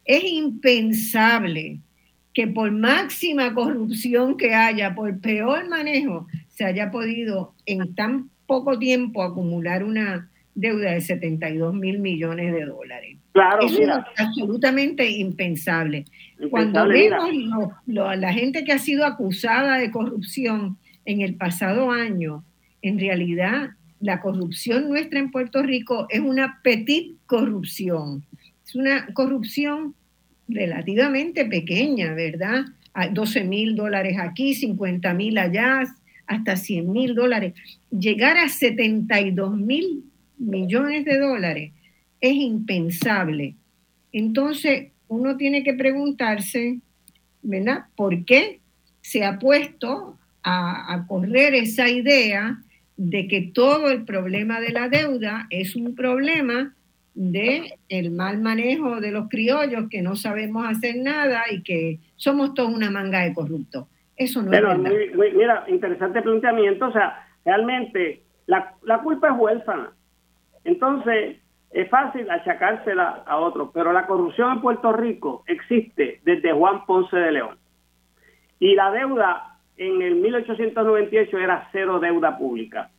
[0.05, 1.79] Es impensable
[2.33, 8.77] que por máxima corrupción que haya, por peor manejo, se haya podido en tan poco
[8.77, 13.17] tiempo acumular una deuda de 72 mil millones de dólares.
[13.31, 16.05] Claro, Eso es absolutamente impensable.
[16.51, 17.29] Cuando vemos
[17.87, 22.43] la gente que ha sido acusada de corrupción en el pasado año,
[22.81, 28.23] en realidad la corrupción nuestra en Puerto Rico es una petit corrupción.
[28.65, 29.95] Es una corrupción
[30.47, 32.65] relativamente pequeña, ¿verdad?
[33.11, 35.83] 12 mil dólares aquí, 50 mil allá,
[36.27, 37.53] hasta 100 mil dólares.
[37.89, 40.03] Llegar a 72 mil
[40.37, 41.71] millones de dólares
[42.21, 43.55] es impensable.
[44.11, 46.79] Entonces, uno tiene que preguntarse,
[47.41, 47.85] ¿verdad?
[47.95, 48.59] ¿Por qué
[49.01, 52.61] se ha puesto a, a correr esa idea
[52.95, 56.73] de que todo el problema de la deuda es un problema
[57.15, 62.53] de el mal manejo de los criollos que no sabemos hacer nada y que somos
[62.53, 63.87] todos una manga de corruptos.
[64.15, 64.91] Eso no es verdad.
[65.35, 66.87] mira, interesante planteamiento.
[66.87, 69.91] O sea, realmente la, la culpa es huérfana.
[70.63, 71.37] Entonces,
[71.71, 77.17] es fácil achacársela a otros, pero la corrupción en Puerto Rico existe desde Juan Ponce
[77.17, 77.57] de León.
[78.59, 82.91] Y la deuda en el 1898 era cero deuda pública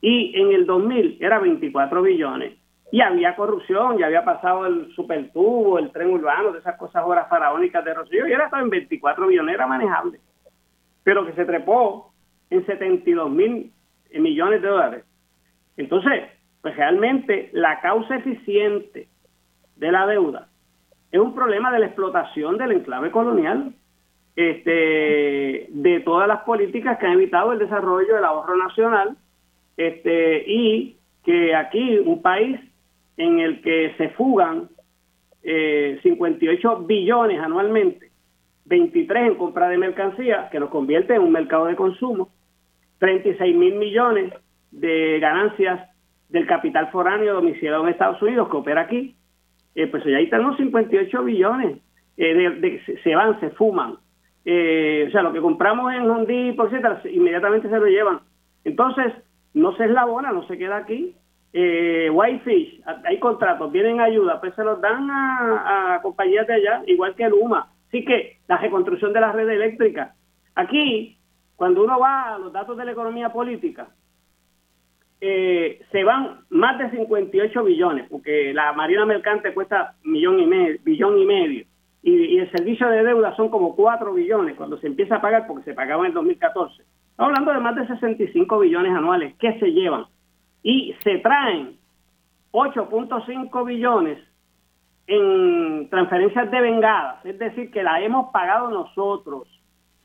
[0.00, 2.58] y en el 2000 era 24 billones.
[2.92, 7.28] Y había corrupción, ya había pasado el supertubo, el tren urbano, de esas cosas horas
[7.28, 10.18] faraónicas de Rocío, y era estaba en 24 billones, era manejable.
[11.04, 12.12] Pero que se trepó
[12.50, 13.72] en 72 mil
[14.12, 15.04] millones de dólares.
[15.76, 16.24] Entonces,
[16.62, 19.08] pues realmente la causa eficiente
[19.76, 20.48] de la deuda
[21.12, 23.74] es un problema de la explotación del enclave colonial
[24.36, 29.16] este, de todas las políticas que han evitado el desarrollo del ahorro nacional
[29.76, 32.60] este, y que aquí un país
[33.16, 34.68] en el que se fugan
[35.42, 38.09] eh, 58 billones anualmente,
[38.70, 42.30] 23 en compra de mercancía, que nos convierte en un mercado de consumo,
[42.98, 44.32] 36 mil millones
[44.70, 45.90] de ganancias
[46.28, 49.16] del capital foráneo domiciliado en Estados Unidos que opera aquí,
[49.74, 51.78] eh, pues ya ahí están los 58 billones,
[52.16, 53.96] eh, de, se van, se fuman.
[54.44, 58.20] Eh, o sea, lo que compramos en Hondy, por etcétera, inmediatamente se lo llevan.
[58.62, 59.12] Entonces,
[59.52, 61.16] no se eslabona, no se queda aquí.
[61.52, 67.16] Eh, Whitefish, hay contratos, vienen ayuda, pues se los dan a, compañías de allá, igual
[67.16, 67.69] que el UMA.
[67.90, 70.14] Así que la reconstrucción de la red eléctrica.
[70.54, 71.18] Aquí,
[71.56, 73.88] cuando uno va a los datos de la economía política,
[75.20, 80.78] eh, se van más de 58 billones, porque la Marina Mercante cuesta millón y medio,
[80.84, 81.64] billón y medio
[82.02, 85.64] y, el servicio de deuda son como 4 billones cuando se empieza a pagar, porque
[85.64, 86.82] se pagaba en el 2014.
[87.10, 90.06] Estamos hablando de más de 65 billones anuales que se llevan
[90.62, 91.76] y se traen
[92.52, 94.18] 8.5 billones
[95.06, 99.48] en transferencias de vengadas, es decir, que la hemos pagado nosotros,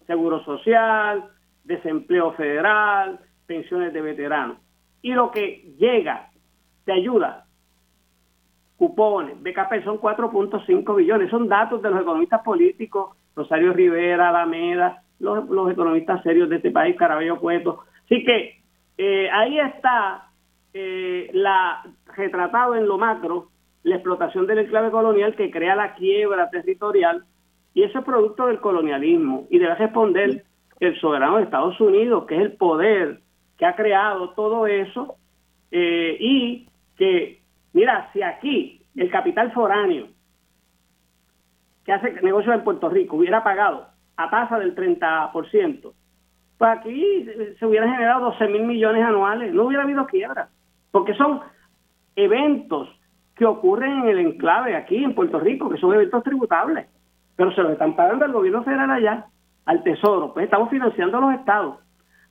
[0.08, 1.26] seguro social,
[1.64, 4.58] desempleo federal, pensiones de veteranos.
[5.02, 6.30] Y lo que llega
[6.86, 7.46] de ayuda
[8.78, 15.48] cupones, BKP son 4.5 billones, son datos de los economistas políticos, Rosario Rivera, Alameda, los,
[15.50, 17.84] los economistas serios de este país, Carabello Cueto.
[18.06, 18.62] Así que
[18.98, 20.30] eh, ahí está
[20.74, 21.84] eh, la
[22.16, 23.50] retratado en lo macro
[23.86, 27.24] la explotación del enclave colonial que crea la quiebra territorial
[27.74, 30.44] y eso es producto del colonialismo y debe responder
[30.80, 33.22] el soberano de Estados Unidos, que es el poder
[33.58, 35.16] que ha creado todo eso
[35.72, 36.68] eh, y
[36.98, 37.46] que
[37.76, 40.08] Mira, si aquí el capital foráneo
[41.84, 45.92] que hace negocios en Puerto Rico hubiera pagado a tasa del 30%,
[46.58, 47.28] pues aquí
[47.60, 50.48] se hubieran generado 12 mil millones anuales, no hubiera habido quiebra,
[50.92, 51.42] porque son
[52.16, 52.88] eventos
[53.36, 56.86] que ocurren en el enclave aquí en Puerto Rico, que son eventos tributables,
[57.36, 59.26] pero se los están pagando al gobierno federal allá,
[59.66, 61.80] al Tesoro, pues estamos financiando a los estados.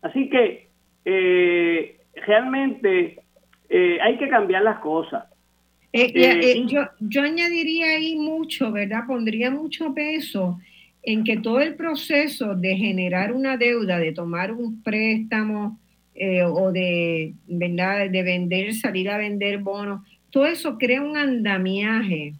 [0.02, 0.70] Así que
[1.04, 3.22] eh, realmente
[3.68, 5.24] eh, hay que cambiar las cosas.
[5.92, 9.06] Eh, eh, yo, yo añadiría ahí mucho, ¿verdad?
[9.06, 10.58] Pondría mucho peso
[11.04, 15.78] en que todo el proceso de generar una deuda, de tomar un préstamo
[16.16, 18.10] eh, o de, ¿verdad?
[18.10, 20.00] de vender, salir a vender bonos,
[20.34, 22.34] todo eso crea un andamiaje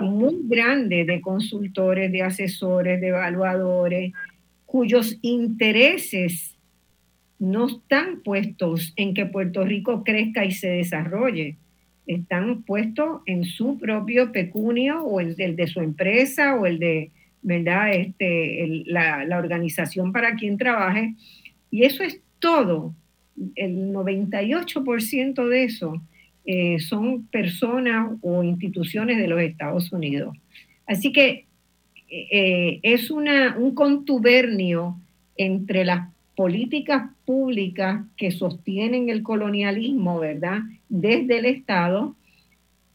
[0.00, 4.14] muy grande de consultores, de asesores, de evaluadores,
[4.64, 6.56] cuyos intereses
[7.38, 11.56] no están puestos en que Puerto Rico crezca y se desarrolle
[12.06, 17.10] están puestos en su propio pecunio o el, de su empresa o el de
[17.42, 17.92] ¿verdad?
[17.92, 21.14] Este, la, organización para quien trabaje.
[21.70, 22.94] Y eso es todo
[23.56, 26.00] el 98% de eso
[26.44, 30.36] eh, son personas o instituciones de los Estados Unidos.
[30.86, 31.46] Así que
[32.08, 34.98] eh, es una, un contubernio
[35.36, 40.60] entre las políticas públicas que sostienen el colonialismo, ¿verdad?
[40.88, 42.16] Desde el Estado,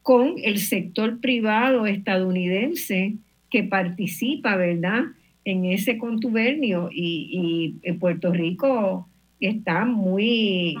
[0.02, 3.14] con el sector privado estadounidense
[3.50, 5.04] que participa, ¿verdad?
[5.44, 9.08] En ese contubernio y, y Puerto Rico
[9.40, 10.76] está muy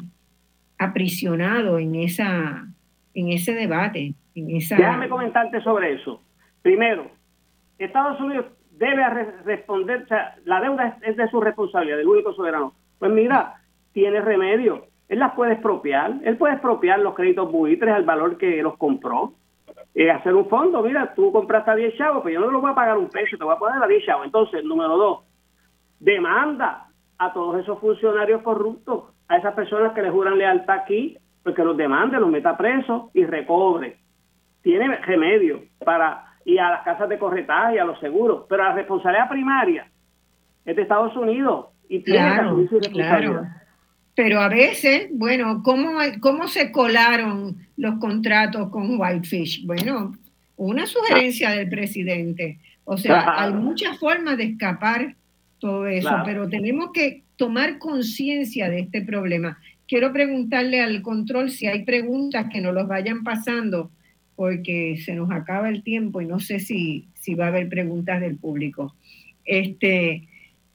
[0.78, 2.66] aprisionado en, esa,
[3.14, 4.14] en ese debate.
[4.34, 4.76] En esa...
[4.76, 6.20] Déjame comentarte sobre eso.
[6.62, 7.10] Primero,
[7.78, 9.02] Estados Unidos debe
[9.44, 12.74] responder, o sea, la deuda es, de su responsabilidad, del único soberano.
[12.98, 13.62] Pues mira,
[13.92, 14.86] tiene remedio.
[15.08, 19.34] Él las puede expropiar, él puede expropiar los créditos buitres al valor que los compró.
[19.94, 22.70] Eh, hacer un fondo, mira, tú compraste a 10 chavos, pero yo no lo voy
[22.70, 24.26] a pagar un peso, te voy a poner a 10 chavos.
[24.26, 25.20] Entonces, número dos,
[25.98, 26.88] demanda
[27.18, 31.64] a todos esos funcionarios corruptos, a esas personas que le juran lealtad aquí, pues que
[31.64, 33.96] los demande, los meta presos y recobre.
[34.62, 38.72] Tiene remedio para y a las casas de corretaje y a los seguros, pero la
[38.72, 39.90] responsabilidad primaria
[40.64, 43.46] es de Estados Unidos y tiene claro, que claro.
[44.14, 49.66] Pero a veces, bueno, ¿cómo, ¿cómo se colaron los contratos con Whitefish?
[49.66, 50.14] Bueno,
[50.56, 52.60] una sugerencia del presidente.
[52.84, 55.16] O sea, hay muchas formas de escapar
[55.58, 59.58] todo eso, pero tenemos que tomar conciencia de este problema.
[59.86, 63.90] Quiero preguntarle al control si hay preguntas que nos los vayan pasando
[64.34, 68.20] porque se nos acaba el tiempo y no sé si, si va a haber preguntas
[68.20, 68.94] del público.
[69.44, 70.28] Este,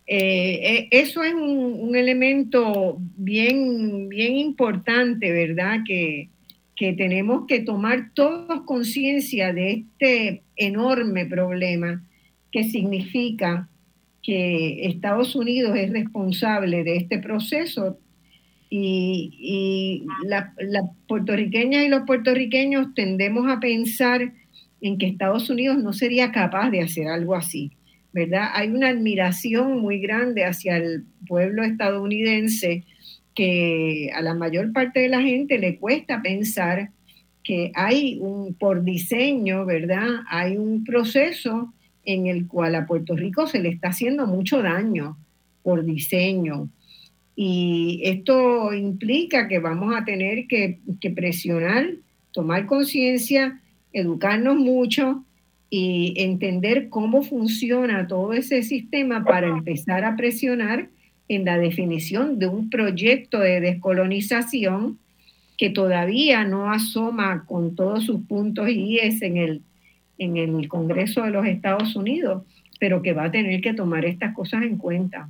[0.08, 5.82] eh, eh, eso es un, elemento bien, bien importante, ¿verdad?
[5.86, 6.30] Que,
[6.76, 12.04] que tenemos que tomar todos conciencia de este enorme problema
[12.52, 13.70] que significa
[14.22, 17.98] que Estados Unidos es responsable de este proceso
[18.70, 24.34] y, las puertorriqueñas y los puertorriqueños tendemos a pensar
[24.80, 27.72] en que Estados Unidos no sería capaz de hacer algo así,
[28.14, 28.50] ¿verdad?
[28.54, 32.86] Hay una admiración muy grande hacia el pueblo estadounidense
[33.36, 36.92] que a la mayor parte de la gente le cuesta pensar
[37.44, 40.08] que hay un, por diseño, ¿verdad?
[40.30, 41.74] Hay un proceso
[42.06, 45.18] en el cual a Puerto Rico se le está haciendo mucho daño
[45.64, 46.70] por diseño,
[47.36, 50.80] y esto implica que vamos a tener que,
[51.16, 51.88] presionar,
[52.32, 53.60] tomar conciencia,
[53.94, 55.24] educarnos mucho
[55.70, 60.90] y entender cómo funciona todo ese sistema para empezar a presionar
[61.30, 65.00] en la definición de un proyecto de descolonización
[65.58, 69.62] que todavía no asoma con todos sus puntos y es en el,
[70.22, 72.44] en el Congreso de los Estados Unidos,
[72.80, 75.28] pero que va a tener que tomar estas cosas en cuenta.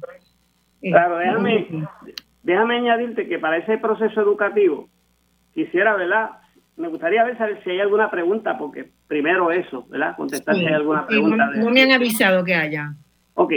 [0.81, 1.87] Claro, déjame,
[2.43, 4.89] déjame añadirte que para ese proceso educativo
[5.53, 6.31] quisiera, ¿verdad?
[6.75, 10.15] Me gustaría ver si hay alguna pregunta, porque primero eso, ¿verdad?
[10.17, 11.51] Contestar si hay alguna pregunta.
[11.55, 12.93] No, me han avisado que haya.
[13.35, 13.53] Ok,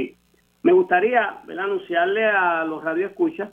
[0.63, 1.65] me gustaría ¿verdad?
[1.65, 3.51] anunciarle a los radioescuchas.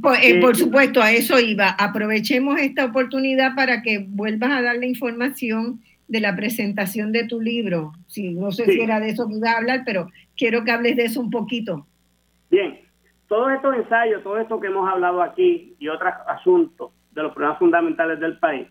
[0.00, 1.68] Pues, eh, por supuesto, a eso iba.
[1.70, 7.40] Aprovechemos esta oportunidad para que vuelvas a dar la información de la presentación de tu
[7.40, 7.92] libro.
[8.08, 10.96] Si no sé si era de eso que iba a hablar, pero quiero que hables
[10.96, 11.86] de eso un poquito.
[12.50, 12.80] Bien,
[13.28, 17.60] todos estos ensayos, todo esto que hemos hablado aquí y otros asuntos de los problemas
[17.60, 18.66] fundamentales del país,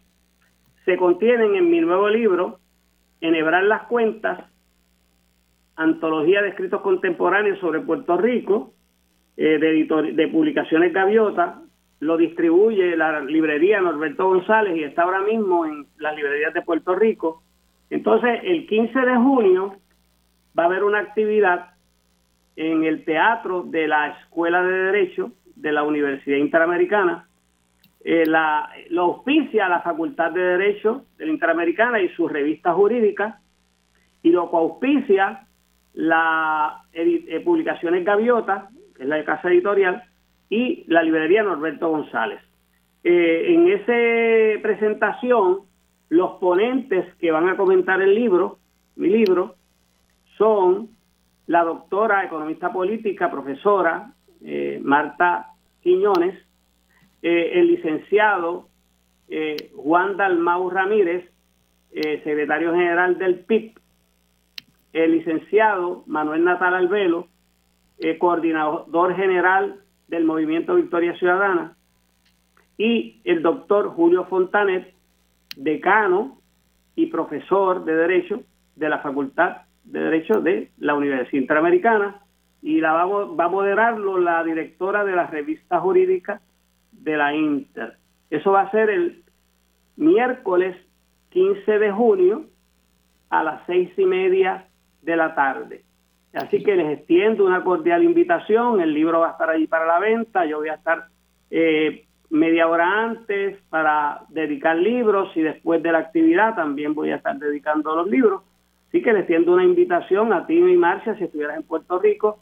[0.84, 2.60] se contienen en mi nuevo libro,
[3.22, 4.40] Enhebrar las Cuentas,
[5.78, 8.74] Antología de Escritos Contemporáneos sobre Puerto Rico,
[9.38, 11.62] eh, de, de Publicaciones Gaviota,
[12.00, 16.96] lo distribuye la librería Norberto González y está ahora mismo en las librerías de Puerto
[16.96, 17.44] Rico.
[17.90, 19.76] Entonces, el 15 de junio
[20.58, 21.72] va a haber una actividad
[22.56, 27.28] en el teatro de la Escuela de Derecho de la Universidad Interamericana.
[28.02, 33.40] Eh, la, lo auspicia la Facultad de Derecho de la Interamericana y su revista jurídica,
[34.24, 35.48] y lo auspicia
[35.94, 40.04] la eh, Publicaciones Gaviota, que es la casa editorial,
[40.50, 42.42] y la librería Norberto González.
[43.04, 45.60] Eh, en esa presentación,
[46.10, 48.58] los ponentes que van a comentar el libro,
[48.96, 49.56] mi libro,
[50.38, 50.90] son
[51.48, 54.12] la doctora, economista política, profesora
[54.44, 56.36] eh, Marta Quiñones,
[57.22, 58.68] eh, el licenciado
[59.76, 61.24] Juan Dalmau Ramírez,
[61.92, 63.74] secretario general del PIB,
[64.92, 67.28] el licenciado Manuel Natal Albelo,
[68.18, 71.76] coordinador general del Movimiento Victoria Ciudadana,
[72.78, 74.94] y el doctor Julio Fontanet,
[75.56, 76.40] decano
[76.96, 78.42] y profesor de Derecho
[78.76, 82.22] de la Facultad de Derecho de la Universidad Interamericana
[82.62, 86.42] y la va, va a moderarlo la directora de la revista jurídica
[86.92, 87.98] de la Inter.
[88.30, 89.24] Eso va a ser el
[89.96, 90.76] miércoles
[91.32, 92.46] 15 de junio
[93.30, 94.68] a las seis y media
[95.02, 95.84] de la tarde.
[96.34, 98.80] Así que les extiendo una cordial invitación.
[98.82, 100.46] El libro va a estar allí para la venta.
[100.46, 101.08] Yo voy a estar
[101.50, 107.16] eh, media hora antes para dedicar libros y después de la actividad también voy a
[107.16, 108.44] estar dedicando los libros.
[108.88, 112.40] Así que les extiendo una invitación a ti y Marcia si estuvieras en Puerto Rico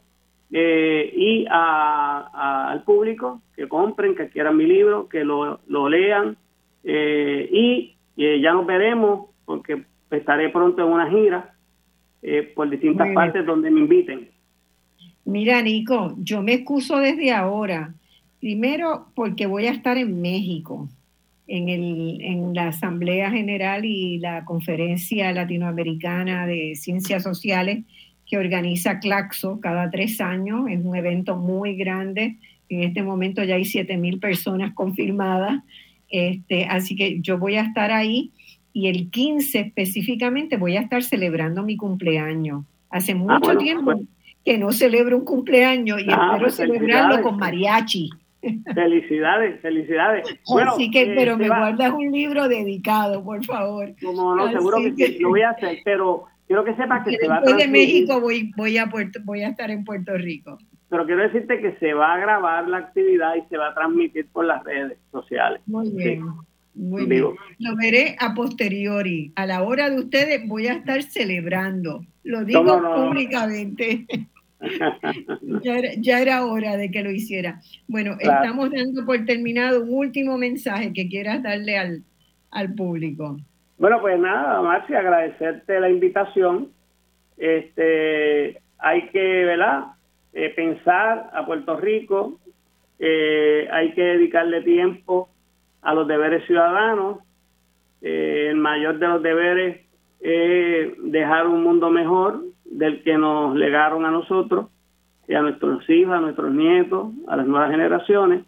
[0.50, 5.58] eh, y al público que compren, que quieran mi libro, que lo,
[5.88, 6.36] lean
[6.84, 11.54] eh, y ya nos veremos porque estaré pronto en una gira
[12.22, 14.28] eh, por distintas partes donde me inviten.
[15.24, 17.94] Mira, Nico, yo me excuso desde ahora.
[18.40, 20.88] Primero, porque voy a estar en México,
[21.46, 27.84] en, el, en la Asamblea General y la Conferencia Latinoamericana de Ciencias Sociales
[28.28, 30.68] que organiza Claxo cada tres años.
[30.68, 32.36] Es un evento muy grande.
[32.68, 35.62] En este momento ya hay 7 mil personas confirmadas.
[36.10, 38.32] Este, así que yo voy a estar ahí
[38.72, 42.64] y el 15 específicamente voy a estar celebrando mi cumpleaños.
[42.90, 44.06] Hace ah, mucho tiempo pues.
[44.44, 48.10] que no celebro un cumpleaños y ah, espero pues, celebrarlo con mariachi.
[48.74, 50.26] Felicidades, felicidades.
[50.48, 53.92] Bueno, Así que, pero me guardas un libro dedicado, por favor.
[54.00, 57.38] No, no, seguro que, lo voy a hacer, pero quiero que sepas que se va
[57.38, 57.66] a transmitir.
[57.66, 60.58] de México voy, voy, a Puerto, voy a estar en Puerto Rico.
[60.88, 64.26] Pero quiero decirte que se va a grabar la actividad y se va a transmitir
[64.32, 65.60] por las redes sociales.
[65.66, 66.24] Muy bien.
[66.78, 67.24] Muy bien.
[67.58, 69.32] Lo veré a posteriori.
[69.34, 72.04] A la hora de ustedes voy a estar celebrando.
[72.22, 74.06] Lo digo públicamente.
[76.00, 77.60] ya, era, hora de que lo hiciera.
[77.88, 82.02] Bueno, estamos dando por terminado un último mensaje que quieras darle al,
[82.52, 83.36] al público.
[83.76, 86.68] Bueno, pues nada, Marci, agradecerte la invitación.
[87.36, 89.86] Este, hay que, ¿verdad?
[90.32, 92.38] Eh, pensar a Puerto Rico,
[93.00, 95.28] eh, hay que dedicarle tiempo
[95.82, 97.18] a los deberes ciudadanos.
[98.00, 99.86] Eh, el mayor de los deberes
[100.20, 104.66] es dejar un mundo mejor del que nos legaron a nosotros
[105.26, 108.44] y a nuestros hijos, a nuestros nietos, a las nuevas generaciones.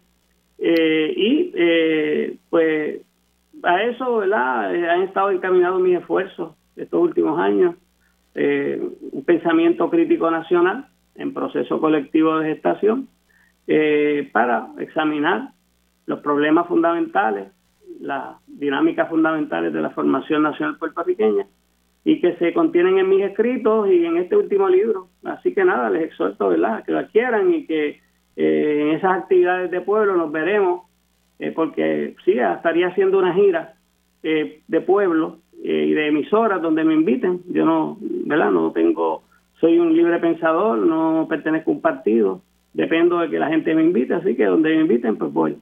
[0.57, 3.01] Eh, y eh, pues
[3.63, 4.73] a eso, ¿verdad?
[4.89, 7.75] han estado encaminados mis esfuerzos estos últimos años.
[8.35, 13.07] un pensamiento crítico nacional en proceso colectivo de gestación
[14.31, 15.49] para examinar
[16.05, 17.51] los problemas fundamentales,
[17.99, 21.45] las dinámicas fundamentales de la formación nacional puertorriqueña
[22.03, 25.07] y que se contienen en mis escritos y en este último libro.
[25.23, 26.83] Así que nada, les exhorto ¿verdad?
[26.83, 27.99] que lo adquieran y que
[28.35, 30.83] eh, en esas actividades de pueblo nos veremos,
[31.39, 33.75] eh, porque sí, estaría haciendo una gira
[34.23, 37.41] eh, de pueblo y de emisoras donde me inviten.
[37.49, 38.49] Yo no, ¿verdad?
[38.49, 39.21] No tengo,
[39.59, 42.41] soy un libre pensador, no pertenezco a un partido,
[42.73, 45.57] dependo de que la gente me invite, así que donde me inviten, pues voy.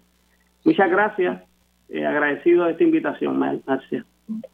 [0.63, 1.41] Muchas gracias.
[1.89, 4.05] Eh, agradecido de esta invitación, Marcia.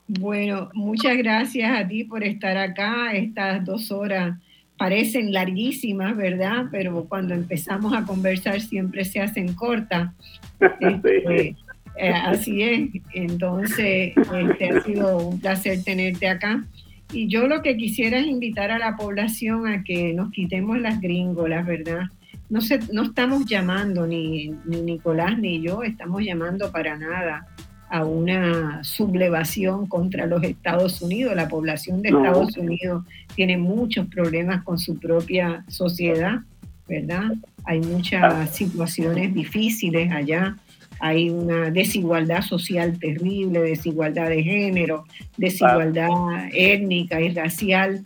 [0.07, 3.13] Bueno, muchas gracias a ti por estar acá.
[3.13, 4.37] Estas dos horas
[4.77, 6.65] parecen larguísimas, ¿verdad?
[6.71, 10.11] Pero cuando empezamos a conversar siempre se hacen cortas.
[10.79, 11.55] Este,
[11.97, 12.89] eh, así es.
[13.13, 16.63] Entonces, este, ha sido un placer tenerte acá.
[17.11, 20.99] Y yo lo que quisiera es invitar a la población a que nos quitemos las
[21.01, 22.03] gringolas, ¿verdad?
[22.49, 22.59] No,
[22.91, 27.47] no estamos llamando, ni, ni Nicolás ni yo, estamos llamando para nada
[27.89, 31.35] a una sublevación contra los Estados Unidos.
[31.35, 33.05] La población de Estados Unidos
[33.35, 36.39] tiene muchos problemas con su propia sociedad,
[36.87, 37.33] ¿verdad?
[37.63, 40.57] Hay muchas situaciones difíciles allá.
[40.99, 45.05] Hay una desigualdad social terrible, desigualdad de género,
[45.37, 46.09] desigualdad
[46.53, 48.01] étnica y racial.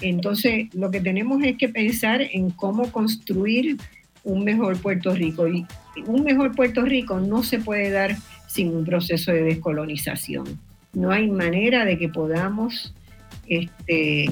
[0.00, 3.76] Entonces, lo que tenemos es que pensar en cómo construir
[4.24, 5.48] un mejor Puerto Rico.
[5.48, 5.66] Y
[6.06, 8.16] un mejor Puerto Rico no se puede dar
[8.46, 10.58] sin un proceso de descolonización.
[10.92, 12.94] No hay manera de que podamos,
[13.46, 14.30] este,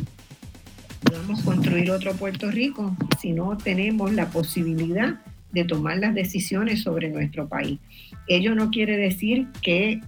[1.05, 5.21] podamos construir otro Puerto Rico si no tenemos la posibilidad
[5.53, 7.79] de tomar las decisiones sobre nuestro país.
[8.27, 10.01] Ello no quiere decir que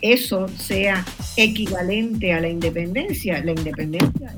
[0.00, 1.04] eso sea
[1.36, 3.42] equivalente a la independencia.
[3.44, 4.34] La independencia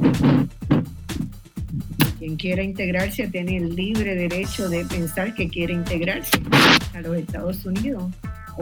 [2.18, 6.40] quien quiera integrarse tiene el libre derecho de pensar que quiere integrarse
[6.94, 8.04] a los Estados Unidos.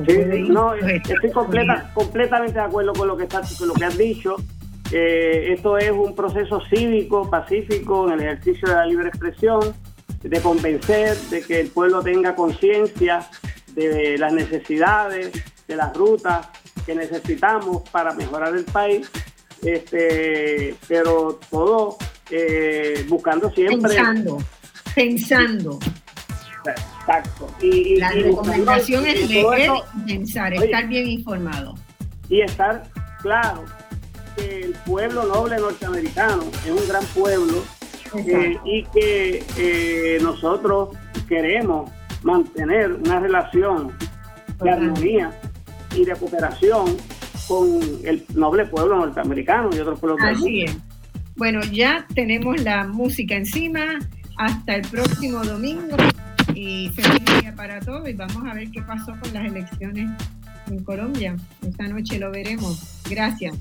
[0.07, 0.19] Sí,
[0.49, 4.37] no, estoy completamente de acuerdo con lo que, está, con lo que has dicho.
[4.93, 9.61] Eh, esto es un proceso cívico, pacífico, en el ejercicio de la libre expresión,
[10.23, 13.29] de convencer de que el pueblo tenga conciencia
[13.75, 15.33] de las necesidades,
[15.67, 16.49] de las rutas
[16.85, 19.11] que necesitamos para mejorar el país,
[19.63, 21.97] este, pero todo
[22.31, 23.95] eh, buscando siempre...
[23.95, 24.39] Pensando,
[24.95, 25.79] pensando.
[26.67, 27.49] Exacto.
[27.61, 31.75] Y, la recomendación es leer y pensar, estar bien informado.
[32.29, 32.83] Y estar
[33.21, 33.65] claro
[34.37, 37.63] que el pueblo noble norteamericano es un gran pueblo
[38.17, 40.91] eh, y que eh, nosotros
[41.29, 41.91] queremos
[42.23, 43.93] mantener una relación
[44.63, 45.33] de armonía
[45.95, 46.97] y de cooperación
[47.47, 50.77] con el noble pueblo norteamericano y otros pueblos Así es.
[51.37, 53.99] Bueno, ya tenemos la música encima.
[54.37, 55.97] Hasta el próximo domingo
[56.55, 58.09] y feliz día para todos.
[58.09, 60.11] Y vamos a ver qué pasó con las elecciones
[60.69, 61.37] en Colombia.
[61.63, 63.03] Esta noche lo veremos.
[63.09, 63.57] Gracias.